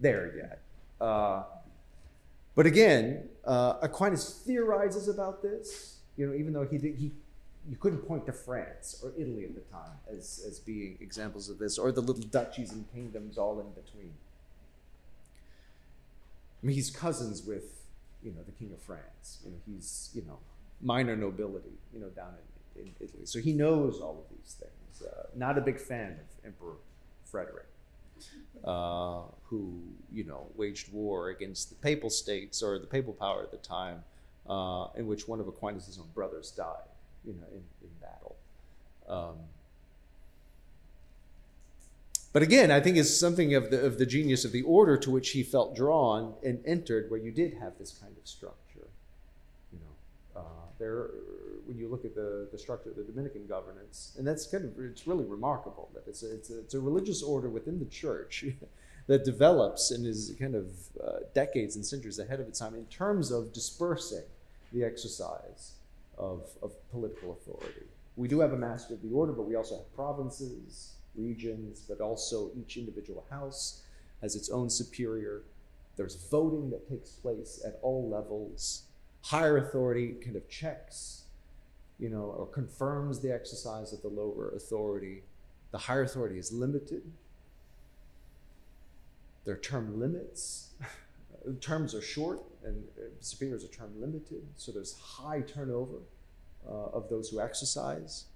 there 0.00 0.34
yet. 0.36 0.60
Uh, 1.00 1.44
but 2.54 2.66
again, 2.66 3.28
uh, 3.44 3.74
Aquinas 3.82 4.42
theorizes 4.46 5.08
about 5.08 5.42
this. 5.42 5.98
You 6.16 6.26
know, 6.26 6.34
even 6.34 6.52
though 6.52 6.66
he 6.66 6.76
did, 6.76 6.96
he 6.96 7.12
you 7.68 7.76
couldn't 7.76 8.00
point 8.00 8.26
to 8.26 8.32
France 8.32 9.00
or 9.02 9.12
Italy 9.16 9.44
at 9.44 9.54
the 9.54 9.60
time 9.72 9.96
as, 10.10 10.44
as 10.46 10.58
being 10.58 10.98
examples 11.00 11.48
of 11.48 11.58
this, 11.58 11.78
or 11.78 11.92
the 11.92 12.00
little 12.00 12.24
duchies 12.24 12.72
and 12.72 12.90
kingdoms 12.92 13.38
all 13.38 13.60
in 13.60 13.70
between. 13.70 14.12
I 16.62 16.66
mean, 16.66 16.74
he's 16.74 16.90
cousins 16.90 17.44
with, 17.44 17.84
you 18.22 18.32
know, 18.32 18.42
the 18.44 18.52
king 18.52 18.72
of 18.72 18.80
France. 18.80 19.38
You 19.44 19.50
know, 19.50 19.56
he's, 19.66 20.10
you 20.14 20.22
know, 20.22 20.38
minor 20.80 21.16
nobility, 21.16 21.78
you 21.92 22.00
know, 22.00 22.08
down 22.08 22.34
in, 22.76 22.82
in 22.82 22.92
Italy. 23.00 23.26
So 23.26 23.40
he 23.40 23.52
knows 23.52 24.00
all 24.00 24.24
of 24.24 24.36
these 24.36 24.54
things. 24.54 25.02
Uh, 25.02 25.26
not 25.36 25.58
a 25.58 25.60
big 25.60 25.80
fan 25.80 26.12
of 26.12 26.46
Emperor 26.46 26.76
Frederick, 27.24 27.66
uh, 28.64 29.22
who, 29.44 29.80
you 30.12 30.24
know, 30.24 30.46
waged 30.56 30.92
war 30.92 31.30
against 31.30 31.70
the 31.70 31.76
papal 31.76 32.10
states 32.10 32.62
or 32.62 32.78
the 32.78 32.86
papal 32.86 33.12
power 33.12 33.42
at 33.42 33.50
the 33.50 33.56
time, 33.56 34.04
uh, 34.48 34.86
in 34.96 35.06
which 35.06 35.26
one 35.26 35.40
of 35.40 35.48
Aquinas' 35.48 35.98
own 35.98 36.08
brothers 36.14 36.50
died, 36.50 36.88
you 37.24 37.32
know, 37.34 37.46
in, 37.50 37.62
in 37.82 37.90
battle. 38.00 38.36
Um, 39.08 39.36
but 42.32 42.42
again, 42.42 42.70
I 42.70 42.80
think 42.80 42.96
it's 42.96 43.14
something 43.14 43.54
of 43.54 43.70
the, 43.70 43.84
of 43.84 43.98
the 43.98 44.06
genius 44.06 44.44
of 44.44 44.52
the 44.52 44.62
order 44.62 44.96
to 44.96 45.10
which 45.10 45.30
he 45.30 45.42
felt 45.42 45.76
drawn 45.76 46.34
and 46.42 46.60
entered, 46.64 47.10
where 47.10 47.20
you 47.20 47.30
did 47.30 47.54
have 47.54 47.78
this 47.78 47.92
kind 47.92 48.14
of 48.16 48.26
structure. 48.26 48.88
You 49.72 49.78
know, 49.80 50.40
uh, 50.40 50.64
there 50.78 51.10
when 51.66 51.78
you 51.78 51.88
look 51.88 52.04
at 52.04 52.14
the, 52.14 52.48
the 52.50 52.58
structure 52.58 52.90
of 52.90 52.96
the 52.96 53.04
Dominican 53.04 53.46
governance, 53.46 54.14
and 54.18 54.26
that's 54.26 54.46
kind 54.46 54.64
of 54.64 54.72
it's 54.82 55.06
really 55.06 55.24
remarkable 55.24 55.90
that 55.94 56.04
it's 56.08 56.22
a, 56.22 56.34
it's 56.34 56.50
a, 56.50 56.58
it's 56.58 56.74
a 56.74 56.80
religious 56.80 57.22
order 57.22 57.50
within 57.50 57.78
the 57.78 57.84
church 57.86 58.46
that 59.06 59.24
develops 59.24 59.90
and 59.90 60.06
is 60.06 60.34
kind 60.38 60.54
of 60.54 60.66
uh, 61.04 61.18
decades 61.34 61.76
and 61.76 61.84
centuries 61.84 62.18
ahead 62.18 62.40
of 62.40 62.48
its 62.48 62.58
time 62.58 62.74
in 62.74 62.86
terms 62.86 63.30
of 63.30 63.52
dispersing 63.52 64.24
the 64.72 64.82
exercise 64.82 65.72
of, 66.22 66.48
of 66.62 66.72
political 66.90 67.32
authority. 67.32 67.86
We 68.16 68.28
do 68.28 68.40
have 68.40 68.52
a 68.52 68.56
master 68.56 68.94
of 68.94 69.02
the 69.02 69.10
order, 69.10 69.32
but 69.32 69.42
we 69.42 69.56
also 69.56 69.76
have 69.76 69.94
provinces 69.94 70.94
regions, 71.14 71.84
but 71.88 72.00
also 72.00 72.50
each 72.58 72.76
individual 72.76 73.24
house 73.30 73.82
has 74.20 74.36
its 74.36 74.48
own 74.50 74.70
superior. 74.70 75.42
There's 75.96 76.26
voting 76.30 76.70
that 76.70 76.88
takes 76.88 77.10
place 77.10 77.60
at 77.66 77.78
all 77.82 78.08
levels. 78.08 78.84
Higher 79.22 79.58
authority 79.58 80.14
kind 80.24 80.36
of 80.36 80.48
checks, 80.48 81.24
you 81.98 82.08
know, 82.08 82.34
or 82.38 82.46
confirms 82.46 83.20
the 83.20 83.32
exercise 83.32 83.92
of 83.92 84.02
the 84.02 84.08
lower 84.08 84.52
authority. 84.56 85.22
The 85.70 85.78
higher 85.78 86.02
authority 86.02 86.38
is 86.38 86.52
limited. 86.52 87.02
There 89.44 89.54
are 89.54 89.58
term 89.58 89.98
limits. 89.98 90.70
Terms 91.60 91.94
are 91.94 92.02
short, 92.02 92.40
and 92.64 92.84
uh, 92.96 93.02
superiors 93.20 93.64
are 93.64 93.68
term 93.68 94.00
limited, 94.00 94.42
so 94.56 94.70
there's 94.70 94.94
high 94.98 95.40
turnover 95.40 95.98
uh, 96.68 96.72
of 96.92 97.08
those 97.08 97.28
who 97.30 97.40
exercise 97.40 98.26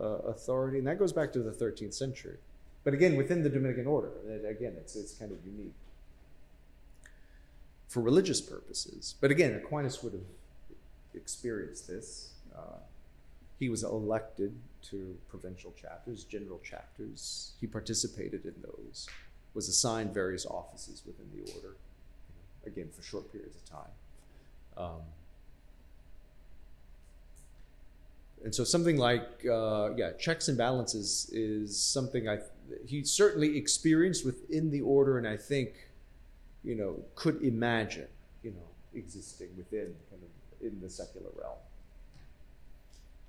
uh, 0.00 0.04
authority, 0.04 0.78
and 0.78 0.86
that 0.86 0.98
goes 0.98 1.12
back 1.12 1.32
to 1.32 1.40
the 1.40 1.50
13th 1.50 1.94
century. 1.94 2.36
But 2.84 2.94
again, 2.94 3.16
within 3.16 3.42
the 3.42 3.48
Dominican 3.48 3.86
order, 3.86 4.10
again, 4.48 4.74
it's, 4.76 4.96
it's 4.96 5.12
kind 5.14 5.32
of 5.32 5.38
unique 5.44 5.74
for 7.92 8.00
religious 8.00 8.40
purposes. 8.40 9.16
But 9.20 9.30
again, 9.30 9.54
Aquinas 9.54 10.02
would 10.02 10.14
have 10.14 10.22
experienced 11.14 11.86
this. 11.86 12.30
Uh, 12.56 12.78
he 13.58 13.68
was 13.68 13.84
elected 13.84 14.54
to 14.90 15.16
provincial 15.28 15.74
chapters, 15.80 16.24
general 16.24 16.58
chapters. 16.64 17.52
He 17.60 17.66
participated 17.66 18.44
in 18.44 18.54
those, 18.62 19.08
was 19.54 19.68
assigned 19.68 20.14
various 20.14 20.46
offices 20.46 21.02
within 21.06 21.26
the 21.34 21.52
order, 21.52 21.76
again, 22.66 22.88
for 22.94 23.02
short 23.02 23.30
periods 23.32 23.56
of 23.56 23.64
time. 23.64 23.90
Um, 24.76 25.02
and 28.44 28.54
so 28.54 28.64
something 28.64 28.96
like 28.96 29.44
uh, 29.50 29.90
yeah 29.96 30.12
checks 30.12 30.48
and 30.48 30.58
balances 30.58 31.30
is 31.32 31.76
something 31.76 32.28
i 32.28 32.38
he 32.86 33.04
certainly 33.04 33.56
experienced 33.56 34.24
within 34.24 34.70
the 34.70 34.80
order 34.80 35.18
and 35.18 35.26
i 35.26 35.36
think 35.36 35.70
you 36.64 36.74
know 36.74 36.96
could 37.14 37.42
imagine 37.42 38.08
you 38.42 38.50
know 38.50 38.68
existing 38.94 39.48
within 39.56 39.94
kind 40.10 40.22
of 40.22 40.66
in 40.66 40.80
the 40.80 40.88
secular 40.88 41.30
realm 41.40 41.58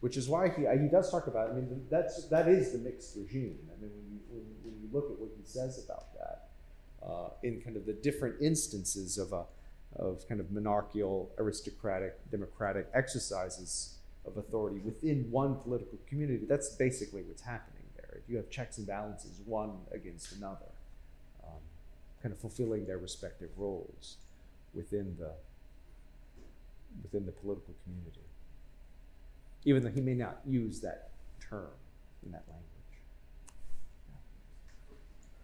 which 0.01 0.17
is 0.17 0.27
why 0.27 0.49
he 0.49 0.63
he 0.81 0.87
does 0.87 1.09
talk 1.11 1.27
about 1.27 1.49
i 1.49 1.53
mean 1.53 1.85
that's 1.89 2.25
that 2.25 2.47
is 2.47 2.71
the 2.71 2.77
mixed 2.79 3.15
regime 3.15 3.57
i 3.69 3.81
mean 3.81 3.91
when 3.91 4.11
you 4.11 4.19
when, 4.29 4.45
when 4.63 4.81
you 4.81 4.89
look 4.91 5.11
at 5.11 5.19
what 5.19 5.29
he 5.37 5.43
says 5.45 5.83
about 5.83 6.13
that 6.13 6.42
in 7.43 7.61
kind 7.61 7.75
of 7.77 7.85
the 7.85 7.93
different 7.93 8.35
instances 8.41 9.17
of 9.17 9.33
a 9.33 9.45
of 9.97 10.27
kind 10.27 10.41
of 10.41 10.51
monarchical 10.51 11.31
aristocratic 11.37 12.15
democratic 12.31 12.87
exercises 12.95 13.97
of 14.25 14.37
authority 14.37 14.79
within 14.79 15.29
one 15.29 15.55
political 15.55 15.99
community. 16.07 16.45
That's 16.47 16.69
basically 16.69 17.21
what's 17.23 17.43
happening 17.43 17.83
there. 17.97 18.21
You 18.27 18.37
have 18.37 18.49
checks 18.49 18.77
and 18.77 18.87
balances, 18.87 19.41
one 19.45 19.71
against 19.91 20.31
another, 20.31 20.71
um, 21.43 21.59
kind 22.21 22.33
of 22.33 22.39
fulfilling 22.39 22.85
their 22.87 22.97
respective 22.97 23.49
roles 23.57 24.17
within 24.73 25.15
the 25.19 25.31
within 27.03 27.25
the 27.25 27.31
political 27.31 27.73
community. 27.83 28.21
Even 29.65 29.83
though 29.83 29.89
he 29.91 30.01
may 30.01 30.13
not 30.13 30.39
use 30.45 30.79
that 30.81 31.09
term 31.39 31.71
in 32.25 32.31
that 32.31 32.43
language. 32.47 32.69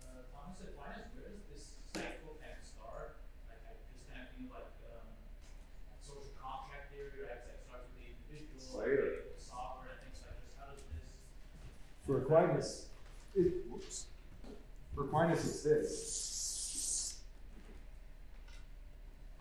Uh, 0.04 0.24
Thomas 0.30 0.60
Aquinas, 0.60 1.08
where 1.16 1.32
does 1.32 1.43
this 1.50 1.80
cycle 1.93 2.36
kind 2.38 2.54
of 2.54 2.64
start? 2.68 3.18
Like, 3.47 3.64
I 3.66 3.74
just 3.89 4.06
kind 4.12 4.22
of 4.24 4.30
feel 4.36 4.52
like 4.52 4.70
um, 4.91 5.08
social 6.04 6.36
contract 6.36 6.91
theory, 6.91 7.24
right? 7.24 7.39
It's 7.39 7.47
like 7.47 7.64
starts 7.64 7.88
with 7.89 7.97
the 7.97 8.12
individual, 8.12 8.84
Later. 8.84 9.32
the 9.34 9.39
sovereign, 9.39 9.95
things 10.04 10.20
like 10.20 10.36
this. 10.43 10.54
How 10.60 10.68
does 10.76 10.84
this? 10.91 11.08
For 12.10 12.18
Aquinas, 12.18 12.88
it, 13.36 13.53
whoops. 13.70 14.07
For 14.95 15.03
Aquinas, 15.03 15.45
it's 15.45 15.62
this. 15.62 17.20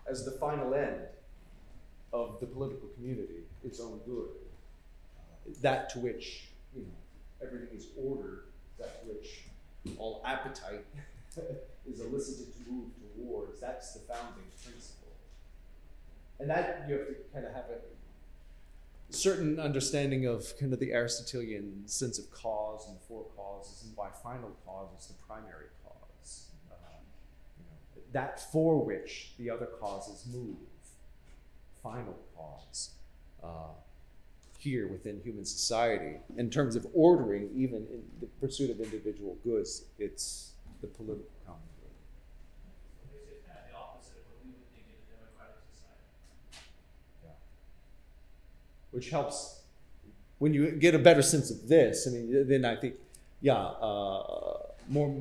As 0.07 0.23
the 0.23 0.33
final 0.33 0.75
end 0.75 1.01
of 2.13 2.39
the 2.39 2.45
political 2.45 2.87
community, 2.89 3.41
its 3.63 3.79
own 3.79 3.99
good. 4.05 4.29
Uh, 5.17 5.51
that 5.63 5.89
to 5.89 5.99
which, 5.99 6.49
you 6.75 6.83
know, 6.83 7.43
everything 7.43 7.75
is 7.75 7.87
ordered, 7.97 8.43
that 8.77 9.01
to 9.01 9.13
which 9.15 9.45
all 9.97 10.21
appetite 10.23 10.85
is 11.91 12.01
elicited 12.01 12.53
to 12.53 12.71
move 12.71 12.91
towards, 13.15 13.59
that's 13.59 13.93
the 13.93 14.01
founding 14.01 14.43
principle. 14.63 15.09
And 16.39 16.47
that 16.51 16.85
you 16.87 16.99
have 16.99 17.07
to 17.07 17.15
kind 17.33 17.47
of 17.47 17.53
have 17.55 17.65
a 17.71 17.98
certain 19.09 19.59
understanding 19.59 20.25
of 20.25 20.53
kind 20.59 20.73
of 20.73 20.79
the 20.79 20.93
Aristotelian 20.93 21.83
sense 21.85 22.19
of 22.19 22.29
cause 22.31 22.87
and 22.87 22.97
for 23.07 23.25
causes 23.35 23.83
and 23.83 23.95
why 23.95 24.09
final 24.23 24.55
cause 24.65 24.89
is 24.99 25.07
the 25.07 25.13
primary 25.27 25.67
cause. 25.83 26.51
Uh, 26.71 26.75
you 27.57 27.65
know, 27.65 28.03
that 28.11 28.51
for 28.51 28.83
which 28.83 29.31
the 29.37 29.49
other 29.49 29.67
causes 29.79 30.25
move, 30.31 30.57
final 31.81 32.17
cause. 32.35 32.91
Uh, 33.43 33.73
here 34.59 34.87
within 34.89 35.21
human 35.23 35.45
society, 35.45 36.17
in 36.35 36.49
terms 36.49 36.75
of 36.75 36.85
ordering, 36.93 37.49
even 37.55 37.77
in 37.87 38.03
the 38.19 38.27
pursuit 38.41 38.69
of 38.69 38.81
individual 38.81 39.37
goods, 39.41 39.85
it's 39.97 40.51
the 40.81 40.87
political 40.87 41.31
common 41.47 41.61
good. 41.79 41.95
Basically, 43.07 43.39
it's 43.39 43.47
kind 43.47 43.55
of 43.63 43.71
the 43.71 43.77
opposite 43.79 44.19
of 44.19 44.27
what 44.27 44.43
we 44.43 44.51
would 44.51 44.67
think 44.75 44.83
in 44.91 44.99
a 44.99 45.07
democratic 45.15 45.63
society. 45.71 46.11
Which 48.91 49.09
helps 49.09 49.61
when 50.39 50.53
you 50.53 50.71
get 50.71 50.95
a 50.95 50.99
better 50.99 51.21
sense 51.21 51.51
of 51.51 51.67
this. 51.67 52.07
I 52.07 52.11
mean, 52.11 52.47
then 52.47 52.65
I 52.65 52.75
think, 52.75 52.95
yeah, 53.41 53.55
uh, 53.55 54.57
more 54.87 55.13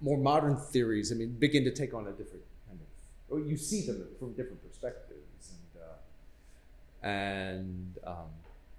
more 0.00 0.18
modern 0.18 0.56
theories. 0.56 1.10
I 1.12 1.14
mean, 1.14 1.30
begin 1.38 1.64
to 1.64 1.70
take 1.70 1.94
on 1.94 2.06
a 2.06 2.12
different 2.12 2.44
kind 2.68 2.78
of. 2.80 2.86
Or 3.32 3.40
you 3.40 3.56
see 3.56 3.86
them 3.86 4.06
from 4.18 4.32
different 4.32 4.62
perspectives, 4.68 5.50
and 5.50 5.82
uh, 5.82 7.06
and 7.06 7.98
um, 8.06 8.30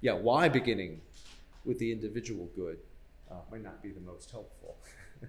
yeah, 0.01 0.13
why 0.13 0.49
beginning 0.49 1.01
with 1.65 1.79
the 1.79 1.91
individual 1.91 2.47
good 2.55 2.77
uh, 3.29 3.35
might 3.51 3.63
not 3.63 3.81
be 3.81 3.89
the 3.89 4.01
most 4.01 4.31
helpful. 4.31 4.77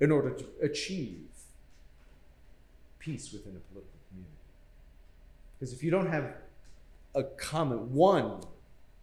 In 0.00 0.10
order 0.10 0.30
to 0.30 0.44
achieve 0.62 1.28
peace 2.98 3.32
within 3.32 3.54
a 3.54 3.60
political 3.70 3.98
community. 4.08 4.43
Because 5.64 5.78
if 5.78 5.82
you 5.82 5.90
don't 5.90 6.12
have 6.12 6.30
a 7.14 7.22
common 7.22 7.94
one, 7.94 8.42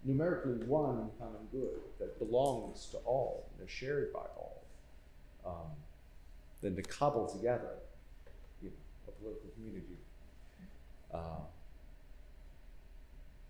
numerically 0.06 0.64
one 0.68 1.10
common 1.18 1.42
good 1.52 1.82
that 1.98 2.20
belongs 2.20 2.86
to 2.92 2.98
all, 2.98 3.50
and 3.58 3.68
is 3.68 3.74
shared 3.74 4.14
by 4.14 4.28
all, 4.38 4.62
um, 5.44 5.72
then 6.62 6.76
to 6.76 6.84
cobble 6.84 7.26
together 7.26 7.82
you 8.62 8.70
know, 8.70 8.76
a 9.08 9.12
political 9.12 9.50
community 9.56 9.98
uh, 11.12 11.42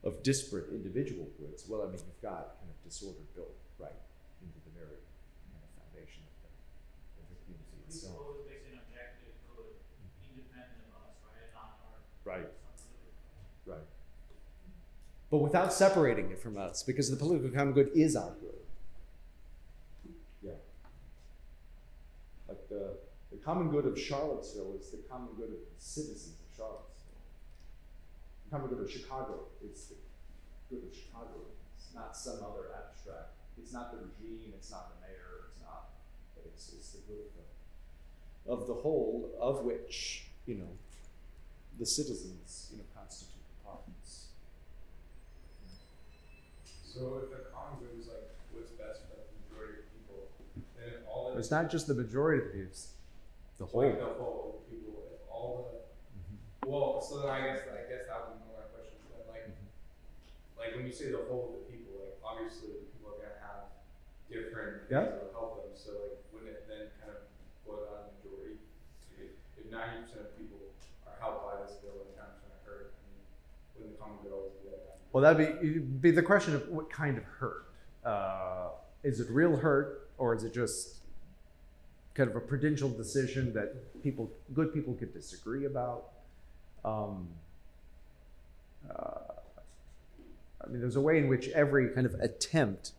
of 0.05 0.23
disparate 0.23 0.69
individual 0.71 1.27
goods, 1.37 1.65
well, 1.67 1.81
I 1.81 1.87
mean, 1.87 1.99
you've 1.99 2.21
got 2.21 2.63
kind 2.63 2.71
of 2.71 2.79
disorder 2.81 3.27
built 3.35 3.51
right 3.77 3.91
into 4.39 4.55
the 4.63 4.71
very 4.71 5.03
foundation 5.83 6.23
of 6.23 6.47
the, 6.47 6.49
of 7.19 7.27
the 7.27 7.35
community 7.43 7.75
itself. 7.91 8.15
suppose 8.15 8.47
based 8.47 8.71
on 8.71 8.79
objective 8.87 9.35
good, 9.51 9.75
independent 10.31 10.87
of 10.95 11.11
us, 11.11 11.19
right? 11.27 11.43
And 11.43 11.51
not 11.51 11.75
our. 11.91 11.99
Right. 12.23 12.47
some 12.81 12.91
Right. 13.65 13.85
But 15.31 15.37
without 15.37 15.71
separating 15.71 16.29
it 16.29 16.39
from 16.39 16.57
us, 16.57 16.83
because 16.83 17.09
the 17.09 17.15
political 17.15 17.49
common 17.49 17.73
good 17.73 17.89
is 17.95 18.17
our 18.17 18.31
good. 18.41 18.59
Yeah. 20.43 20.51
Like 22.49 22.67
the, 22.67 22.97
the 23.31 23.37
common 23.37 23.71
good 23.71 23.85
of 23.85 23.97
Charlottesville 23.97 24.75
is 24.77 24.89
the 24.89 24.97
common 25.09 25.29
good 25.37 25.47
of 25.47 25.51
the 25.51 25.79
citizens 25.79 26.35
of 26.35 26.57
Charlottesville. 26.57 27.23
The 28.43 28.57
common 28.57 28.75
good 28.75 28.83
of 28.83 28.91
Chicago 28.91 29.45
is 29.63 29.87
the 29.87 29.95
good 30.69 30.83
of 30.83 30.93
Chicago. 30.93 31.47
It's 31.77 31.95
not 31.95 32.17
some 32.17 32.43
other 32.43 32.67
abstract. 32.75 33.31
It's 33.57 33.71
not 33.71 33.93
the 33.93 33.99
regime. 33.99 34.51
It's 34.57 34.69
not 34.69 34.91
the 34.95 35.07
mayor. 35.07 35.47
It's 35.47 35.61
not. 35.63 35.91
But 36.35 36.43
it's, 36.53 36.73
it's 36.73 36.89
the 36.91 36.99
good 37.07 37.23
of 37.23 37.31
the, 37.39 38.51
of 38.51 38.67
the 38.67 38.81
whole, 38.81 39.31
of 39.39 39.63
which 39.63 40.25
you 40.45 40.55
know 40.55 40.75
the 41.79 41.85
citizens, 41.85 42.67
you 42.71 42.79
know, 42.79 42.83
constitute 42.93 43.31
the 43.31 43.65
parts. 43.65 44.21
So 46.91 47.23
if 47.23 47.31
the 47.31 47.47
common 47.55 47.79
good 47.79 47.95
is 47.95 48.11
like 48.11 48.35
what's 48.51 48.75
best 48.75 49.07
for 49.07 49.15
the 49.15 49.23
majority 49.47 49.79
of 49.79 49.87
people, 49.95 50.27
then 50.75 50.99
if 50.99 51.07
all 51.07 51.31
the 51.31 51.39
It's 51.39 51.47
not 51.47 51.71
just 51.71 51.87
the 51.87 51.95
majority 51.95 52.43
of 52.43 52.51
the 52.51 52.67
people, 52.67 52.67
it's 52.67 52.99
the 53.55 53.63
whole. 53.63 53.87
like 53.87 53.95
the 53.95 54.11
whole 54.19 54.59
people, 54.67 54.99
if 55.15 55.23
all 55.31 55.71
the 55.71 55.87
mm-hmm. 55.87 56.67
well, 56.67 56.99
so 56.99 57.23
then 57.23 57.31
I 57.31 57.39
guess 57.47 57.63
I 57.63 57.87
guess 57.87 58.11
that 58.11 58.17
would 58.27 58.35
be 58.35 58.43
more 58.43 58.59
my 58.59 58.67
question. 58.75 58.99
Then 59.07 59.23
like 59.31 59.47
mm-hmm. 59.47 60.59
like 60.59 60.71
when 60.75 60.83
you 60.83 60.91
say 60.91 61.15
the 61.15 61.23
whole 61.31 61.55
of 61.55 61.63
the 61.63 61.65
people, 61.71 61.95
like 61.95 62.19
obviously 62.27 62.83
people 62.91 63.15
are 63.15 63.23
gonna 63.23 63.39
have 63.39 63.71
different 64.27 64.83
things 64.83 64.91
Yeah. 64.91 65.07
that 65.15 65.31
will 65.31 65.31
help 65.31 65.63
them. 65.63 65.71
So 65.79 65.95
like 65.95 66.19
wouldn't 66.35 66.51
it 66.51 66.67
then 66.67 66.91
kind 66.99 67.15
of 67.15 67.23
boil 67.63 67.87
down 67.87 68.03
to 68.03 68.11
majority? 68.19 68.59
If 69.15 69.31
if 69.55 69.63
ninety 69.71 70.03
percent 70.03 70.27
of 70.27 70.35
people 70.35 70.59
are 71.07 71.15
helped 71.23 71.47
by 71.47 71.63
this 71.63 71.79
bill 71.79 72.03
and 72.03 72.11
ten 72.19 72.27
percent 72.35 72.51
are 72.51 72.63
hurt, 72.67 72.99
The 73.83 73.97
common 73.99 74.17
good 74.23 74.31
always 74.31 74.53
be? 74.63 74.69
Well, 75.13 75.23
that'd 75.23 75.61
be 75.61 75.79
be 75.79 76.11
the 76.11 76.23
question 76.23 76.55
of 76.55 76.67
what 76.69 76.89
kind 76.89 77.17
of 77.17 77.23
hurt. 77.23 77.65
Uh, 78.05 78.69
is 79.03 79.19
it 79.19 79.29
real 79.29 79.57
hurt, 79.57 80.09
or 80.17 80.35
is 80.35 80.43
it 80.43 80.53
just 80.53 81.01
kind 82.13 82.29
of 82.29 82.35
a 82.35 82.39
prudential 82.39 82.89
decision 82.89 83.53
that 83.53 84.01
people, 84.03 84.29
good 84.53 84.73
people 84.73 84.93
could 84.93 85.13
disagree 85.13 85.65
about. 85.65 86.09
Um, 86.83 87.29
uh, 88.89 89.33
I 90.63 90.67
mean, 90.67 90.81
there's 90.81 90.95
a 90.95 91.01
way 91.01 91.17
in 91.17 91.27
which 91.27 91.47
every 91.49 91.89
kind 91.89 92.05
of 92.05 92.15
attempt 92.15 92.91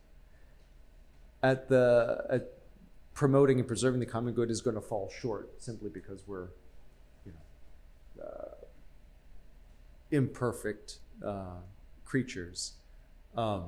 at 1.41 1.69
the 1.69 2.25
at 2.29 2.53
promoting 3.13 3.59
and 3.59 3.67
preserving 3.67 3.99
the 3.99 4.05
common 4.05 4.33
good 4.33 4.49
is 4.49 4.61
going 4.61 4.75
to 4.75 4.81
fall 4.81 5.11
short 5.21 5.61
simply 5.61 5.89
because 5.89 6.23
we're, 6.25 6.47
you 7.25 7.33
know, 7.33 8.23
uh, 8.23 8.65
imperfect 10.13 10.97
uh, 11.25 11.57
creatures. 12.05 12.73
Um, 13.35 13.63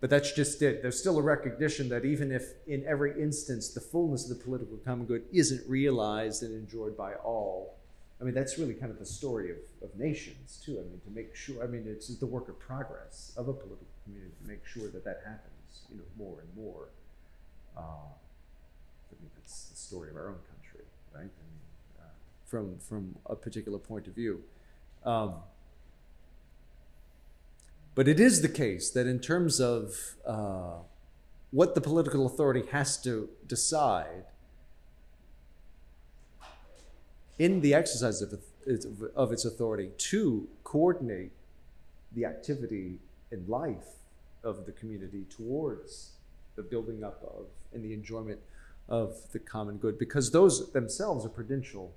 but 0.00 0.10
that's 0.10 0.32
just 0.32 0.60
it. 0.62 0.82
There's 0.82 1.00
still 1.00 1.18
a 1.18 1.22
recognition 1.22 1.88
that 1.88 2.04
even 2.04 2.30
if 2.30 2.52
in 2.66 2.84
every 2.86 3.20
instance 3.20 3.70
the 3.70 3.80
fullness 3.80 4.30
of 4.30 4.38
the 4.38 4.44
political 4.44 4.76
common 4.84 5.06
good 5.06 5.24
isn't 5.32 5.68
realized 5.68 6.42
and 6.42 6.54
enjoyed 6.54 6.96
by 6.96 7.14
all, 7.14 7.74
I 8.20 8.24
mean, 8.24 8.34
that's 8.34 8.58
really 8.58 8.74
kind 8.74 8.92
of 8.92 8.98
the 8.98 9.06
story 9.06 9.50
of, 9.50 9.56
of 9.82 9.98
nations, 9.98 10.60
too. 10.64 10.78
I 10.78 10.82
mean, 10.82 11.00
to 11.04 11.10
make 11.10 11.34
sure, 11.34 11.62
I 11.62 11.66
mean, 11.66 11.84
it's 11.86 12.08
the 12.08 12.26
work 12.26 12.48
of 12.48 12.58
progress 12.58 13.32
of 13.36 13.48
a 13.48 13.52
political 13.52 13.86
community 14.04 14.32
to 14.42 14.48
make 14.48 14.64
sure 14.66 14.88
that 14.90 15.04
that 15.04 15.22
happens, 15.24 15.82
you 15.90 15.96
know, 15.96 16.04
more 16.16 16.40
and 16.40 16.64
more. 16.64 16.88
Uh, 17.76 17.80
I 17.80 19.14
mean, 19.20 19.30
that's 19.36 19.64
the 19.64 19.76
story 19.76 20.10
of 20.10 20.16
our 20.16 20.28
own 20.28 20.40
country, 20.48 20.84
right? 21.14 21.30
From, 22.46 22.78
from 22.78 23.16
a 23.26 23.34
particular 23.34 23.78
point 23.78 24.06
of 24.06 24.14
view. 24.14 24.40
Um, 25.04 25.34
but 27.96 28.06
it 28.06 28.20
is 28.20 28.40
the 28.40 28.48
case 28.48 28.90
that 28.92 29.06
in 29.08 29.18
terms 29.18 29.60
of 29.60 30.14
uh, 30.24 30.78
what 31.50 31.74
the 31.74 31.80
political 31.80 32.24
authority 32.24 32.62
has 32.70 33.02
to 33.02 33.28
decide 33.48 34.26
in 37.38 37.62
the 37.62 37.74
exercise 37.74 38.22
of, 38.22 38.32
of 39.16 39.32
its 39.32 39.44
authority 39.44 39.90
to 39.98 40.46
coordinate 40.62 41.32
the 42.14 42.24
activity 42.24 43.00
and 43.32 43.48
life 43.48 43.88
of 44.44 44.66
the 44.66 44.72
community 44.72 45.24
towards 45.28 46.12
the 46.54 46.62
building 46.62 47.02
up 47.02 47.22
of 47.24 47.46
and 47.74 47.84
the 47.84 47.92
enjoyment 47.92 48.38
of 48.88 49.16
the 49.32 49.38
common 49.40 49.78
good, 49.78 49.98
because 49.98 50.30
those 50.30 50.70
themselves 50.72 51.26
are 51.26 51.34
prudential, 51.40 51.92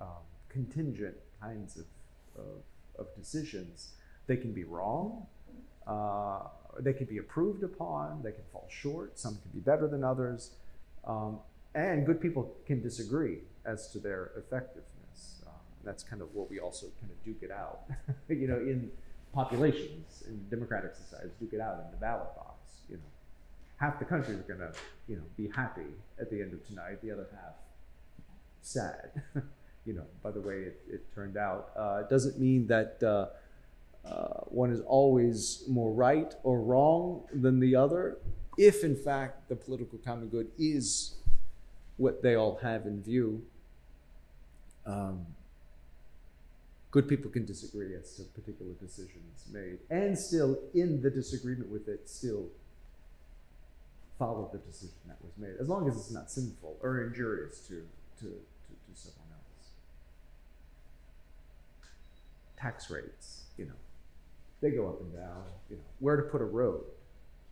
um, 0.00 0.22
contingent 0.48 1.16
kinds 1.40 1.76
of, 1.76 1.84
of, 2.36 2.62
of, 2.98 3.06
decisions. 3.16 3.92
They 4.26 4.36
can 4.36 4.52
be 4.52 4.64
wrong, 4.64 5.26
uh, 5.86 6.40
they 6.80 6.92
can 6.92 7.06
be 7.06 7.18
approved 7.18 7.62
upon, 7.62 8.22
they 8.22 8.32
can 8.32 8.42
fall 8.52 8.66
short, 8.70 9.18
some 9.18 9.38
can 9.42 9.50
be 9.52 9.60
better 9.60 9.88
than 9.88 10.04
others, 10.04 10.52
um, 11.06 11.38
and 11.74 12.04
good 12.04 12.20
people 12.20 12.54
can 12.66 12.82
disagree 12.82 13.38
as 13.64 13.90
to 13.92 13.98
their 13.98 14.32
effectiveness. 14.36 15.42
Uh, 15.46 15.50
that's 15.84 16.02
kind 16.02 16.22
of 16.22 16.34
what 16.34 16.50
we 16.50 16.58
also 16.58 16.86
kind 17.00 17.10
of 17.10 17.24
duke 17.24 17.42
it 17.42 17.50
out, 17.50 17.80
you 18.28 18.48
know, 18.48 18.56
in 18.56 18.90
populations, 19.32 20.24
in 20.26 20.44
democratic 20.50 20.94
societies, 20.94 21.32
duke 21.40 21.52
it 21.52 21.60
out 21.60 21.74
in 21.84 21.90
the 21.90 21.96
ballot 21.98 22.34
box, 22.36 22.80
you 22.88 22.96
know 22.96 23.02
half 23.78 23.98
the 23.98 24.04
country 24.04 24.34
is 24.34 24.42
going 24.42 24.60
to, 24.60 24.72
you 25.08 25.16
know, 25.16 25.22
be 25.36 25.48
happy 25.54 25.86
at 26.20 26.30
the 26.30 26.42
end 26.42 26.52
of 26.52 26.66
tonight. 26.66 27.00
The 27.02 27.12
other 27.12 27.26
half, 27.32 27.54
sad. 28.60 29.22
you 29.88 29.94
know, 29.94 30.04
by 30.22 30.30
the 30.30 30.40
way 30.40 30.56
it, 30.56 30.80
it 30.90 31.14
turned 31.14 31.38
out. 31.38 31.70
Uh, 31.74 32.02
it 32.02 32.10
doesn't 32.10 32.38
mean 32.38 32.66
that 32.66 33.02
uh, 33.02 33.26
uh, 34.06 34.40
one 34.44 34.70
is 34.70 34.82
always 34.82 35.64
more 35.66 35.90
right 35.90 36.34
or 36.42 36.60
wrong 36.60 37.22
than 37.32 37.58
the 37.58 37.74
other, 37.74 38.18
if 38.58 38.84
in 38.84 38.94
fact 38.94 39.48
the 39.48 39.56
political 39.56 39.98
common 40.04 40.28
good 40.28 40.48
is 40.58 41.14
what 41.96 42.22
they 42.22 42.34
all 42.34 42.56
have 42.56 42.84
in 42.84 43.02
view. 43.02 43.42
Um, 44.84 45.24
good 46.90 47.08
people 47.08 47.30
can 47.30 47.46
disagree 47.46 47.94
as 47.94 48.14
to 48.16 48.24
particular 48.24 48.72
decisions 48.74 49.46
made, 49.50 49.78
and 49.88 50.18
still, 50.18 50.58
in 50.74 51.00
the 51.00 51.08
disagreement 51.10 51.70
with 51.70 51.88
it, 51.88 52.10
still 52.10 52.44
follow 54.18 54.50
the 54.52 54.58
decision 54.58 54.98
that 55.06 55.16
was 55.22 55.32
made, 55.38 55.54
as 55.58 55.68
long 55.68 55.88
as 55.88 55.96
it's 55.96 56.10
not 56.10 56.30
sinful 56.30 56.76
or 56.82 57.04
injurious 57.04 57.60
to, 57.68 57.86
to, 58.18 58.26
to, 58.26 58.28
to 58.28 58.92
someone 58.94 59.27
Tax 62.60 62.90
rates, 62.90 63.44
you 63.56 63.66
know, 63.66 63.78
they 64.60 64.70
go 64.70 64.88
up 64.88 65.00
and 65.00 65.12
down. 65.12 65.44
You 65.70 65.76
know, 65.76 65.82
where 66.00 66.16
to 66.16 66.22
put 66.22 66.40
a 66.40 66.44
road, 66.44 66.84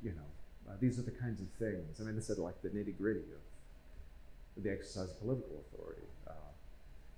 you 0.02 0.10
know, 0.10 0.70
uh, 0.70 0.74
these 0.80 0.98
are 0.98 1.02
the 1.02 1.10
kinds 1.10 1.40
of 1.40 1.48
things. 1.58 2.00
I 2.00 2.04
mean, 2.04 2.16
this 2.16 2.28
is 2.30 2.38
like 2.38 2.60
the 2.62 2.68
nitty 2.68 2.96
gritty 2.98 3.20
of 3.20 4.62
the 4.64 4.70
exercise 4.70 5.10
of 5.10 5.20
political 5.20 5.62
authority. 5.68 6.02
Uh, 6.26 6.32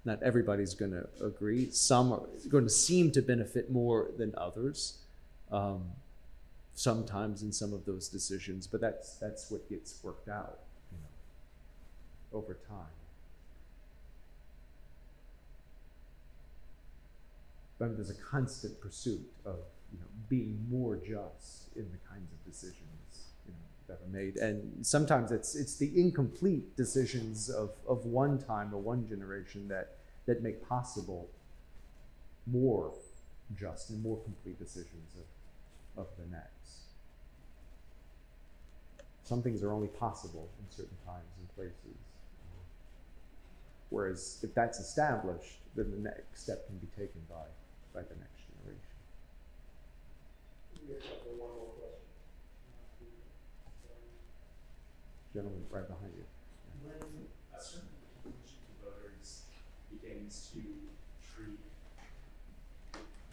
not 0.05 0.23
everybody's 0.23 0.75
going 0.75 0.91
to 0.91 1.07
agree. 1.25 1.71
Some 1.71 2.13
are 2.13 2.23
going 2.49 2.65
to 2.65 2.71
seem 2.71 3.11
to 3.13 3.23
benefit 3.23 3.71
more 3.71 4.11
than 4.17 4.35
others. 4.37 4.99
Um, 5.51 5.85
sometimes 6.75 7.43
in 7.43 7.53
some 7.53 7.73
of 7.73 7.85
those 7.85 8.09
decisions, 8.09 8.67
but 8.67 8.81
that's 8.81 9.15
that's 9.15 9.51
what 9.51 9.69
gets 9.69 9.99
worked 10.03 10.29
out, 10.29 10.61
you 10.93 10.99
know, 10.99 12.39
over 12.39 12.55
time. 12.69 12.87
But 17.79 17.97
there's 17.97 18.11
a 18.11 18.15
constant 18.15 18.81
pursuit 18.81 19.27
of 19.45 19.57
you 19.93 19.99
know 19.99 20.07
being 20.29 20.59
more 20.69 20.97
just 20.97 21.77
in 21.77 21.87
the 21.91 21.99
kinds 22.11 22.33
of 22.33 22.45
decisions 22.45 23.29
you 23.47 23.53
know 23.53 23.59
that 23.87 24.01
are 24.05 24.11
made, 24.11 24.37
and 24.37 24.85
sometimes 24.85 25.31
it's 25.31 25.55
it's 25.55 25.77
the 25.77 25.91
incomplete 25.99 26.77
decisions 26.77 27.49
of 27.49 27.71
of 27.87 28.05
one 28.05 28.39
time 28.39 28.75
or 28.75 28.79
one 28.79 29.07
generation 29.07 29.69
that 29.69 29.97
that 30.27 30.43
make 30.43 30.67
possible 30.69 31.29
more 32.47 32.93
just 33.59 33.91
and 33.91 34.03
more 34.03 34.19
complete 34.19 34.59
decisions 34.59 35.15
of, 35.97 36.03
of 36.03 36.09
the 36.19 36.31
next. 36.31 36.49
Some 39.25 39.43
things 39.43 39.63
are 39.63 39.73
only 39.73 39.89
possible 39.89 40.49
in 40.59 40.71
certain 40.75 40.97
times 41.05 41.29
and 41.39 41.55
places. 41.55 41.99
Whereas 43.91 44.39
if 44.43 44.55
that's 44.55 44.79
established, 44.81 45.61
then 45.75 45.91
the 45.91 45.99
next 45.99 46.43
step 46.43 46.67
can 46.67 46.77
be 46.79 46.87
taken 46.89 47.21
by, 47.29 47.45
by 47.99 48.05
the 48.07 48.15
next 48.23 48.47
generation. 48.47 48.95
Gentleman 55.35 55.67
right 55.67 55.83
behind 55.83 56.15
you. 56.15 56.23
When 56.87 57.27
a 57.51 57.59
certain 57.59 57.91
proportion 58.23 58.63
of 58.71 58.87
voters 58.87 59.51
begins 59.91 60.55
to 60.55 60.63
treat 61.27 61.59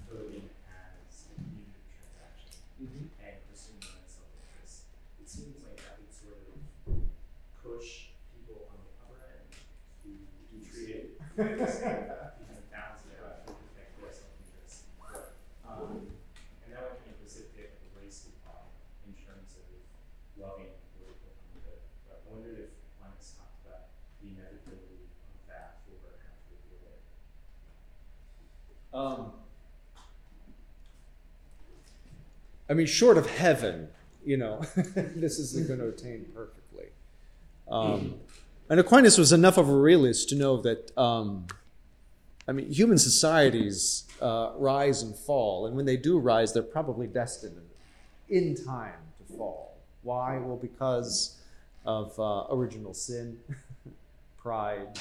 voting 0.09 0.49
as 0.65 1.29
a 1.29 1.37
commutative 1.37 1.85
transaction 1.85 2.57
mm-hmm. 2.81 3.21
and 3.21 3.37
pursuing 3.45 3.85
that 3.85 4.09
self-interest, 4.09 4.89
it 5.21 5.29
seems 5.29 5.61
like 5.61 5.77
that 5.77 6.01
would 6.01 6.09
sort 6.09 6.41
of 6.41 7.05
push 7.61 8.17
people 8.33 8.65
on 8.73 8.81
the 8.81 8.97
upper 9.05 9.29
end 9.29 9.45
to, 10.01 10.09
to 10.09 10.57
treat 10.65 10.89
it 10.89 11.21
as 11.37 11.85
kind 11.85 12.09
of 12.09 12.65
balance 12.73 13.05
it 13.13 13.21
out 13.21 13.45
to 13.45 13.53
protect 13.53 13.93
their 14.01 14.09
self-interest. 14.09 14.89
Um, 15.65 16.07
and 16.63 16.71
that 16.71 16.81
would 16.87 17.03
kind 17.03 17.11
of 17.11 17.19
precipitate 17.19 17.75
like 17.75 17.83
a 17.83 17.91
race 17.99 18.29
divide 18.29 18.71
in 19.03 19.11
terms 19.17 19.59
of 19.59 19.65
loving 20.39 20.71
political 20.95 21.35
common 21.35 21.59
good. 21.67 21.81
But 22.07 22.23
I 22.23 22.31
wondered 22.31 22.69
if 22.69 22.71
Linus 23.03 23.35
talked 23.35 23.59
about 23.67 23.91
the 24.23 24.31
inevitability 24.31 25.11
of 25.11 25.41
that 25.51 25.83
for 25.83 25.99
how 26.23 26.31
to 26.31 26.43
deal 26.47 26.79
with 26.79 26.95
it. 26.95 27.03
Um, 28.95 29.33
I 32.69 32.73
mean, 32.73 32.87
short 32.87 33.17
of 33.17 33.29
heaven, 33.29 33.89
you 34.25 34.37
know, 34.37 34.59
this 34.75 35.37
isn't 35.37 35.67
going 35.67 35.79
to 35.79 35.89
attain 35.89 36.25
perfectly. 36.33 36.85
Um, 37.69 38.15
and 38.69 38.79
Aquinas 38.79 39.17
was 39.17 39.33
enough 39.33 39.57
of 39.57 39.67
a 39.69 39.75
realist 39.75 40.29
to 40.29 40.35
know 40.35 40.61
that, 40.61 40.97
um, 40.97 41.45
I 42.47 42.53
mean, 42.53 42.71
human 42.71 42.97
societies 42.97 44.05
uh, 44.21 44.51
rise 44.55 45.03
and 45.03 45.13
fall, 45.13 45.67
and 45.67 45.75
when 45.75 45.85
they 45.85 45.97
do 45.97 46.17
rise, 46.17 46.53
they're 46.53 46.63
probably 46.63 47.05
destined 47.05 47.61
in 48.29 48.55
time 48.55 48.93
to 49.17 49.33
fall. 49.37 49.77
Why? 50.03 50.37
Well, 50.37 50.57
because 50.57 51.41
of 51.85 52.17
uh, 52.17 52.45
original 52.49 52.93
sin, 52.93 53.37
pride. 54.37 54.99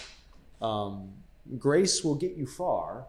Um, 0.61 1.13
grace 1.59 2.03
will 2.03 2.15
get 2.15 2.35
you 2.37 2.47
far. 2.47 3.07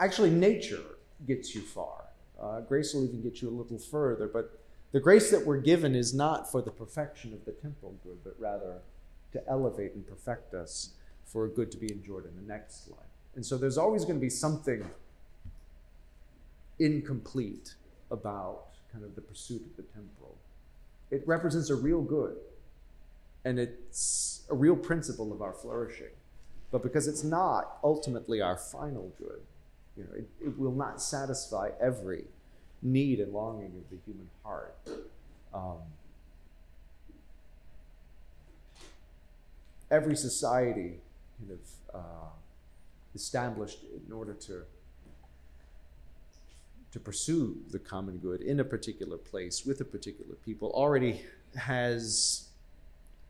Actually, 0.00 0.30
nature 0.30 0.82
gets 1.26 1.54
you 1.54 1.60
far. 1.60 2.04
Uh, 2.40 2.60
grace 2.62 2.94
will 2.94 3.04
even 3.04 3.20
get 3.20 3.42
you 3.42 3.48
a 3.48 3.50
little 3.50 3.78
further, 3.78 4.26
but 4.26 4.58
the 4.92 5.00
grace 5.00 5.30
that 5.30 5.44
we're 5.46 5.60
given 5.60 5.94
is 5.94 6.14
not 6.14 6.50
for 6.50 6.62
the 6.62 6.70
perfection 6.70 7.34
of 7.34 7.44
the 7.44 7.52
temporal 7.52 7.94
good, 8.02 8.18
but 8.24 8.34
rather 8.38 8.78
to 9.32 9.46
elevate 9.46 9.94
and 9.94 10.06
perfect 10.08 10.54
us 10.54 10.94
for 11.26 11.44
a 11.44 11.48
good 11.48 11.70
to 11.70 11.76
be 11.76 11.92
enjoyed 11.92 12.24
in 12.24 12.34
the 12.34 12.52
next 12.52 12.88
life. 12.88 12.98
And 13.36 13.44
so 13.44 13.58
there's 13.58 13.78
always 13.78 14.04
going 14.04 14.16
to 14.16 14.20
be 14.20 14.30
something 14.30 14.84
incomplete 16.78 17.74
about 18.10 18.68
kind 18.90 19.04
of 19.04 19.14
the 19.14 19.20
pursuit 19.20 19.62
of 19.62 19.76
the 19.76 19.82
temporal. 19.82 20.36
It 21.10 21.22
represents 21.26 21.68
a 21.68 21.76
real 21.76 22.00
good, 22.00 22.36
and 23.44 23.58
it's 23.58 24.42
a 24.50 24.54
real 24.54 24.76
principle 24.76 25.30
of 25.30 25.42
our 25.42 25.52
flourishing. 25.52 26.14
But 26.72 26.82
because 26.82 27.06
it's 27.06 27.22
not 27.22 27.78
ultimately 27.84 28.40
our 28.40 28.56
final 28.56 29.12
good, 29.18 29.40
you 30.00 30.06
know, 30.06 30.18
it, 30.18 30.28
it 30.48 30.58
will 30.58 30.72
not 30.72 31.02
satisfy 31.02 31.70
every 31.80 32.24
need 32.82 33.20
and 33.20 33.32
longing 33.32 33.66
of 33.66 33.90
the 33.90 33.98
human 34.06 34.28
heart. 34.42 34.74
Um, 35.52 35.78
every 39.90 40.16
society 40.16 40.94
kind 41.38 41.50
of 41.50 42.00
uh, 42.00 42.28
established 43.14 43.80
in 44.06 44.12
order 44.12 44.34
to 44.34 44.62
to 46.92 46.98
pursue 46.98 47.56
the 47.70 47.78
common 47.78 48.18
good 48.18 48.40
in 48.40 48.58
a 48.58 48.64
particular 48.64 49.16
place 49.16 49.64
with 49.64 49.80
a 49.80 49.84
particular 49.84 50.34
people 50.44 50.72
already 50.74 51.20
has 51.54 52.48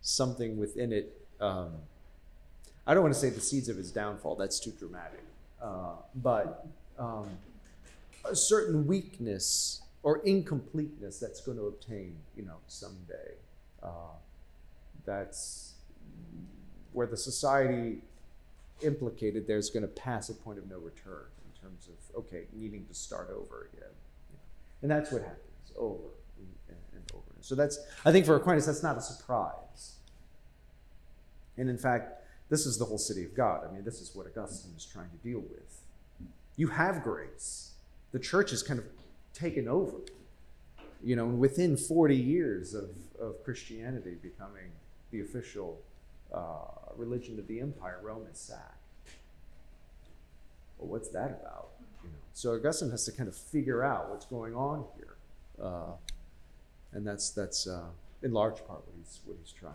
something 0.01 0.57
within 0.57 0.95
it. 0.95 1.27
Um, 1.43 1.73
I 2.87 2.95
don't 2.95 3.03
want 3.03 3.13
to 3.13 3.21
say 3.21 3.29
the 3.29 3.41
seeds 3.41 3.69
of 3.69 3.79
its 3.79 3.91
downfall, 3.91 4.37
that's 4.37 4.61
too 4.61 4.73
dramatic. 4.79 5.23
Uh, 5.63 5.93
but 6.17 6.67
um, 6.99 7.29
a 8.25 8.35
certain 8.35 8.87
weakness 8.87 9.83
or 10.03 10.19
incompleteness 10.25 11.19
that's 11.19 11.41
going 11.41 11.59
to 11.59 11.67
obtain, 11.67 12.17
you 12.37 12.45
know, 12.45 12.57
someday. 12.67 13.35
Uh, 13.83 14.15
that's 15.05 15.75
where 16.93 17.07
the 17.07 17.17
society 17.17 18.03
implicated 18.83 19.47
there's 19.47 19.71
going 19.71 19.83
to 19.83 19.89
pass 19.89 20.29
a 20.29 20.35
point 20.35 20.59
of 20.59 20.69
no 20.69 20.79
return 20.79 21.27
in 21.45 21.61
terms 21.61 21.89
of 21.89 22.17
okay 22.17 22.45
needing 22.53 22.87
to 22.87 22.95
start 22.95 23.29
over 23.31 23.69
again 23.73 23.91
and 24.83 24.91
that's 24.91 25.13
what 25.13 25.23
happens 25.23 25.73
over 25.77 25.99
and, 26.39 26.77
and 26.95 27.03
over 27.15 27.23
so 27.41 27.55
that's 27.55 27.79
i 28.07 28.13
think 28.13 28.25
for 28.25 28.37
aquinas 28.37 28.65
that's 28.65 28.83
not 28.83 28.97
a 28.97 29.01
surprise 29.01 29.97
and 31.59 31.69
in 31.69 31.77
fact 31.77 32.20
this 32.51 32.67
is 32.67 32.77
the 32.79 32.85
whole 32.85 32.99
city 32.99 33.25
of 33.25 33.35
god 33.35 33.67
i 33.69 33.73
mean 33.73 33.85
this 33.85 34.01
is 34.01 34.15
what 34.15 34.27
augustine 34.27 34.73
is 34.77 34.85
trying 34.85 35.09
to 35.11 35.17
deal 35.17 35.41
with 35.41 35.81
you 36.57 36.69
have 36.69 37.03
grace 37.03 37.73
the 38.13 38.19
church 38.19 38.53
is 38.53 38.63
kind 38.63 38.79
of 38.79 38.85
taken 39.33 39.67
over 39.67 39.97
you 41.03 41.17
know 41.17 41.27
within 41.27 41.77
40 41.77 42.15
years 42.15 42.75
of, 42.75 42.91
of 43.19 43.43
christianity 43.45 44.17
becoming 44.21 44.71
the 45.11 45.21
official 45.21 45.81
uh, 46.33 46.59
religion 46.97 47.39
of 47.39 47.47
the 47.49 47.61
empire, 47.61 47.99
Rome 48.03 48.27
is 48.33 48.39
sacked. 48.39 48.77
Well, 50.79 50.89
what's 50.89 51.09
that 51.11 51.41
about? 51.43 51.71
You 52.03 52.11
know, 52.11 52.17
so 52.33 52.55
Augustine 52.55 52.91
has 52.91 53.05
to 53.07 53.13
kind 53.13 53.29
of 53.29 53.37
figure 53.37 53.83
out 53.83 54.11
what's 54.11 54.27
going 54.27 54.55
on 54.55 54.85
here, 54.97 55.17
uh, 55.63 55.93
and 56.93 57.07
that's 57.07 57.31
that's 57.31 57.67
uh, 57.67 57.87
in 58.23 58.33
large 58.33 58.65
part 58.67 58.87
what 58.87 58.95
he's 58.97 59.21
what 59.25 59.37
he's 59.43 59.53
trying. 59.53 59.75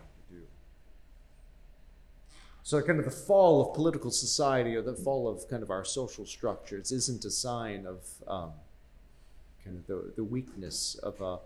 So, 2.65 2.81
kind 2.81 2.97
of 2.97 3.05
the 3.05 3.11
fall 3.11 3.61
of 3.61 3.75
political 3.75 4.09
society 4.09 4.75
or 4.75 4.81
the 4.81 4.95
fall 4.95 5.27
of 5.27 5.47
kind 5.47 5.61
of 5.61 5.69
our 5.69 5.85
social 5.85 6.25
structures 6.25 6.91
isn't 6.91 7.23
a 7.23 7.29
sign 7.29 7.85
of 7.85 7.99
um, 8.27 8.53
kind 9.63 9.77
of 9.77 9.85
the, 9.85 10.11
the 10.15 10.23
weakness 10.23 10.95
of, 11.03 11.21
uh, 11.21 11.37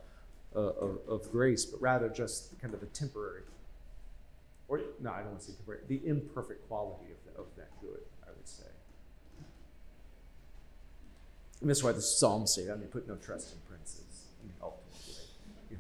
of, 0.57 0.99
of 1.09 1.29
grace, 1.29 1.65
but 1.65 1.81
rather 1.81 2.07
just 2.07 2.57
kind 2.61 2.73
of 2.73 2.79
the 2.79 2.85
temporary 2.85 3.41
or 4.69 4.79
no, 5.01 5.11
I 5.11 5.17
don't 5.17 5.31
want 5.31 5.39
to 5.39 5.45
say 5.47 5.53
temporary, 5.57 5.81
the 5.89 5.99
imperfect 6.05 6.65
quality 6.69 7.11
of, 7.11 7.33
the, 7.33 7.41
of 7.41 7.47
that 7.57 7.69
good, 7.81 7.99
I 8.25 8.29
would 8.29 8.47
say. 8.47 8.63
And 11.59 11.69
that's 11.69 11.83
why 11.83 11.91
the 11.91 12.01
Psalms 12.01 12.53
say, 12.53 12.71
I 12.71 12.75
mean, 12.75 12.87
put 12.87 13.09
no 13.09 13.15
trust 13.15 13.51
in 13.51 13.59
princes, 13.67 14.27
I 14.39 14.45
mean, 14.45 14.53
ultimately. 14.61 15.79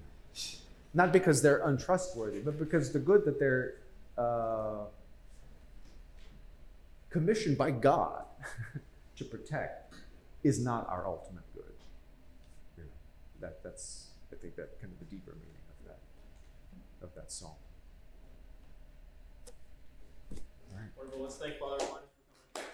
Not 0.93 1.13
because 1.13 1.41
they're 1.41 1.65
untrustworthy, 1.65 2.39
but 2.39 2.59
because 2.59 2.91
the 2.91 2.99
good 2.99 3.23
that 3.23 3.39
they're 3.39 3.75
uh, 4.17 4.85
commissioned 7.09 7.57
by 7.57 7.71
God 7.71 8.23
to 9.17 9.25
protect 9.25 9.93
is 10.43 10.63
not 10.63 10.87
our 10.89 11.07
ultimate 11.07 11.43
good. 11.53 11.63
You 12.77 12.83
know, 12.83 12.89
that, 13.41 13.63
that's, 13.63 14.07
I 14.31 14.35
think, 14.35 14.55
that 14.55 14.79
kind 14.79 14.93
of 14.93 14.99
the 14.99 15.05
deeper 15.05 15.31
meaning 15.31 15.55
of 15.69 15.87
that, 15.87 15.99
of 17.05 17.15
that 17.15 17.31
psalm. 17.31 17.51
Wonderful. 20.95 21.21
Let's 21.21 21.37
thank 21.37 21.57
Father 21.57 21.75
Aquinas 21.83 22.05
for 22.55 22.69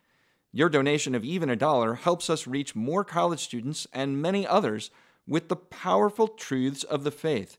Your 0.53 0.69
donation 0.69 1.15
of 1.15 1.25
even 1.25 1.51
a 1.51 1.57
dollar 1.57 1.95
helps 1.95 2.31
us 2.31 2.47
reach 2.47 2.75
more 2.75 3.05
college 3.05 3.41
students 3.41 3.87
and 3.93 4.23
many 4.23 4.47
others 4.47 4.91
with 5.27 5.49
the 5.49 5.57
powerful 5.57 6.29
truths 6.29 6.85
of 6.85 7.05
the 7.05 7.11
faith, 7.11 7.59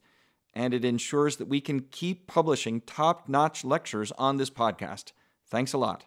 and 0.54 0.74
it 0.74 0.84
ensures 0.84 1.36
that 1.36 1.46
we 1.46 1.60
can 1.60 1.80
keep 1.80 2.26
publishing 2.26 2.80
top 2.80 3.28
notch 3.28 3.64
lectures 3.64 4.10
on 4.12 4.38
this 4.38 4.50
podcast. 4.50 5.12
Thanks 5.46 5.72
a 5.72 5.78
lot. 5.78 6.06